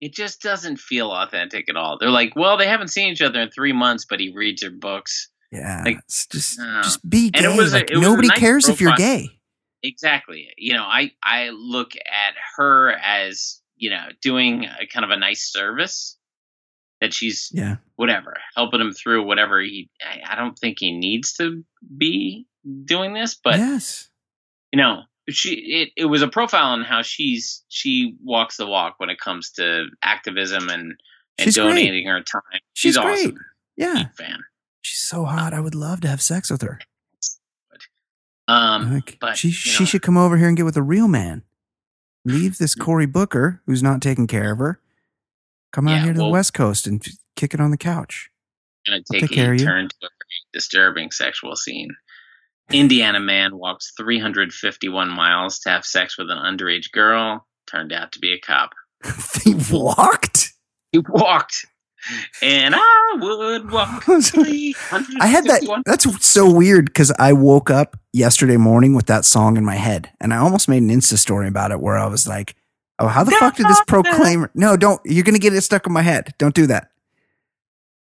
[0.00, 1.98] It just doesn't feel authentic at all.
[1.98, 4.70] They're like, well, they haven't seen each other in three months, but he reads her
[4.70, 5.28] books.
[5.56, 6.80] Yeah, like, it's just no.
[6.82, 7.52] just be And gay.
[7.52, 9.30] it was like, it was nobody nice cares if you're gay.
[9.82, 10.48] Exactly.
[10.56, 15.16] You know, I I look at her as you know doing a kind of a
[15.16, 16.16] nice service
[17.00, 19.90] that she's Yeah, whatever helping him through whatever he.
[20.02, 21.62] I, I don't think he needs to
[21.96, 22.46] be
[22.84, 24.08] doing this, but yes,
[24.72, 28.94] you know she it, it was a profile on how she's she walks the walk
[28.98, 30.94] when it comes to activism and
[31.38, 31.68] and She's great.
[31.68, 32.42] donating her time.
[32.72, 33.26] She's She's, great.
[33.26, 33.38] awesome.
[33.76, 34.38] yeah, Big fan.
[34.86, 35.52] She's so hot.
[35.52, 36.78] I would love to have sex with her.
[38.48, 41.08] Um, Like, but, she she know- should come over here and get with a real
[41.08, 41.42] man.
[42.24, 44.80] Leave this Cory Booker, who's not taking care of her.
[45.72, 47.04] Come out Yeah, here to the West Coast and
[47.36, 48.30] kick it on the couch.
[48.88, 49.66] I'll take take care a of you.
[49.66, 50.08] turn to a
[50.52, 51.90] disturbing sexual scene.
[52.72, 57.46] Indiana man walks 351 miles to have sex with an underage girl.
[57.68, 58.74] Turned out to be a cop.
[59.44, 60.52] he walked.
[60.92, 61.66] He walked,
[62.42, 64.04] and I would walk.
[64.08, 65.82] I had that.
[65.84, 70.10] That's so weird because I woke up yesterday morning with that song in my head,
[70.20, 72.54] and I almost made an Insta story about it where I was like,
[72.98, 74.50] "Oh, how the fuck did this proclaimer?
[74.54, 75.00] No, don't.
[75.04, 76.34] You're gonna get it stuck in my head.
[76.38, 76.90] Don't do that."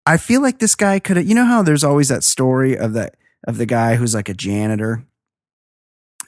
[0.04, 1.26] I feel like this guy could have.
[1.26, 3.12] You know how there's always that story of the
[3.46, 5.04] of the guy who's like a janitor,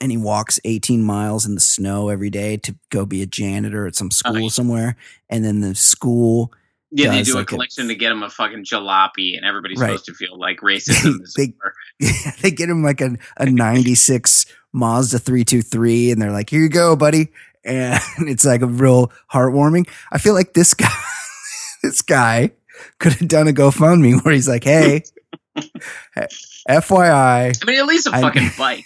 [0.01, 3.87] and he walks 18 miles in the snow every day to go be a janitor
[3.87, 4.49] at some school yeah.
[4.49, 4.95] somewhere,
[5.29, 6.53] and then the school
[6.91, 9.79] Yeah, they do a like, a- collection to get him a fucking jalopy, and everybody's
[9.79, 9.87] Right.
[9.87, 11.73] supposed to feel like racism is They- over.
[12.41, 16.95] they get him like a, a 96 Mazda 323 and they're like, here you go,
[16.95, 17.29] buddy.
[17.63, 19.87] And it's like a real heartwarming.
[20.11, 20.91] I feel like this guy,
[21.81, 22.51] this guy
[22.99, 25.03] could have done a GoFundMe where he's like, hey,
[26.69, 28.85] FYI, I mean, at least a fucking bike.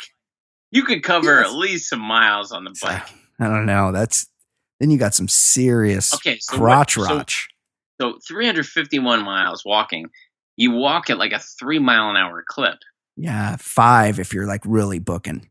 [0.71, 1.47] You could cover Yes.
[1.49, 3.01] at least some miles on the bike.
[3.39, 3.91] I don't know.
[3.91, 4.27] That's,
[4.80, 7.48] then you got some serious Okay, so crotch what- so- rotch.
[7.99, 10.09] So 351 miles walking.
[10.57, 12.77] You walk at like a three mile an hour clip.
[13.17, 13.55] yeah.
[13.57, 15.49] Five if you're like really booking.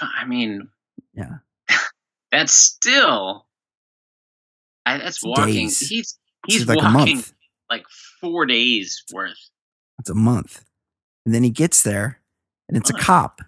[0.00, 0.68] I mean,
[1.14, 1.38] Yeah.
[2.32, 3.46] that's still.
[4.86, 5.54] I, that's It's walking.
[5.66, 5.78] days.
[5.80, 7.22] He's he's like walking
[7.70, 7.84] like
[8.20, 9.38] four days worth.
[9.98, 10.64] It's a month.
[11.26, 12.18] And then he gets there
[12.68, 13.40] and it's a cop.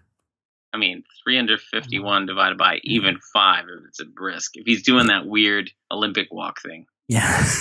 [0.74, 4.52] I mean, 351 divided by even five if it's a brisk.
[4.56, 7.44] If he's doing that weird Olympic walk thing Yeah.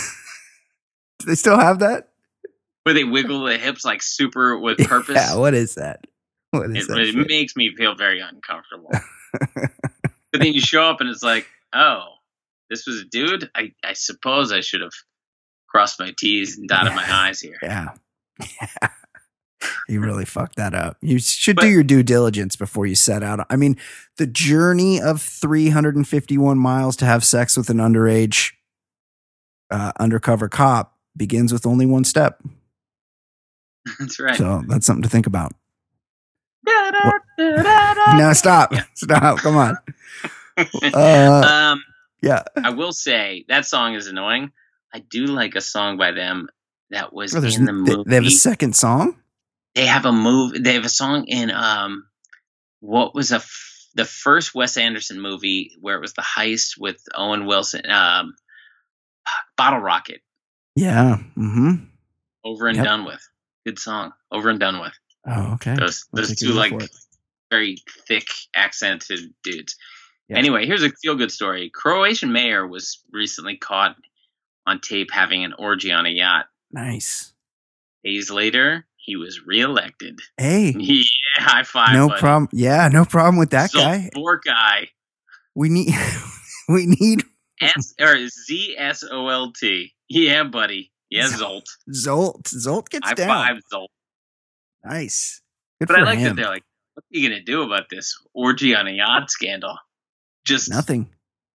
[1.21, 2.07] Do they still have that?
[2.83, 6.07] where they wiggle the hips like super with purpose, Yeah, what is that?
[6.49, 6.97] What is it, that?
[6.97, 7.27] it shit?
[7.27, 8.89] makes me feel very uncomfortable.
[9.51, 9.69] but
[10.41, 12.05] then you show up and it's like, oh,
[12.71, 13.49] this was a dude.
[13.53, 14.93] I, I suppose I should have
[15.69, 17.57] crossed my T's and dotted my I's here.
[17.63, 17.89] yeah.
[18.39, 18.89] Yeah.
[19.87, 20.97] You really fucked that up.
[21.01, 23.45] You should But- do your due diligence before you set out.
[23.51, 23.77] I mean,
[24.17, 28.53] the journey of 351 miles to have sex with an underage
[29.69, 32.41] uh, undercover cop begins with only one step.
[33.99, 34.35] That's right.
[34.35, 35.53] So that's something to think about.
[37.37, 38.71] No, stop.
[38.73, 38.83] Yeah.
[38.95, 39.37] Stop.
[39.39, 39.77] Come on.
[40.93, 41.83] Uh, um,
[42.21, 42.43] yeah.
[42.61, 44.51] I will say that song is annoying.
[44.93, 46.49] I do like a song by them
[46.91, 48.03] that was Oh, in the movie.
[48.05, 49.17] they have a second song?
[49.73, 50.53] they have a move.
[50.61, 52.05] They have a song in um,
[52.81, 57.01] what was a f- the first Wes Anderson movie where it was the heist with
[57.15, 58.35] Owen Wilson, um,
[59.57, 60.21] Bottle Rocket,
[60.75, 61.17] Yeah.
[61.37, 61.85] Mm-hmm.
[62.43, 62.85] over and Yep.
[62.85, 63.21] done with.
[63.65, 64.93] Good song, over and done with.
[65.27, 65.75] Oh, okay.
[65.75, 66.73] Those those two like
[67.51, 67.77] very
[68.07, 68.25] thick
[68.55, 69.75] accented dudes.
[70.29, 70.37] Yeah.
[70.37, 71.69] Anyway, here's a feel good story.
[71.73, 73.95] Croatian mayor was recently caught
[74.65, 76.45] on tape having an orgy on a yacht.
[76.71, 77.33] Nice.
[78.03, 80.19] Days later, he was reelected.
[80.37, 81.03] Hey, Yeah,
[81.35, 81.93] high five.
[81.93, 82.49] no problem.
[82.51, 84.09] Yeah, no problem with that guy.
[84.15, 84.87] Poor guy.
[85.53, 85.93] We need,
[86.69, 87.23] we need
[87.61, 89.93] S or Z S O L T.
[90.13, 90.91] Yeah, buddy.
[91.09, 91.63] Yeah, Zolt.
[91.89, 92.43] Zolt.
[92.53, 93.27] Zolt gets High down.
[93.27, 93.87] five, Zolt.
[94.83, 95.41] Nice.
[95.79, 96.35] Good But I like him.
[96.35, 96.63] that they're like,
[96.93, 99.77] what are you gonna do about this orgy on a yacht scandal?
[100.45, 101.09] Just Nothing.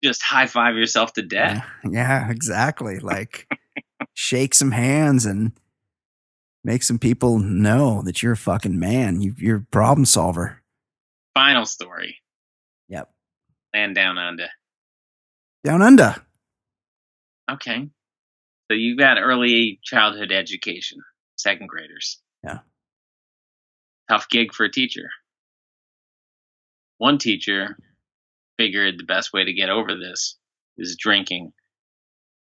[0.04, 1.66] just high five yourself to death.
[1.84, 3.00] Yeah, yeah, exactly.
[3.00, 3.48] Like,
[4.14, 5.52] shake some hands and
[6.64, 9.22] make some people know that you're a fucking man.
[9.22, 10.62] You, you're a problem solver.
[11.34, 12.20] Final story.
[12.90, 13.12] Yep.
[13.74, 14.48] Land down under.
[15.64, 16.16] Down under.
[17.52, 17.90] Okay.
[18.70, 21.00] So you got early childhood education,
[21.36, 22.20] second graders.
[22.44, 22.60] Yeah.
[24.10, 25.10] Tough gig for a teacher.
[26.98, 27.78] One teacher
[28.58, 30.38] figured the best way to get over this
[30.78, 31.54] is drinking,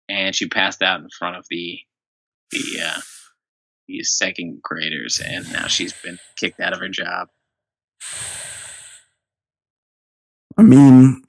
[0.09, 1.79] and she passed out in front of the
[2.51, 3.01] the uh,
[3.87, 7.29] these second graders, and now she's been kicked out of her job.
[10.59, 11.23] I mean,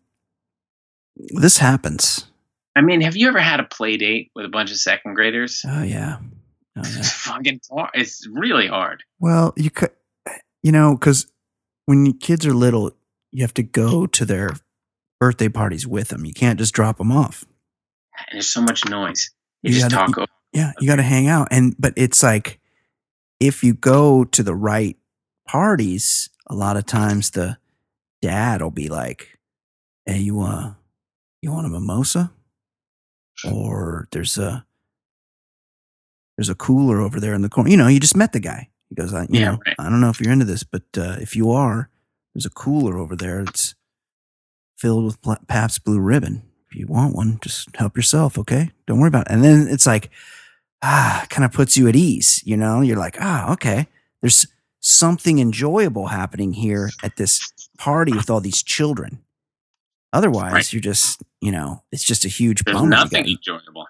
[1.15, 2.25] this happens.
[2.75, 5.63] I mean, have you ever had a play date with a bunch of second graders?
[5.67, 6.17] Oh yeah.
[6.77, 6.99] Oh, yeah.
[6.99, 7.89] It's fucking hard.
[7.93, 9.03] It's really hard.
[9.19, 9.91] Well, you could,
[10.63, 11.27] you know, because
[11.85, 12.91] when kids are little,
[13.31, 14.51] you have to go to their
[15.19, 16.25] birthday parties with them.
[16.25, 17.43] You can't just drop them off.
[18.17, 19.31] And there's so much noise.
[19.63, 20.27] You, You just gotta- talk over.
[20.53, 21.47] Yeah, you got to hang out.
[21.49, 22.59] And but it's like
[23.39, 24.97] if you go to the right
[25.47, 27.57] parties, a lot of times the
[28.21, 29.37] dad will be like,
[30.05, 30.73] "Hey, you uh,
[31.41, 32.31] you want a mimosa?"
[33.45, 34.65] Or there's a
[36.37, 37.69] there's a cooler over there in the corner.
[37.69, 38.69] You know, you just met the guy.
[38.89, 39.75] He goes, I, you Yeah, know, right.
[39.79, 41.89] I don't know if you're into this, but uh, if you are,
[42.33, 43.41] there's a cooler over there.
[43.41, 43.75] It's
[44.77, 46.43] filled with Pabst Blue Ribbon.
[46.69, 48.71] If you want one, just help yourself, okay?
[48.87, 49.33] Don't worry about it.
[49.33, 50.09] And then it's like,
[50.81, 52.41] ah, kind of puts you at ease.
[52.45, 53.87] You know, you're like, ah, okay.
[54.21, 54.47] There's
[54.79, 57.41] something enjoyable happening here at this
[57.77, 59.19] party with all these children.
[60.13, 60.73] Otherwise, Right.
[60.73, 62.85] you're just, you know, it's just a huge There's bummer.
[62.87, 63.87] You nothing gotta- enjoyable.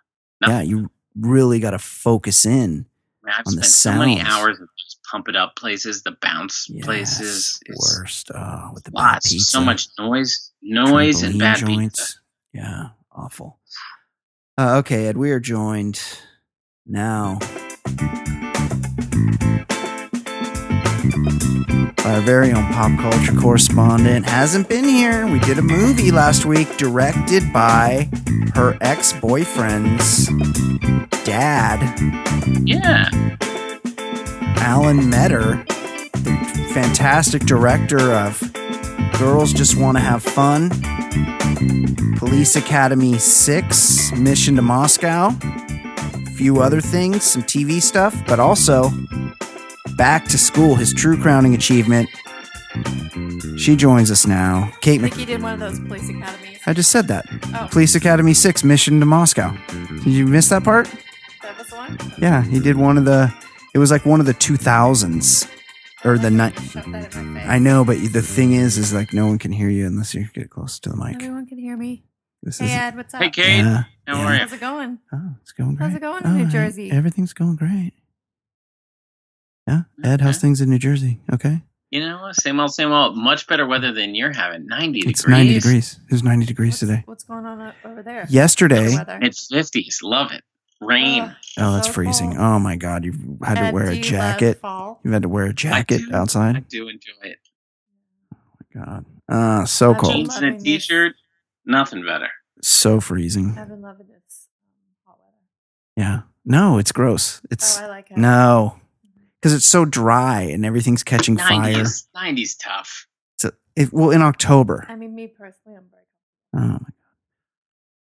[0.47, 2.85] yeah, you really got to focus in.
[3.23, 6.03] I mean, I've on the spent so many hours at those pump it up places,
[6.03, 7.59] the bounce Yes, places.
[7.65, 8.31] It's worst.
[8.33, 12.13] Oh, with the bad lots, pizza, so much noise, noise and bad pizza.
[12.53, 13.59] Yeah, awful.
[14.57, 16.01] Uh, okay, Ed, we are joined
[16.85, 17.39] now
[22.05, 24.25] our very own pop culture correspondent.
[24.25, 25.27] Hasn't been here.
[25.27, 28.09] We did a movie last week directed by
[28.55, 30.27] her ex boyfriend's
[31.23, 31.79] dad,
[32.67, 33.09] Yeah,
[34.57, 35.63] Alan Metter,
[36.13, 38.39] the fantastic director of
[39.19, 40.69] Girls Just Want to Have Fun,
[42.17, 48.89] Police Academy 6, Mission to Moscow, a few other things, some TV stuff, but also
[49.95, 52.09] Back to School, his true crowning achievement.
[53.57, 54.71] She joins us now.
[54.81, 56.59] Kate I Mc- think did one of those police academies.
[56.65, 57.25] I just said that.
[57.53, 59.55] Oh, Police Academy 6, Mission to Moscow.
[60.03, 60.87] Did you miss that part?
[61.41, 61.97] that was the one?
[62.17, 63.33] Yeah, he did one of the.
[63.73, 65.47] It was like one of the two thousands,
[66.05, 66.53] or the night.
[66.59, 67.49] Shove that in my face.
[67.49, 70.27] I know, but the thing is, is like no one can hear you unless you
[70.33, 71.15] get close to the mic.
[71.15, 72.03] Everyone can hear me.
[72.43, 73.21] This Hey, is Ed, what's up?
[73.21, 73.57] Hey, Kate.
[73.57, 73.83] yeah.
[74.07, 74.25] how yeah.
[74.27, 74.39] are you?
[74.39, 74.99] How's it going?
[75.13, 75.87] Oh, it's going great.
[75.87, 76.91] How's it going in Oh, New Jersey?
[76.91, 77.93] Everything's going great.
[79.67, 81.19] Yeah, Ed, how's things in New Jersey?
[81.31, 81.61] Okay,
[81.91, 83.15] You know, same old, same old.
[83.15, 84.65] Much better weather than you're having.
[84.67, 85.37] Ninety it's degrees.
[85.37, 85.99] ninety degrees.
[86.09, 87.03] It was ninety degrees What's, today.
[87.05, 88.25] what's going on over there?
[88.29, 89.19] Yesterday, The.
[89.21, 89.99] It's fifties.
[90.03, 90.43] Love it.
[90.81, 91.21] Rain.
[91.21, 92.31] Ugh, oh, that's so freezing.
[92.31, 92.41] cold.
[92.41, 94.59] Oh my god, you've had to wear a jacket.
[94.61, 94.99] fall?
[95.03, 96.15] You've had to wear a jacket do.
[96.15, 96.55] outside.
[96.57, 97.37] I do enjoy it.
[98.33, 98.37] Oh
[98.73, 100.87] my god, ah, so I've cold, Jeans and a loving this.
[100.87, 101.13] t-shirt.
[101.67, 102.29] Nothing better.
[102.63, 103.55] so freezing.
[103.59, 105.37] I've been loving this um, hot weather.
[105.95, 107.41] Yeah, no, it's gross.
[107.51, 108.17] It's oh, I like it.
[108.17, 108.77] No,
[109.41, 111.59] because it's so dry and everything's catching fire.
[111.59, 112.07] Nineties.
[112.13, 113.07] Nineties tough.
[113.39, 114.85] So it, well, in October.
[114.87, 116.03] I mean, me personally, I'm very
[116.53, 116.93] Oh my god.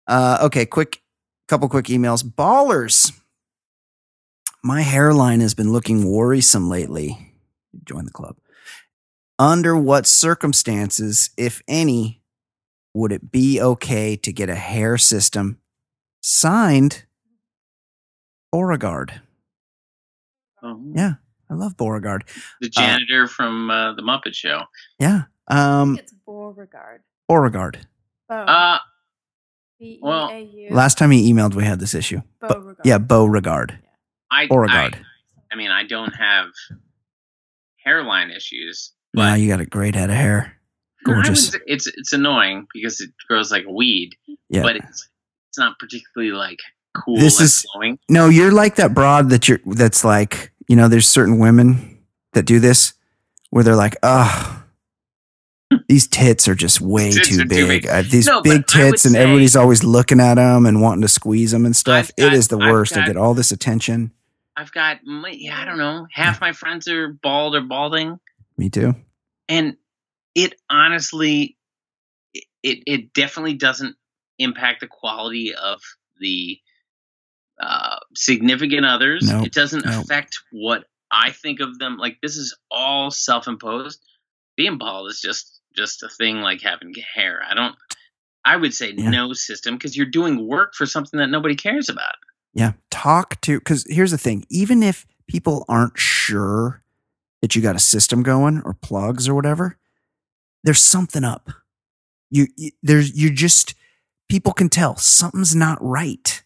[0.08, 1.02] Uh, okay, quick,
[1.48, 2.22] couple quick emails.
[2.22, 3.12] Ballers.
[4.62, 7.34] My hairline has been looking worrisome lately.
[7.84, 8.36] Join the club.
[9.38, 12.22] Under what circumstances, if any,
[12.94, 15.58] would it be okay to get a hair system
[16.22, 17.04] signed
[18.50, 19.20] Beauregard?
[20.62, 21.14] Oh, Yeah,
[21.50, 22.24] I love Beauregard.
[22.60, 24.62] The janitor from uh, the Muppet Show.
[24.98, 27.02] Yeah, I um, think it's Beauregard.
[27.28, 27.86] Beauregard.
[28.28, 28.34] Bo.
[28.34, 28.78] Uh,
[29.78, 30.32] B E well,
[30.70, 32.22] Last time he emailed, we had this issue.
[32.40, 32.86] But, Beauregard.
[32.86, 33.78] yeah, Beauregard.
[34.30, 34.94] I, Beauregard.
[34.96, 36.46] I, I mean, I don't have
[37.84, 38.92] hairline issues.
[39.14, 40.56] Wow, you got a great head of hair.
[41.06, 41.48] I wouldn't Gorgeous.
[41.50, 44.14] say- It's it's annoying because it grows like a weed,
[44.48, 44.62] Yeah.
[44.62, 45.08] but it's
[45.50, 46.58] it's not particularly like
[46.96, 47.98] cool This and is- flowing.
[48.08, 51.98] no, you're like that broad that you're that's like, you know, there's certain women
[52.32, 52.92] that do this
[53.50, 54.62] where they're like, oh,
[55.88, 57.82] these tits are just way Tits too are too big.
[57.82, 57.86] big.
[57.86, 60.34] I have these No, big but I would tits, and say- everybody's always looking at
[60.34, 62.10] them and wanting to squeeze them and stuff.
[62.10, 62.96] I've got- is the I've worst.
[62.96, 64.12] I get all this attention.
[64.56, 66.06] I've got yeah, I don't know.
[66.12, 68.18] Half my friends are bald or balding,
[68.56, 68.94] Me too.
[69.48, 69.76] and
[70.34, 71.58] it honestly,
[72.32, 73.96] it it, it definitely doesn't
[74.38, 75.80] impact the quality of
[76.20, 76.58] the
[77.60, 79.28] uh, significant others.
[79.30, 80.04] Nope, it doesn't nope.
[80.04, 81.96] affect what I think of them.
[81.98, 84.00] Like this is all self-imposed.
[84.56, 87.42] Being bald is just just a thing like having hair.
[87.48, 87.76] I don't.
[88.44, 89.10] I would say Yeah.
[89.10, 92.14] no system because you're doing work for something that nobody cares about.
[92.54, 92.72] Yeah.
[92.90, 96.82] Talk to, because here's the thing even if people aren't sure
[97.42, 99.76] that you got a system going or plugs or whatever,
[100.64, 101.50] there's something up.
[102.30, 103.74] you, you there's you just
[104.28, 106.42] people can tell something's not right.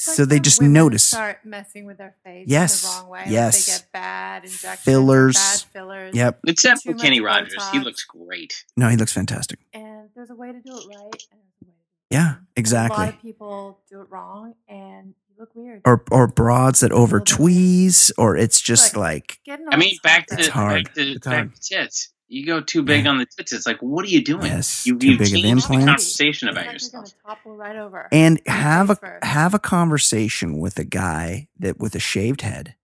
[0.00, 1.04] It's like So they just women notice.
[1.04, 3.24] Start messing with their face Yes, the wrong way.
[3.28, 3.66] yes.
[3.66, 5.34] They get bad injections, Fillers.
[5.36, 6.14] bad fillers.
[6.14, 6.40] Yep.
[6.46, 8.64] Except Too for Kenny much Rogers, he looks great.
[8.76, 9.58] No, he looks fantastic.
[9.72, 11.74] And there's a way to do it right, and there's a way to do it
[12.10, 12.28] Yeah, wrong.
[12.28, 13.08] A lot exactly.
[13.08, 15.82] of people do it wrong, and look weird.
[15.84, 19.40] Or or broads that over Little tweeze, or it's just Look, like
[19.70, 20.84] I mean, back to It's hard.
[20.84, 22.12] back to back to tits.
[22.32, 23.10] You go too big Yeah.
[23.10, 23.52] on the tits.
[23.52, 24.44] It's like, what are you doing?
[24.46, 25.84] Yes, you too you big of changed the implants.
[25.86, 26.92] conversation about like yourself.
[27.12, 28.08] You're gonna topple right over.
[28.12, 29.24] and Your have a first.
[29.24, 32.76] have a conversation with a guy that with a shaved head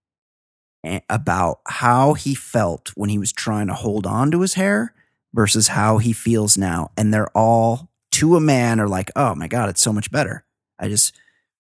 [1.09, 4.95] about how he felt when he was trying to hold on to his hair
[5.35, 9.49] versus how he feels now and they're all to a man are like oh my
[9.49, 10.45] god it's so much better
[10.79, 11.13] i just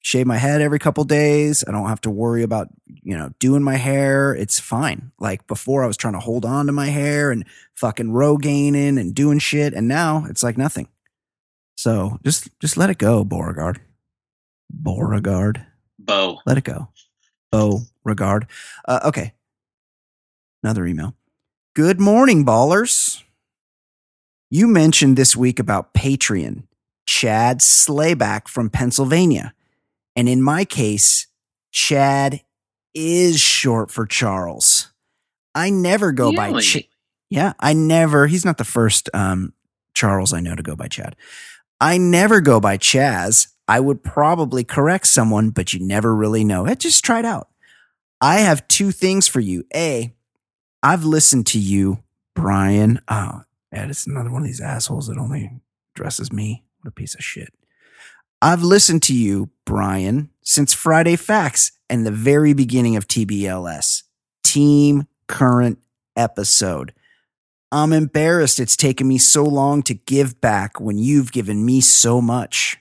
[0.07, 2.69] shave my head every couple days i don't have to worry about
[3.03, 6.67] you know doing my hair it's fine like before i was trying to hold on
[6.67, 10.87] to my hair and fucking rogaining and doing shit and now it's like nothing
[11.77, 13.81] so just just let it go beauregard
[14.71, 15.67] beauregard
[16.07, 16.39] Bo.
[16.47, 16.89] let it go.
[17.53, 18.47] Oh, regard.
[18.87, 19.35] Uh, okay.
[20.63, 21.15] Another email.
[21.75, 23.23] Good morning, ballers.
[24.51, 26.63] You mentioned this week about Patreon,
[27.07, 29.53] Chad Slayback from Pennsylvania.
[30.17, 31.27] And in my case,
[31.71, 32.41] Chad
[32.95, 34.91] is short for Charles.
[35.55, 36.63] I never go by Really?
[36.63, 36.89] Ch-
[37.29, 38.27] yeah, I never.
[38.27, 39.53] He's not the first um,
[39.95, 41.17] Charles I know to go by Chad.
[41.81, 43.49] I never go by Chaz.
[43.69, 46.67] I would probably correct someone, but you never really know.
[46.67, 47.49] Eh, Just try it out.
[48.21, 49.65] I have two things for you.
[49.75, 50.15] A,
[50.83, 51.99] I've listened to you,
[52.35, 53.01] Brian.
[53.09, 55.51] Oh, Ed, it's another one of these assholes that only
[55.95, 56.65] dresses me.
[56.81, 57.53] What a piece of shit.
[58.43, 64.03] I've listened to you, Brian, since Friday Facts and the very beginning of TBLS.
[64.45, 65.79] Team current
[66.17, 66.93] episode.
[67.73, 72.21] I'm embarrassed it's taken me so long to give back when you've given me so
[72.21, 72.79] much.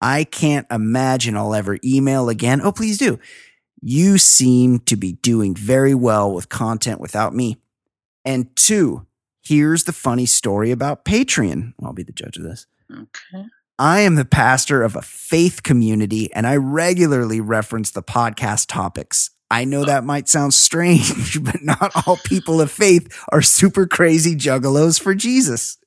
[0.00, 2.60] I can't imagine I'll ever email again.
[2.62, 3.18] Oh, please do.
[3.82, 7.58] You seem to be doing very well with content without me.
[8.24, 9.06] And two,
[9.42, 11.74] here's the funny story about Patreon.
[11.82, 12.66] I'll be the judge of this.
[12.90, 13.44] Okay.
[13.80, 19.30] I am the pastor of a faith community and I regularly reference the podcast topics.
[19.50, 24.36] I know that might sound strange, but not all people of faith are super crazy
[24.36, 25.78] juggalos for Jesus.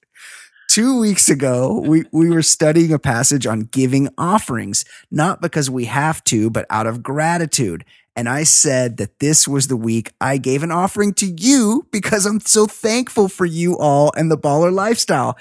[0.67, 5.85] Two weeks ago, we, we were studying a passage on giving offerings, not because we
[5.85, 7.85] have to, but out of gratitude.
[8.15, 12.25] And I said that this was the week I gave an offering to you because
[12.25, 15.37] I'm so thankful for you all and the baller lifestyle.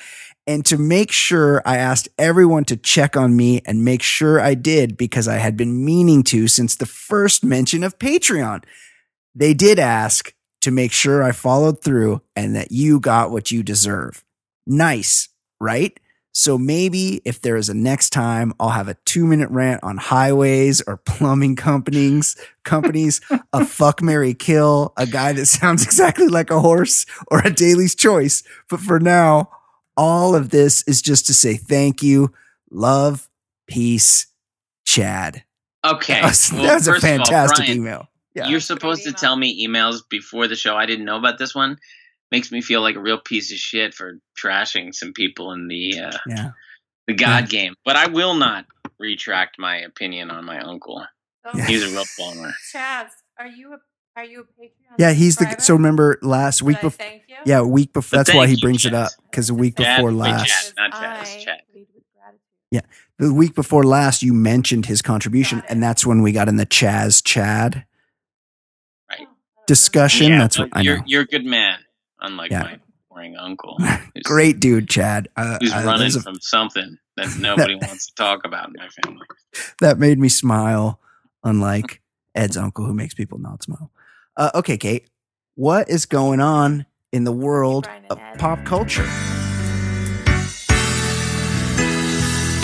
[0.47, 4.55] And to make sure, I asked everyone to check on me and make sure I
[4.55, 8.65] did because I had been meaning to since the first mention of Patreon.
[9.35, 13.63] They did ask to make sure I followed through and that you got what you
[13.63, 14.25] deserve.
[14.67, 15.29] Nice,
[15.61, 15.99] right?
[16.33, 19.99] So maybe if there is a next time, I'll have a two minute rant on
[19.99, 23.21] highways or plumbing companies, companies,
[23.53, 27.95] a fuck Mary kill, a guy that sounds exactly like a horse or a daily's
[27.95, 28.43] choice.
[28.69, 29.51] But for now,
[29.97, 32.33] all of this is just to say thank you,
[32.71, 33.29] love,
[33.67, 34.27] peace,
[34.85, 35.45] Chad.
[35.85, 36.15] Okay.
[36.15, 38.09] That was, Well, that was a first of all, fantastic Brian, email.
[38.35, 38.49] Yeah.
[38.49, 40.77] You're supposed to tell me emails before the show.
[40.77, 41.77] I didn't know about this one.
[42.31, 45.99] Makes me feel like a real piece of shit for trashing some people in the
[46.01, 46.51] uh, Yeah.
[47.07, 47.75] the God game.
[47.85, 48.65] But I will not
[48.99, 51.05] retract my opinion on my uncle.
[51.45, 51.67] So, Yeah.
[51.67, 52.53] He's a real bummer.
[52.75, 53.09] Chaz,
[53.39, 53.79] are you a
[54.17, 54.71] are you a Patreon?
[54.99, 55.13] Yeah.
[55.13, 57.07] He's the, so remember last week before,
[57.47, 59.77] yeah, a week before, that's why thank he you, brings it up because the week
[59.79, 60.75] Chad, before last, Chad.
[60.77, 61.61] not Chaz, I Chad.
[61.75, 62.41] lead with gratitude.
[62.71, 62.81] Yeah.
[63.19, 66.67] The week before last, you mentioned his contribution and that's when we got in the
[66.67, 67.87] Chaz Chad
[69.11, 69.27] Right.
[69.29, 70.29] Oh, discussion.
[70.29, 71.05] Yeah, that's what but I you're know.
[71.07, 71.79] you're a good man,
[72.21, 72.63] unlike Yeah.
[72.63, 72.81] my
[73.11, 73.79] boring uncle.
[74.25, 75.29] Great dude, Chad.
[75.37, 78.89] Uh, Who's uh, running a- from something that nobody wants to talk about in my
[78.89, 79.27] family.
[79.81, 80.99] that made me smile,
[81.45, 82.01] unlike
[82.35, 83.91] Ed's uncle who makes people not smile.
[84.37, 85.09] Uh, okay, Kate,
[85.57, 88.39] what is going on in the world of Ed.
[88.39, 89.07] pop culture?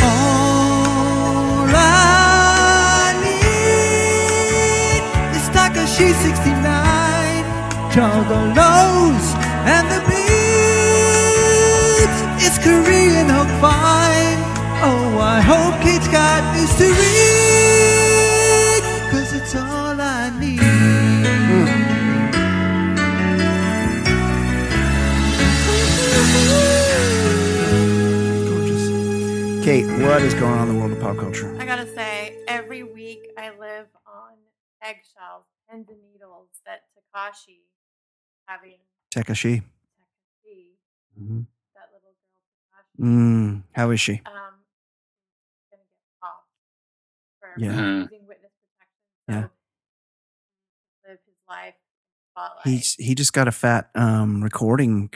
[0.01, 5.03] All I need
[5.37, 7.45] is Tekashi 69,
[7.93, 9.27] juggalos
[9.69, 10.29] and the beats.
[12.47, 14.41] It's Korean hook fine.
[14.81, 17.38] Oh, I hope Kate's got news to read,
[29.69, 31.55] Kate, what is going on in the world of pop culture?
[31.61, 34.33] I gotta say, every week I live on
[34.83, 37.59] eggshells, pins and needles that Tekashi
[38.47, 38.79] having
[39.15, 39.61] Tekashi.
[39.61, 40.71] Tekashi,
[41.21, 41.47] Mhm.
[41.75, 44.23] that little girl Tekashi, Mm, how is she?
[44.25, 44.65] um,
[45.71, 46.45] going to get off
[47.39, 47.73] for Yeah.
[47.73, 47.97] Mhm.
[48.05, 49.03] refusing witness protection.
[49.29, 49.49] So Yeah.
[51.03, 51.75] he live his life
[52.31, 52.65] spotlight.
[52.65, 55.11] He's he just got a fat um recording.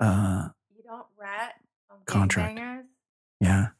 [0.00, 2.56] Uh, you don't rat on Contract.
[2.56, 2.86] gangbangers
[3.40, 3.73] yeah, and,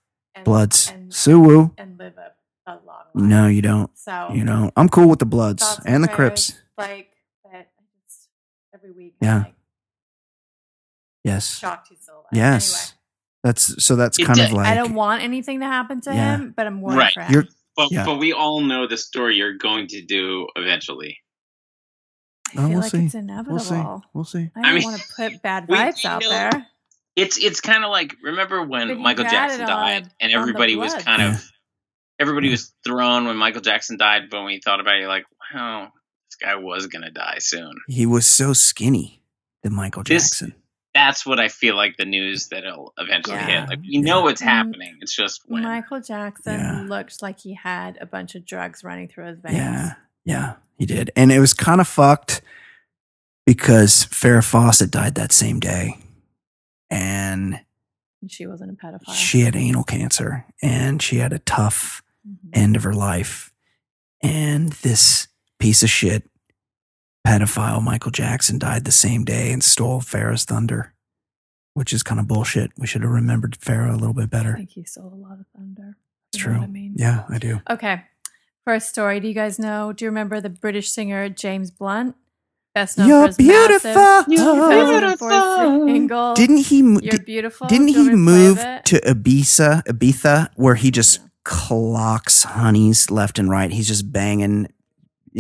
[0.45, 0.91] Bloods.
[0.91, 1.73] and, Suwoo.
[1.79, 3.15] and live a, a long life.
[3.15, 3.91] No, you don't.
[3.97, 6.55] So You know, I'm cool with the Bloods and the Crips.
[6.79, 7.11] Like,
[7.43, 7.67] but I
[8.09, 8.29] just
[8.75, 9.15] every week.
[9.21, 9.39] Yeah.
[9.45, 9.55] Like
[11.25, 12.27] Yes, shocked he's still alive.
[12.33, 12.95] yes.
[13.43, 13.97] That's so.
[13.97, 16.37] That's It kind did- of like I don't want anything to happen to Yeah.
[16.37, 17.15] him, but I'm worried Right.
[17.15, 17.33] for him.
[17.33, 18.05] You're- But, Yeah.
[18.05, 21.19] but we all know the story you're going to do eventually.
[22.51, 23.05] I Oh, feel we'll like see.
[23.07, 23.83] it's We'll see.
[24.13, 24.51] We'll see.
[24.55, 26.67] I I don't mean, want to put bad we- vibes we out know- there.
[27.17, 31.23] It's it's kind of like remember when Michael Jackson died the- and everybody was kind
[31.23, 31.51] of
[32.19, 35.27] everybody was thrown when Michael Jackson died, but when you thought about it, you're like,
[35.55, 35.93] wow,
[36.29, 37.75] this guy was gonna die soon.
[37.89, 39.23] He was so skinny,
[39.63, 40.55] the Michael This- Jackson.
[40.93, 43.61] That's what I feel like the news that'll eventually Yeah.
[43.63, 43.69] hit.
[43.69, 44.45] Like we know it's Mm.
[44.47, 44.97] happening.
[45.01, 45.65] It's just when.
[45.65, 46.83] Michael Jackson Yeah.
[46.89, 49.57] looked like he had a bunch of drugs running through his veins.
[49.57, 52.43] Yeah, yeah, he did, and it was kind of fucked
[53.47, 55.99] because Farrah Fawcett died that same day,
[56.95, 57.61] and
[58.29, 59.13] she wasn't a pedophile.
[59.15, 62.51] she had anal cancer, and she had a tough Mhm.
[62.55, 63.53] end of her life,
[64.23, 66.31] and this piece of shit
[67.27, 70.95] pedophile Michael Jackson died the same day and stole Farrah's thunder,
[71.75, 72.71] which is kind of bullshit.
[72.79, 74.53] We should have remembered Farrah a little bit better.
[74.55, 75.99] I think he stole a lot of thunder.
[76.33, 76.61] It's know true.
[76.61, 76.95] what I mean?
[76.97, 77.61] Yeah, I do.
[77.69, 78.05] Okay.
[78.65, 79.21] First story.
[79.21, 79.93] Do you guys know?
[79.93, 82.17] Do you remember the British singer James Blunt?
[82.75, 83.95] Best known You're for his beautiful.
[83.95, 84.55] massive You're
[85.19, 86.35] 2004 single.
[86.35, 86.83] Didn't he?
[86.83, 87.67] mo- You're beautiful.
[87.69, 91.21] Didn't Do you he want me to play move to Ibiza, Ibiza, where he just
[91.45, 93.71] clocks honeys left and right?
[93.71, 94.67] He's just banging,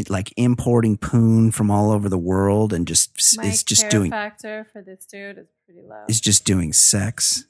[0.08, 4.10] like importing poon from all over the world, and just My is just care doing
[4.12, 6.04] factor for this dude is pretty low.
[6.08, 7.44] is just doing sex.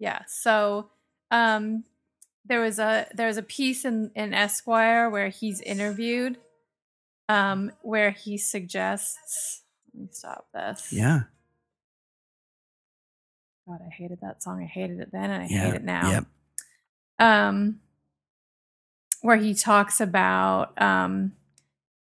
[0.00, 0.22] Yeah.
[0.26, 0.90] So
[1.30, 1.84] um
[2.44, 6.38] there was a there was a piece in, in Esquire where he's interviewed
[7.32, 9.62] um where he suggests
[9.94, 10.92] let me stop this.
[10.92, 11.22] Yeah,
[13.66, 14.62] God, I hated that song.
[14.62, 16.10] I hated it then and I yeah, hate it now.
[16.10, 16.26] Yep.
[17.18, 17.80] Um
[19.22, 21.32] where he talks about um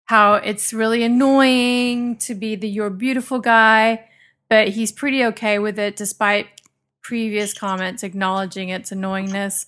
[0.05, 4.09] how it's really annoying to be the you're beautiful guy,
[4.49, 6.47] but he's pretty okay with it despite
[7.01, 9.65] previous comments acknowledging its annoyingness.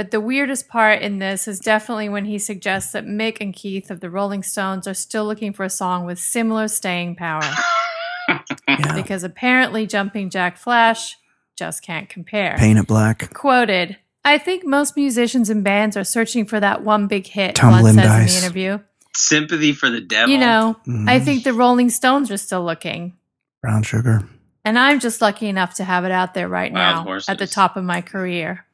[0.00, 3.90] But the weirdest part in this is definitely when he suggests that Mick and Keith
[3.90, 7.42] of the Rolling Stones are still looking for a song with similar staying power
[8.66, 8.94] Yeah.
[8.94, 11.18] because apparently Jumping Jack Flash
[11.54, 12.56] just can't compare.
[12.58, 13.34] Paint it black.
[13.34, 17.82] Quoted, I think most musicians and bands are searching for that one big hit, Tumbling
[17.96, 18.34] Blunt says dice.
[18.36, 18.78] in the interview.
[19.14, 20.30] Sympathy for the devil.
[20.32, 21.24] You know, I Mhm.
[21.26, 23.12] think the Rolling Stones are still looking.
[23.60, 24.22] Brown sugar.
[24.64, 27.46] And I'm just lucky enough to have it out there right Wild now at the
[27.46, 28.64] top of my career.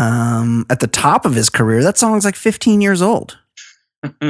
[0.00, 3.38] Um, at the top of his career, that song's like 15 years old.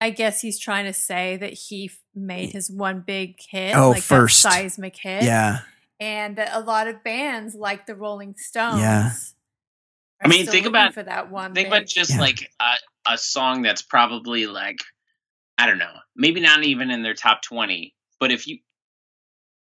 [0.00, 4.02] I guess he's trying to say that he made his one big hit, Oh, like
[4.02, 4.42] first.
[4.44, 5.60] that seismic hit, Yeah,
[5.98, 8.80] and that a lot of bands like the Rolling Stones.
[8.80, 9.10] Yeah.
[10.22, 11.52] I mean, think about- for that one.
[11.54, 12.20] Think big, about just Yeah.
[12.20, 14.78] like a, a song that's probably like
[15.60, 17.94] I don't know, maybe not even in their top twenty.
[18.20, 18.58] But if you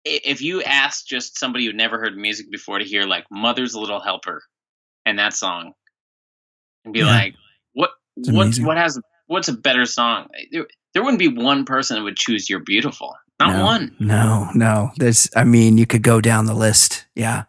[0.03, 4.01] if you ask just somebody who never heard music before to hear like "Mother's Little
[4.01, 4.43] Helper"
[5.07, 5.73] and that song,
[6.85, 7.05] and be Yeah.
[7.05, 7.35] like,
[7.73, 8.65] what It's what amazing.
[8.65, 10.27] what has what's a better song?
[10.51, 13.95] There, there wouldn't be one person that would choose "You're Beautiful." Not no, one.
[13.99, 14.91] No, no.
[14.97, 15.29] There's.
[15.35, 17.05] I mean, you could go down the list.
[17.15, 17.43] Yeah.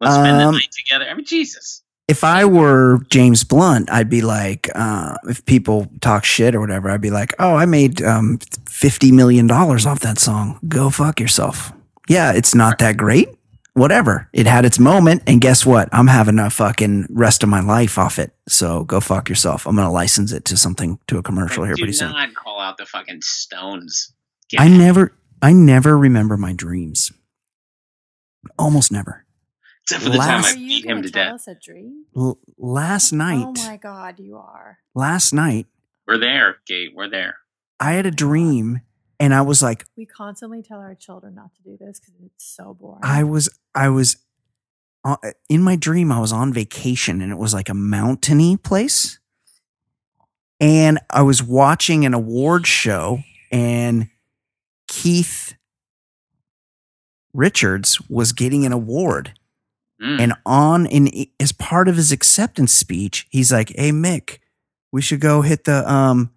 [0.00, 1.06] Let's spend the Um, night together.
[1.10, 1.82] I mean, Jesus.
[2.06, 6.88] if I were James Blunt, I'd be like, uh, if people talk shit or whatever,
[6.88, 10.60] I'd be like, oh, I made um, $50 million off that song.
[10.68, 11.72] Go fuck yourself.
[12.08, 13.28] Yeah, it's not that great.
[13.78, 14.28] Whatever.
[14.32, 15.22] It had its moment.
[15.26, 15.88] And guess what?
[15.92, 18.32] I'm having a fucking rest of my life off it.
[18.48, 19.66] So go fuck yourself.
[19.66, 22.10] I'm going to license it to something, to a commercial Like, here do pretty soon.
[22.10, 24.12] not call out the fucking Stones.
[24.50, 27.12] Get I never, I never remember my dreams.
[28.58, 29.24] Almost never.
[29.84, 31.34] Except for the time last- I you beat him gonna tell death.
[31.34, 32.04] us a dream?
[32.16, 34.78] L- last oh night, Oh my god, you are.
[34.94, 35.66] last night,
[36.06, 36.94] We're there, Kate.
[36.94, 37.36] We're there.
[37.80, 38.80] I had a dream
[39.20, 42.44] and I was like, We constantly tell our children not to do this because it's
[42.44, 43.00] so boring.
[43.02, 44.16] I was I was
[45.04, 45.16] uh,
[45.48, 49.18] in my dream I was on vacation and it was like a mountainy place.
[50.60, 53.20] And I was watching an award show
[53.52, 54.08] and
[54.88, 55.54] Keith
[57.34, 59.32] Richards was getting an award
[60.00, 60.20] Mm.
[60.20, 61.08] and on in
[61.40, 64.38] as part of his acceptance speech he's like, "Hey Mick,
[64.92, 66.30] we should go hit the um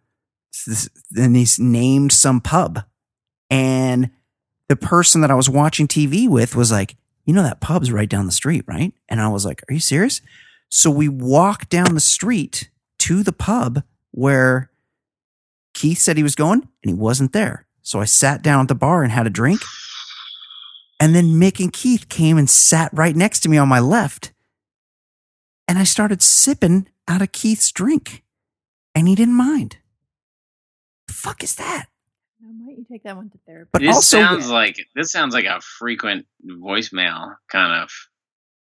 [1.11, 2.84] then he's named some pub
[3.52, 4.10] and
[4.69, 6.95] the person that I was watching TV with was like,
[7.26, 8.94] you know, that pub's right down the street, right?
[9.10, 10.22] And I was like, are you serious?
[10.69, 12.69] So we walked down the street
[12.99, 14.72] to the pub where
[15.73, 17.68] Keith said he was going and he wasn't there.
[17.82, 19.61] So I sat down at the bar and had a drink.
[21.02, 24.32] And then Mick and Keith came and sat right next to me on my left.
[25.68, 28.23] And I started sipping out of Keith's drink.
[28.95, 29.78] And he didn't mind.
[31.12, 31.88] The fuck is that?
[32.40, 33.70] Why might you take that one to therapy?
[33.74, 37.92] But this also, sounds like this sounds like a frequent voicemail kind of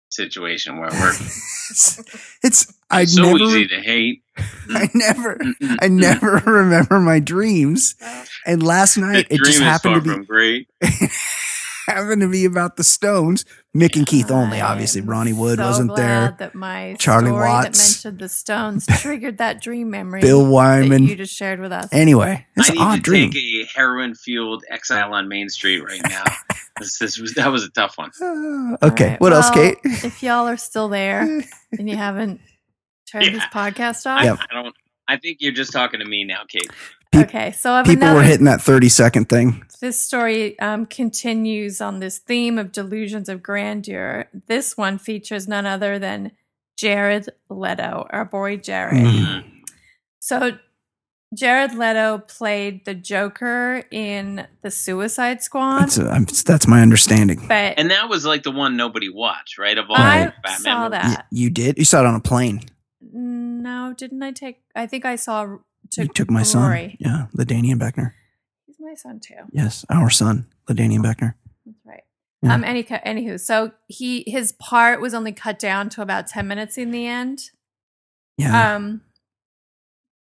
[0.08, 1.10] situation where we're
[2.44, 4.22] it's I so never easy to hate.
[4.70, 5.40] I never
[5.80, 7.96] I never remember my dreams.
[8.46, 10.68] And last night The it just happened to be great.
[11.88, 13.44] happened to be about the Stones.
[13.76, 15.00] Mick and Keith only, I obviously.
[15.02, 16.36] am Ronnie Wood so wasn't glad there.
[16.38, 18.04] That my Charlie story that Watts.
[18.04, 20.20] mentioned the Stones triggered that dream memory.
[20.20, 21.04] Bill that Wyman.
[21.04, 21.88] you just shared with us.
[21.92, 23.30] Anyway, it's I an need odd to dream.
[23.30, 26.24] take a heroin fueled exile on Main Street right now.
[26.80, 28.10] this, this was that was a tough one.
[28.20, 29.78] Uh, okay, All right, what else, Kate?
[29.84, 31.20] if y'all are still there
[31.78, 32.40] and you haven't
[33.10, 33.48] turned this Yeah.
[33.70, 34.48] podcast I, off, Yep.
[34.50, 34.74] I don't.
[35.10, 36.68] I think you're just talking to me now, Kate.
[37.12, 37.52] Pe- okay.
[37.52, 39.64] So I have People another, were hitting that 30 second thing.
[39.80, 44.28] This story um, continues on this theme of delusions of grandeur.
[44.46, 46.32] This one features none other than
[46.76, 49.04] Jared Leto, our boy Jared.
[49.04, 49.44] Mm.
[50.20, 50.58] So
[51.34, 57.46] Jared Leto played the Joker in the Suicide Squad, That's, a, I'm, that's my understanding.
[57.48, 59.76] but And that was like the one nobody watched, right?
[59.76, 61.00] Of all I the Batman saw movies.
[61.02, 61.26] Y- that.
[61.30, 61.78] you did?
[61.78, 62.62] You saw it on a plane.
[63.00, 64.60] No, didn't I take?
[64.74, 65.58] I think I saw.
[65.90, 66.62] Took you took my son.
[66.68, 66.96] Rory.
[67.00, 68.12] Yeah, Ladanian Beckner.
[68.66, 69.34] He's my son too.
[69.52, 71.34] Yes, our son, Ladanian Beckner.
[71.66, 72.02] That's right.
[72.42, 72.54] Yeah.
[72.54, 72.64] Um.
[72.64, 76.90] Any anywho, so he his part was only cut down to about ten minutes in
[76.90, 77.50] the end.
[78.36, 79.00] Yeah, Um.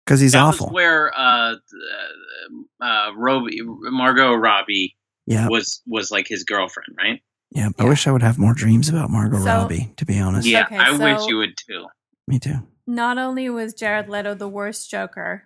[0.06, 0.68] because he's that awful.
[0.68, 7.22] was where uh, uh, uh, Robbie, Margot Robbie yeah, was was like his girlfriend, right?
[7.52, 7.70] yeah.
[7.80, 9.92] I wish I would have more dreams about Margot So- Robbie.
[9.98, 11.88] To be honest, Yeah, Okay, I wish you would too.
[12.28, 12.56] me too.
[12.88, 15.44] Not only was Jared Leto the worst Joker,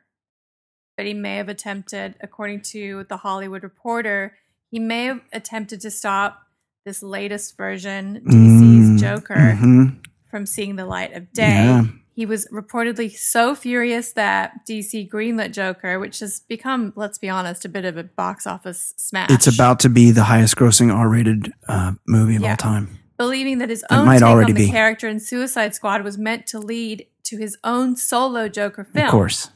[1.00, 4.36] but he may have attempted, according to the Hollywood Reporter,
[4.70, 6.42] he may have attempted to stop
[6.84, 9.96] this latest version, DC's Mm, Joker, mhm.
[10.30, 11.64] from seeing the light of day.
[11.64, 11.84] Yeah.
[12.16, 17.64] He was reportedly so furious that DC greenlit Joker, which has become, let's be honest,
[17.64, 19.32] a bit of a box office smash.
[19.32, 22.50] It's about to be the highest grossing R rated uh, movie of Yeah.
[22.52, 23.00] all time.
[23.18, 24.72] believing that his It own might take already on the be.
[24.72, 29.06] character in Suicide Squad was meant to lead to his own solo Joker film.
[29.06, 29.50] Of course.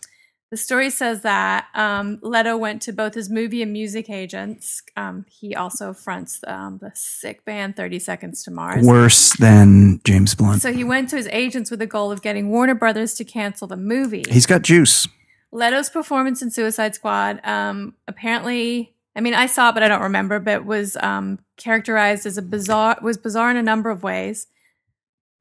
[0.53, 4.83] The story says that um, Leto went to both his movie and music agents.
[4.95, 8.85] Um, he also fronts um, the sick band 30 Seconds to Mars.
[8.85, 10.61] Worse than James Blunt.
[10.61, 13.67] So he went to his agents with the goal of getting Warner Brothers to cancel
[13.67, 14.25] the movie.
[14.29, 15.07] He's got juice.
[15.51, 20.03] Leto's performance in Suicide Squad um, apparently, I mean, I saw it, but I don't
[20.03, 24.45] remember, but was um, characterized as a bizarre, was bizarre in a number of ways.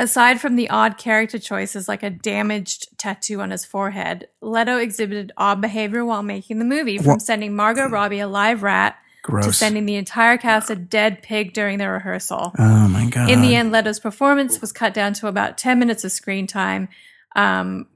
[0.03, 5.31] Aside from the odd character choices like a damaged tattoo on his forehead, Leto exhibited
[5.37, 8.97] odd behavior while making the movie, from Wha- sending Margot Robbie a live rat
[9.43, 12.53] to sending the entire cast a dead pig during the rehearsal.
[12.59, 13.31] oh my god.
[13.31, 16.89] In the end, Leto's performance was cut down to about 10 minutes of screen time,
[17.37, 17.87] um,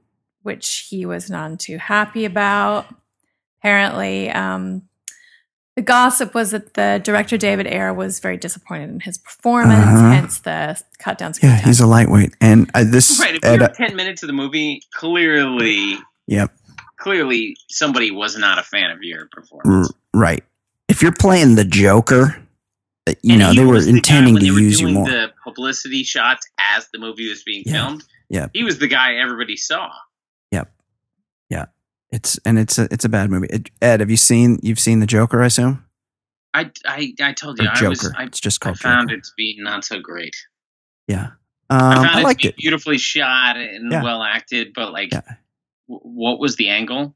[0.43, 2.85] which he was none too happy about.
[3.59, 4.83] Apparently, um,
[5.77, 10.09] the gossip was that the director David Ayer was very disappointed in his performance, Uh-huh.
[10.11, 11.65] hence the cut down yeah, time.
[11.65, 13.17] he's a lightweight, and uh, this.
[13.19, 13.35] Right.
[13.35, 16.51] If Ed, you're ten minutes of the movie, clearly, yep.
[16.97, 19.91] clearly, somebody was not a fan of your R- performance.
[20.13, 20.43] right.
[20.89, 22.35] If you're playing the Joker,
[23.07, 25.05] uh, you And know they were the intending to were use you more.
[25.07, 27.73] The publicity shots as the movie was being Yeah.
[27.73, 28.03] filmed.
[28.29, 28.47] Yeah.
[28.53, 29.89] He was the guy everybody saw.
[32.11, 33.49] It's and it's a it's a bad movie.
[33.51, 35.41] Ed, Ed, have you seen you've seen the Joker?
[35.43, 35.83] I assume.
[36.53, 37.89] I, I, I told Or you, I Joker.
[37.89, 38.77] was, I, it's just called.
[38.77, 39.19] I called found Joker.
[39.19, 40.35] it to be not so great.
[41.07, 41.31] Yeah.
[41.69, 42.57] I Um, found I it liked to be it.
[42.57, 44.01] beautifully shot and Yeah.
[44.01, 45.21] well acted, but like, Yeah.
[45.89, 47.15] w- what was the angle?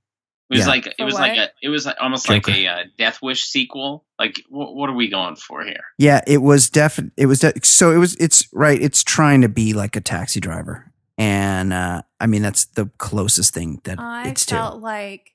[0.49, 0.68] It was Yeah.
[0.68, 1.22] like it For was what?
[1.22, 2.51] like a it was like, almost Joker.
[2.51, 4.05] like a uh, Death Wish sequel.
[4.19, 5.80] Like, wh- what are we going for here?
[5.97, 8.80] Yeah, it was definitely it was de- so it was it's right.
[8.80, 13.54] It's trying to be like a taxi driver, and uh, I mean that's the closest
[13.54, 14.78] thing that I it's felt to.
[14.80, 15.34] like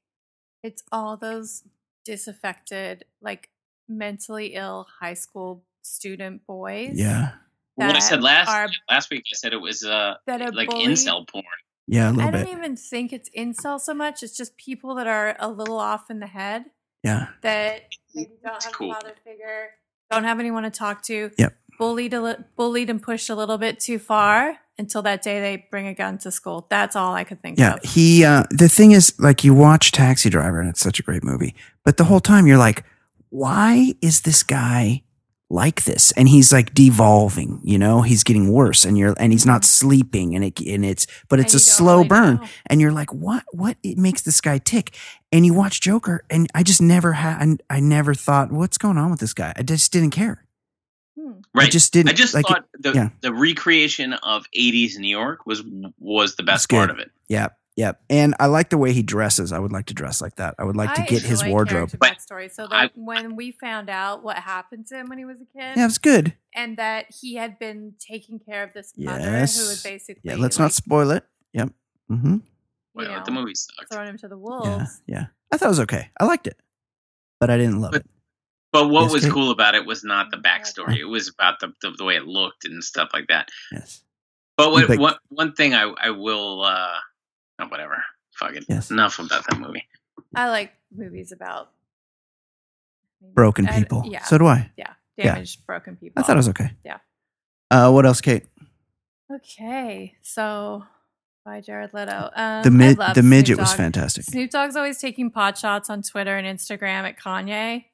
[0.62, 1.62] it's all those
[2.04, 3.50] disaffected, like
[3.88, 6.92] mentally ill high school student boys.
[6.94, 7.32] Yeah,
[7.76, 10.68] What I said last are- last week, I said it was uh that are like
[10.70, 10.88] bullied.
[10.88, 11.44] incel porn.
[11.86, 14.22] yeah, a I little don't even think it's incel so much.
[14.22, 16.64] It's just people that are a little off in the head
[17.04, 17.82] Yeah, that
[18.14, 18.90] maybe don't It's have cool.
[18.90, 19.70] a father figure,
[20.10, 21.30] don't have anyone to talk to.
[21.38, 21.56] Yep.
[21.78, 25.66] Bullied, a li- bullied and pushed a little bit too far until that day they
[25.70, 26.66] bring a gun to school.
[26.68, 27.74] That's all I could think yeah.
[27.74, 27.82] of.
[27.82, 31.24] He uh, the thing is, like, you watch Taxi Driver, and it's such a great
[31.24, 31.54] movie,
[31.84, 32.84] but the whole time you're like,
[33.30, 35.02] why is this guy
[35.48, 36.12] like this?
[36.12, 40.34] And he's like devolving, you know, he's getting worse and you're, and he's not sleeping
[40.34, 42.36] and it, and it's, but it's And a slow really burn.
[42.36, 42.48] know.
[42.66, 44.96] And you're like, what, what it makes this guy tick?
[45.30, 48.96] And you watch Joker and I just never had, I, I never thought, what's going
[48.96, 49.52] on with this guy?
[49.56, 50.45] I just didn't care.
[51.26, 51.40] Hmm.
[51.58, 53.08] I just didn't I just like, thought the yeah.
[53.20, 55.62] the recreation of '80s New York was
[55.98, 57.10] was the best part of it.
[57.28, 57.92] yeah, yeah.
[58.08, 59.50] And I like the way he dresses.
[59.52, 60.54] I would like to dress like that.
[60.58, 61.90] I would like to get his enjoy wardrobe.
[61.98, 62.52] But backstory.
[62.52, 65.58] So I- that when we found out what happened to him when he was a
[65.58, 66.34] kid, Yeah, it's good.
[66.54, 69.82] and that he had been taking care of this mother who Yes.
[69.82, 71.24] had basically Yeah, let's like, not spoil it.
[71.54, 71.70] Yep.
[72.10, 72.36] Mm-hmm.
[72.94, 73.92] Well, know, the movie sucked.
[73.92, 75.02] thrown him to the Yeah, wolves.
[75.06, 75.26] yeah.
[75.52, 76.10] I thought it was okay.
[76.20, 76.58] I liked it,
[77.40, 78.10] but I didn't love But- it.
[78.80, 79.32] But what Yes, was Kate?
[79.32, 80.98] cool about it was not the backstory.
[80.98, 83.48] It was about the, the the way it looked and stuff like that.
[83.72, 84.02] Yes.
[84.56, 86.94] But what, But- one one thing I I will uh
[87.60, 88.02] oh, whatever.
[88.38, 88.64] Fuck it.
[88.68, 88.90] Yes.
[88.90, 89.86] Enough about that movie.
[90.34, 91.70] I like movies about
[93.34, 94.02] Broken and- people.
[94.06, 94.70] yeah, So do I.
[94.76, 95.32] yeah, Yeah.
[95.34, 96.22] damaged, broken people.
[96.22, 96.70] I thought it was okay.
[96.84, 96.98] Yeah.
[97.70, 98.46] Uh, what else, Kate?
[99.34, 100.14] okay.
[100.22, 100.84] So,
[101.44, 102.30] by Jared Leto.
[102.34, 104.24] Um, The mid, love the Snoop midget was fantastic.
[104.24, 107.86] Snoop Dogg's always taking pot shots on Twitter and Instagram at Kanye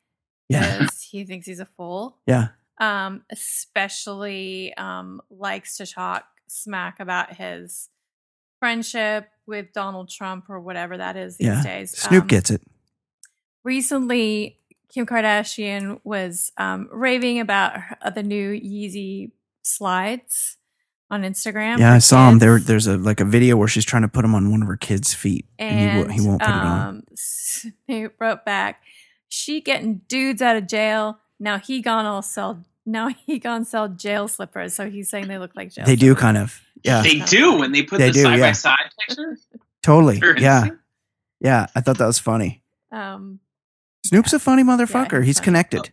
[0.49, 0.87] Yeah.
[1.11, 2.19] he thinks he's a fool.
[2.27, 2.49] Yeah.
[2.81, 7.89] Um, especially um, likes to talk smack about his
[8.59, 11.63] friendship with Donald Trump or whatever that is these Yeah.
[11.63, 11.97] days.
[11.97, 12.63] Snoop Um, gets it.
[13.65, 14.59] recently
[14.93, 19.31] Kim Kardashian was um, raving about her, the new Yeezy
[19.63, 20.59] slides
[21.11, 21.79] on Instagram.
[21.79, 22.39] Yeah, I saw him.
[22.41, 24.69] There, there's a like a video where she's trying to put him on one of
[24.69, 26.89] her kids' feet, and, he, and wo- he won't put it on.
[26.89, 28.83] um, Snoop wrote back,
[29.33, 31.19] "She getting dudes out of jail.
[31.41, 32.63] Now he gone all sell.
[32.85, 34.75] Now he gone sell jail slippers.
[34.75, 35.87] So he's saying they look like jail.
[35.87, 36.61] They do kind of.
[36.85, 38.49] Yeah, They do when they put They the do, side yeah.
[38.49, 39.39] by side picture.
[39.83, 40.21] totally.
[40.39, 40.67] Yeah,
[41.41, 41.67] yeah.
[41.77, 42.63] I thought that was funny.
[42.91, 43.39] Um,
[44.05, 45.19] Snoop's a funny motherfucker.
[45.19, 45.45] he's he's funny.
[45.45, 45.91] connected.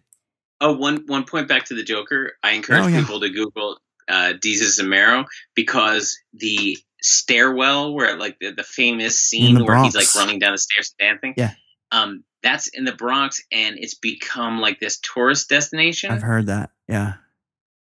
[0.59, 2.33] Oh, one one point back to the Joker.
[2.43, 2.99] I encourage Oh, yeah.
[2.99, 3.79] people to Google
[4.09, 5.25] uh, Jesus Zamero
[5.55, 10.51] because the stairwell where like the, the famous scene the where he's like running down
[10.51, 11.33] the stairs and dancing.
[11.37, 11.53] Yeah.
[11.91, 16.11] Um, that's in the Bronx, and it's become like this tourist destination.
[16.11, 16.71] I've heard that.
[16.87, 17.15] Yeah,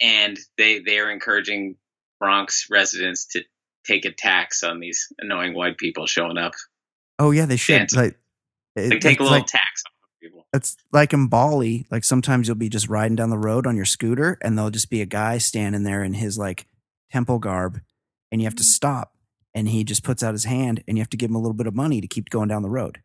[0.02, 1.76] and they they are encouraging
[2.20, 3.42] Bronx residents to
[3.86, 6.54] take a tax on these annoying white people showing up.
[7.20, 7.80] Oh yeah, they should.
[7.80, 7.96] Dance.
[7.96, 8.18] Like,
[8.76, 10.48] it- Like take a little like, tax off of people.
[10.54, 11.86] it's like in Bali.
[11.92, 14.90] Like sometimes you'll be just riding down the road on your scooter, and there'll just
[14.90, 16.66] be a guy standing there in his like
[17.12, 17.82] temple garb,
[18.32, 18.68] and you have to Mhm.
[18.68, 19.16] stop,
[19.54, 21.54] and he just puts out his hand, and you have to give him a little
[21.54, 23.02] bit of money to keep going down the road.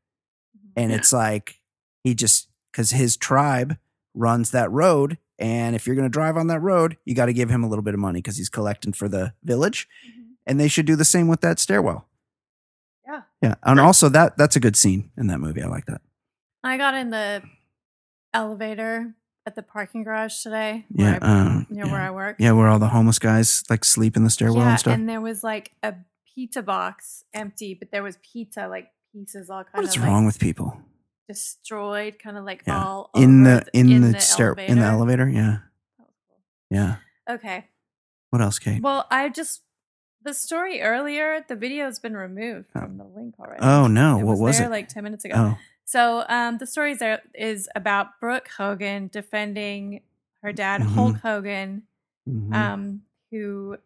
[0.79, 0.99] And Yeah.
[0.99, 1.61] it's like
[2.05, 3.77] he just because his tribe
[4.15, 7.33] runs that road, and if you're going to drive on that road, you got to
[7.33, 10.35] give him a little bit of money because he's collecting for the village, Mhm.
[10.47, 12.07] and they should do the same with that stairwell.
[13.07, 13.23] Yeah.
[13.43, 13.85] Yeah, and Right.
[13.87, 15.63] also that that's a good scene in that movie.
[15.63, 16.01] I like that.
[16.63, 17.43] I got in the
[18.35, 19.15] elevator
[19.47, 20.85] at the parking garage today.
[20.91, 21.93] Yeah, where I, um, near yeah.
[21.93, 22.37] where I work.
[22.39, 24.95] Yeah, where all the homeless guys like sleep in the stairwell yeah, and stuff.
[24.95, 25.95] and there was like a
[26.35, 30.25] pizza box empty, but there was pizza like pieces all kind What's of What's wrong
[30.25, 30.81] like with people?
[31.29, 32.83] destroyed, kind of like Yeah.
[32.85, 35.29] all In over the in, the, the stair in the elevator?
[35.29, 35.59] Yeah,
[35.99, 36.07] cool.
[36.71, 36.97] yeah.
[37.29, 37.67] Okay.
[38.31, 38.83] What else, Kate?
[38.83, 39.63] Well, I just
[40.23, 41.45] the story earlier.
[41.47, 42.81] The video has been removed Oh.
[42.81, 43.63] from the link already.
[43.63, 44.71] Oh no, it what was there it?
[44.71, 45.35] Like ten minutes ago.
[45.37, 50.03] oh, So um, the story is, there, is about Brooke Hogan defending
[50.43, 50.95] her dad, Mhm.
[50.95, 51.83] Hulk Hogan,
[52.29, 52.55] mhm.
[52.55, 53.77] um, who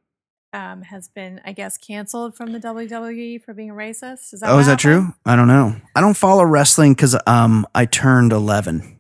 [0.53, 4.33] um, has been, I guess, canceled from the WWE for being a racist.
[4.35, 5.07] Is that oh, is that happened?
[5.07, 5.15] true?
[5.25, 5.77] I don't know.
[5.95, 8.99] I don't follow wrestling because um I turned eleven.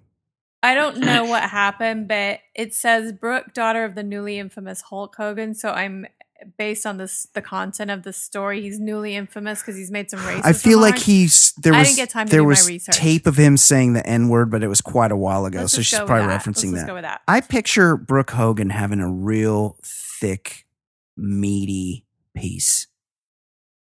[0.62, 5.16] I don't know what happened, but it says Brooke, daughter of the newly infamous Hulk
[5.16, 5.54] Hogan.
[5.54, 6.06] So I'm
[6.56, 8.62] based on this the content of the story.
[8.62, 10.44] He's newly infamous because he's made some racist.
[10.44, 12.68] I feel like he's there I was didn't get time to there do my was
[12.68, 12.96] research.
[12.96, 15.72] tape of him saying the n word, but it was quite a while ago, Let's
[15.74, 17.02] so she's probably referencing that.
[17.02, 17.22] That.
[17.28, 20.66] I picture Brooke Hogan having a real thick,
[21.16, 22.86] meaty piece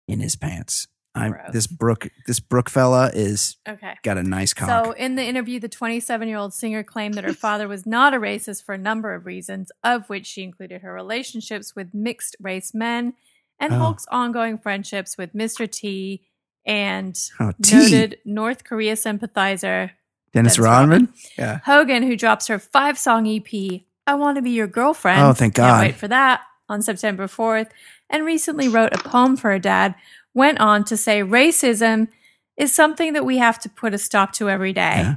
[0.07, 0.87] in his pants.
[1.15, 1.49] I'm Gross.
[1.51, 3.95] this Brooke this Brooke fella is okay.
[4.03, 4.85] got a nice cock.
[4.85, 8.13] So, in the interview, the 27 year old singer claimed that her father was not
[8.13, 12.35] a racist for a number of reasons, of which she included her relationships with mixed
[12.39, 13.13] race men
[13.59, 13.77] and Oh.
[13.77, 15.69] Hulk's ongoing friendships with Mr.
[15.69, 16.23] T
[16.65, 19.91] and oh, T noted North Korea sympathizer
[20.33, 21.13] Dennis Dennis Rodman.
[21.37, 21.59] Yeah.
[21.65, 25.21] Hogan, who drops her five song EP, I Want to Be Your Girlfriend.
[25.23, 25.69] Oh, thank God.
[25.69, 27.69] Can't wait for that on September 4th.
[28.09, 29.95] And recently wrote a poem for her dad.
[30.33, 32.07] Went on to say racism
[32.55, 35.15] is something that we have to put a stop to every day Yeah.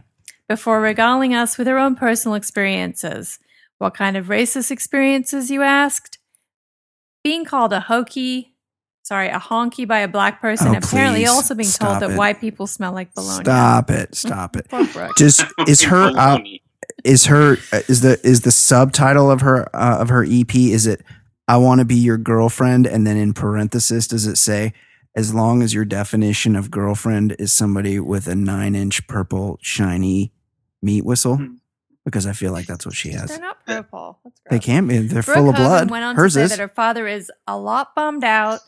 [0.49, 3.39] before regaling us with her own personal experiences.
[3.79, 6.19] What kind of racist experiences, you asked?
[7.25, 8.55] Being called a hokey,
[9.03, 10.69] sorry, a honky by a black person.
[10.75, 11.29] Oh, apparently, please.
[11.31, 12.19] also being Stop told that it.
[12.19, 13.45] white people smell like bologna.
[13.45, 14.15] Stop it!
[14.15, 14.67] Stop it!
[15.17, 16.41] Just is her out?
[16.41, 16.61] Baloney.
[17.05, 20.55] Is her uh, is the is the subtitle of her uh, of her EP?
[20.55, 21.03] Is it
[21.51, 22.87] "I want to be your girlfriend"?
[22.87, 24.73] And then in parenthesis, does it say
[25.15, 30.33] as long as your definition of girlfriend is somebody with a nine inch purple shiny
[30.83, 31.37] meat whistle?
[31.37, 31.55] Hmm.
[32.05, 33.29] Because I feel like that's what she has.
[33.29, 34.19] They're not purple.
[34.25, 34.99] That's They can't be.
[34.99, 35.91] They're Brooke full of Hogan blood.
[35.91, 36.51] Went on Hers to say is.
[36.51, 38.61] that her father is a lot bummed out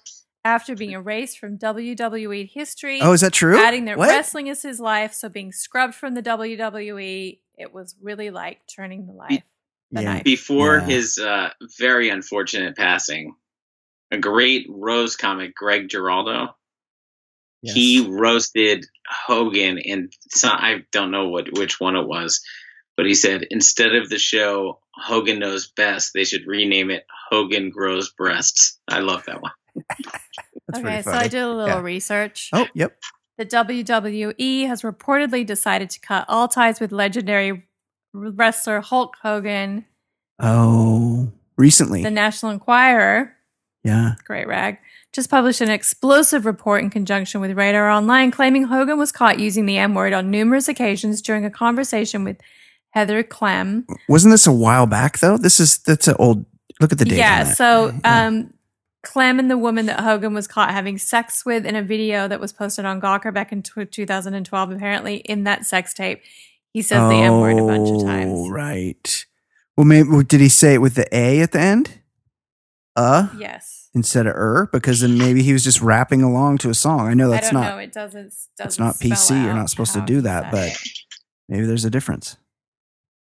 [0.44, 3.00] after being erased from WWE history.
[3.00, 3.59] Oh, is that true?
[3.59, 4.09] Adding that What?
[4.09, 9.06] wrestling is his life, so being scrubbed from the WWE, it was really like turning
[9.06, 9.44] the life.
[9.93, 10.12] The Yeah.
[10.14, 10.24] knife.
[10.24, 10.86] Before Yeah.
[10.86, 13.35] his uh, very unfortunate passing,
[14.10, 16.56] a great Rose comic, Greg Giraldo,
[17.62, 17.74] Yes.
[17.77, 22.43] he roasted Hogan, and some, I don't know what which one it was,
[22.97, 27.70] but he said instead of the show Hogan knows best, they should rename it Hogan
[27.70, 28.78] grows breasts.
[28.89, 29.52] I love that one.
[30.69, 31.12] That's okay, so.
[31.12, 31.81] I did a little Yeah.
[31.82, 32.48] research.
[32.52, 32.98] Oh, yep.
[33.39, 37.62] The WWE has reportedly decided to cut all ties with legendary
[38.12, 39.84] wrestler Hulk Hogan.
[40.40, 42.02] Oh, recently.
[42.02, 43.34] The National Enquirer,
[43.84, 44.12] yeah.
[44.24, 44.78] great rag,
[45.12, 49.66] just published an explosive report in conjunction with Radar Online claiming Hogan was caught using
[49.66, 52.39] the M word on numerous occasions during a conversation with
[52.90, 53.86] Heather Clem.
[54.09, 55.36] Wasn't this a while back though?
[55.39, 56.44] This is that's an old.
[56.80, 57.18] Look at the date.
[57.18, 58.26] yeah, so Yeah.
[58.26, 58.52] um,
[59.02, 62.40] Clem and the woman that Hogan was caught having sex with in a video that
[62.40, 64.70] was posted on Gawker back in tw 2012.
[64.70, 66.22] Apparently, in that sex tape,
[66.72, 68.50] he says the M word a bunch of Oh, times.
[68.50, 69.26] Right.
[69.76, 71.98] Well, maybe did he say it with the A at the end?
[72.94, 73.88] Uh, Yes.
[73.94, 77.08] instead of er, because then maybe he was just rapping along to a song.
[77.08, 77.78] I know that's I don't not know.
[77.78, 78.24] It doesn't.
[78.24, 79.30] doesn't that's not PC.
[79.44, 80.78] You're not supposed to do that, but it.
[81.48, 82.36] maybe there's a difference.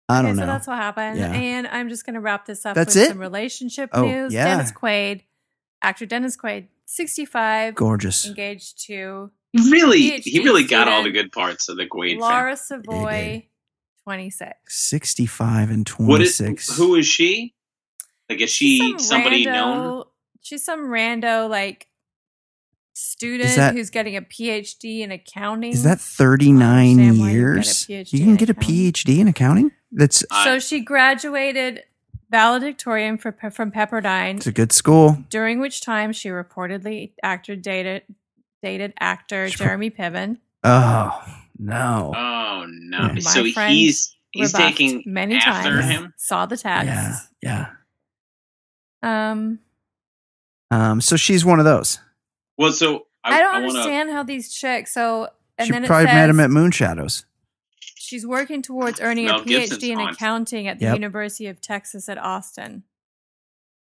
[0.08, 0.42] I don't So know.
[0.42, 1.18] So that's what happened.
[1.18, 1.32] Yeah.
[1.32, 3.08] And I'm just going to wrap this up That's with it?
[3.08, 4.32] some relationship Oh, news.
[4.32, 4.44] yeah.
[4.44, 5.22] Dennis Quaid,
[5.82, 8.24] actor Dennis Quaid, 65, Gorgeous.
[8.26, 12.56] engaged to He really, he really got all the good parts of the Quaid Laura
[12.56, 12.84] family.
[12.84, 13.42] Savoie,
[14.04, 14.54] 26.
[14.68, 16.76] 65 and What is 26.
[16.76, 17.54] who is she?
[18.28, 20.04] Like, is she Some somebody rando- known?
[20.42, 21.88] She's some rando like
[22.94, 25.72] student that- who's getting a PhD in accounting.
[25.72, 27.88] Is that 39 understand you years?
[27.88, 28.54] You can get a.
[28.54, 29.70] PhD in accounting?
[29.90, 31.84] That's I- so she graduated
[32.30, 35.24] valedictorian for, from Pepperdine, it's a good school.
[35.30, 38.02] during which time she reportedly actor dated
[38.62, 40.38] dated actor Jeremy Piven.
[40.64, 41.22] Oh,
[41.58, 42.12] no.
[42.16, 42.98] Oh no!
[42.98, 43.12] Yeah.
[43.12, 45.90] My So he's he's rebuffed taking many after times.
[45.90, 46.14] him.
[46.16, 46.86] Saw the text.
[47.42, 47.66] yeah.
[49.02, 49.30] Yeah.
[49.30, 49.60] Um,
[50.70, 51.98] Um, so she's one of those.
[52.56, 54.92] Well, so I, I, don't I wanna- understand how these chicks.
[54.92, 57.24] So and she then probably it says met him at Moon Shadows.
[57.96, 60.14] she's working towards earning Mel a Gibson's PhD in aunt.
[60.16, 60.94] accounting at the Yep.
[60.96, 62.82] University of Texas at Austin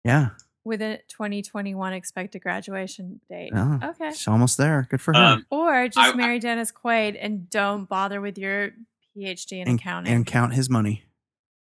[0.05, 0.31] Yeah.
[0.65, 3.53] With a 2021 expected graduation date.
[3.55, 4.11] Oh, Okay.
[4.11, 4.87] She's almost there.
[4.91, 5.20] Good for her.
[5.20, 8.70] Um, Or just I- marry Dennis Quaid and don't bother with your
[9.16, 10.12] PhD in and, accounting.
[10.12, 11.05] and count his money.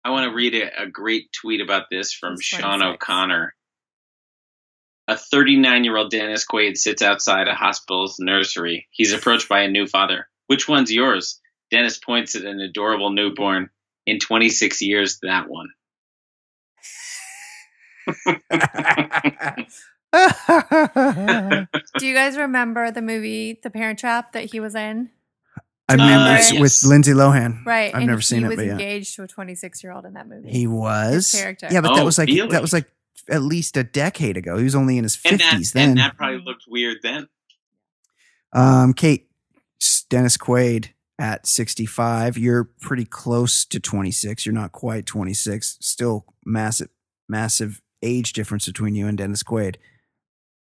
[0.04, 2.94] I want to read a, a great tweet about this from He's Sean 26.
[3.04, 3.56] O'Connor.
[5.08, 8.88] A 39 year old Dennis Quaid sits outside a hospital's nursery.
[8.92, 10.28] He's approached by a new father.
[10.48, 11.40] Which one's yours?
[11.72, 13.70] Dennis points at an adorable newborn.
[14.08, 15.70] In 26 years, that one.
[18.26, 19.68] I
[22.00, 25.10] Do you guys remember the movie The Parent Trap that he was in?
[25.88, 26.60] I remember Uh, yes.
[26.60, 27.64] with Lindsay Lohan.
[27.66, 27.94] Right.
[27.94, 28.72] I've and never seen it, He was but yeah.
[28.74, 30.50] engaged to a 26 year old in that movie.
[30.50, 31.32] He was.
[31.32, 31.68] character.
[31.70, 32.48] Yeah, but that Oh, was like really?
[32.50, 32.90] that was like
[33.30, 34.58] at least a decade ago.
[34.58, 35.90] He was only in his and, that, fifties then.
[35.92, 37.28] and that probably looked weird then.
[38.54, 39.28] Um, Kate,
[40.10, 40.90] Dennis Quaid
[41.20, 42.38] at 65.
[42.38, 44.46] You're pretty close to 26.
[44.46, 45.78] You're not quite 26.
[45.82, 46.90] Still massive,
[47.30, 49.76] massive age difference between you and Dennis Quaid.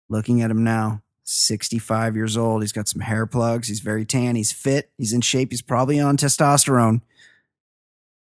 [0.10, 2.61] Looking at him now, 65 years old.
[2.61, 3.68] He's got some hair plugs.
[3.68, 4.35] He's very tan.
[4.35, 4.91] He's fit.
[4.97, 5.51] He's in shape.
[5.51, 7.01] He's probably on testosterone.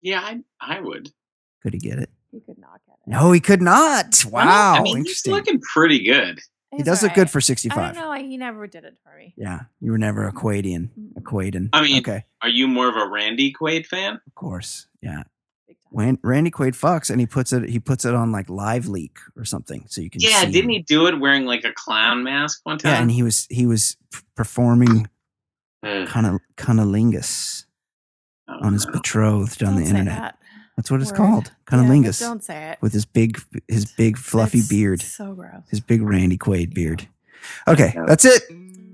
[0.02, 1.12] Yeah, I, I would.
[1.64, 2.10] Could he get it?
[2.32, 3.10] He could not get it.
[3.10, 4.24] No, he could not.
[4.30, 4.76] Wow.
[4.76, 5.34] I mean, he's interesting.
[5.34, 6.40] looking pretty good.
[6.72, 7.78] He He's does look good for 65.
[7.78, 7.96] I 65.
[8.04, 8.30] don't know.
[8.30, 9.34] He never did it for me.
[9.36, 9.62] Yeah.
[9.82, 10.90] You were never a Quaidian.
[11.18, 11.70] A Quaidin.
[11.74, 12.26] I mean- okay.
[12.44, 14.20] Are you more of a Randy Quaid fan?
[14.28, 14.88] Of course.
[15.02, 15.24] Yeah.
[15.92, 19.18] Big Randy Quaid fucks and he puts it he puts it on like live leak
[19.36, 20.76] or something so you can Yeah, see didn't him.
[20.78, 22.92] he do it wearing like a clown mask one time?
[22.94, 23.98] yeah and he was he was
[24.36, 25.10] performing
[25.84, 27.66] Ugh, kind of cunnilingus
[28.48, 30.36] oh, on his betrothed on Don't the say internet that
[30.78, 31.18] that's what it's word.
[31.18, 32.78] called Yeah, cunnilingus don't say it.
[32.82, 35.64] with his big his big fluffy That's beard So gross.
[35.70, 37.08] his big Randy Quaid beard
[37.68, 38.44] okay that's it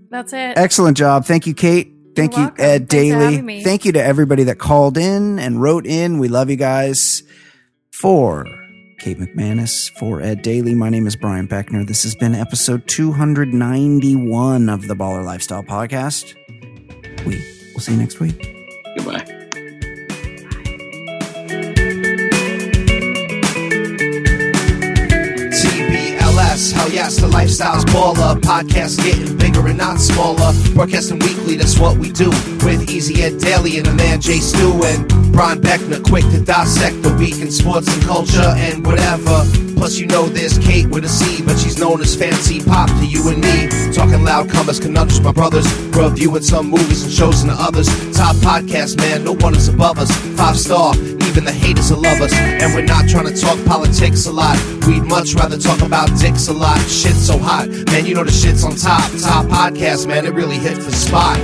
[0.10, 0.58] That's it.
[0.58, 2.66] excellent job thank you Kate Thank You're you, welcome.
[2.66, 3.64] Ed Thanks Daly.
[3.64, 6.20] Thank you to everybody that called in and wrote in.
[6.20, 7.24] We love you guys.
[7.92, 8.46] For
[9.00, 10.76] Kate McManus for Ed Daly.
[10.76, 11.88] My name is Brian Beckner.
[11.88, 16.36] This has been episode 291 of the Baller Lifestyle Podcast.
[17.26, 17.38] We
[17.74, 18.54] will see you next week.
[18.98, 19.26] Goodbye.
[25.52, 28.36] TBLS, hell yes, the lifestyle's baller.
[28.42, 30.54] Podcast getting bigger and not smaller.
[30.74, 32.30] Broadcasting weekly, that's what we do.
[32.64, 37.02] With Easy Ed Daly and the man Jay Stu and Brian Beckner, quick to dissect
[37.02, 39.46] the week in sports and culture and whatever.
[39.76, 43.06] Plus, you know there's Kate with a C, but she's known as Fancy Pop to
[43.06, 43.68] you and me.
[43.94, 45.68] Talking loud comers, conundrums, my brothers.
[45.92, 47.88] Reviewing some movies and shows and the others.
[48.16, 50.12] Top podcast, man, no one is above us.
[50.38, 52.34] Five star, even the haters will love us.
[52.34, 54.58] And we're not trying to talk politics a lot.
[54.88, 56.75] We'd much rather talk about dicks a lot.
[56.88, 59.10] Shit's so hot, man, you know the shit's on top.
[59.22, 61.40] Top podcast, man, it really hit the spot.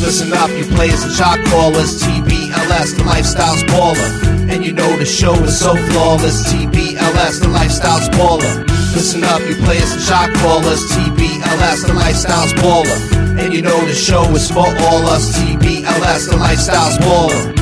[0.00, 2.00] Listen up, you players and shot callers.
[2.00, 4.48] TBLS, the lifestyle's baller.
[4.48, 6.52] And you know the show is so flawless.
[6.52, 8.64] TBLS, the lifestyle's baller.
[8.94, 10.84] Listen up, you players and shot callers.
[10.92, 13.38] TBLS, the lifestyle's baller.
[13.38, 15.36] And you know the show is for all us.
[15.36, 17.57] TBLS, the lifestyle's baller.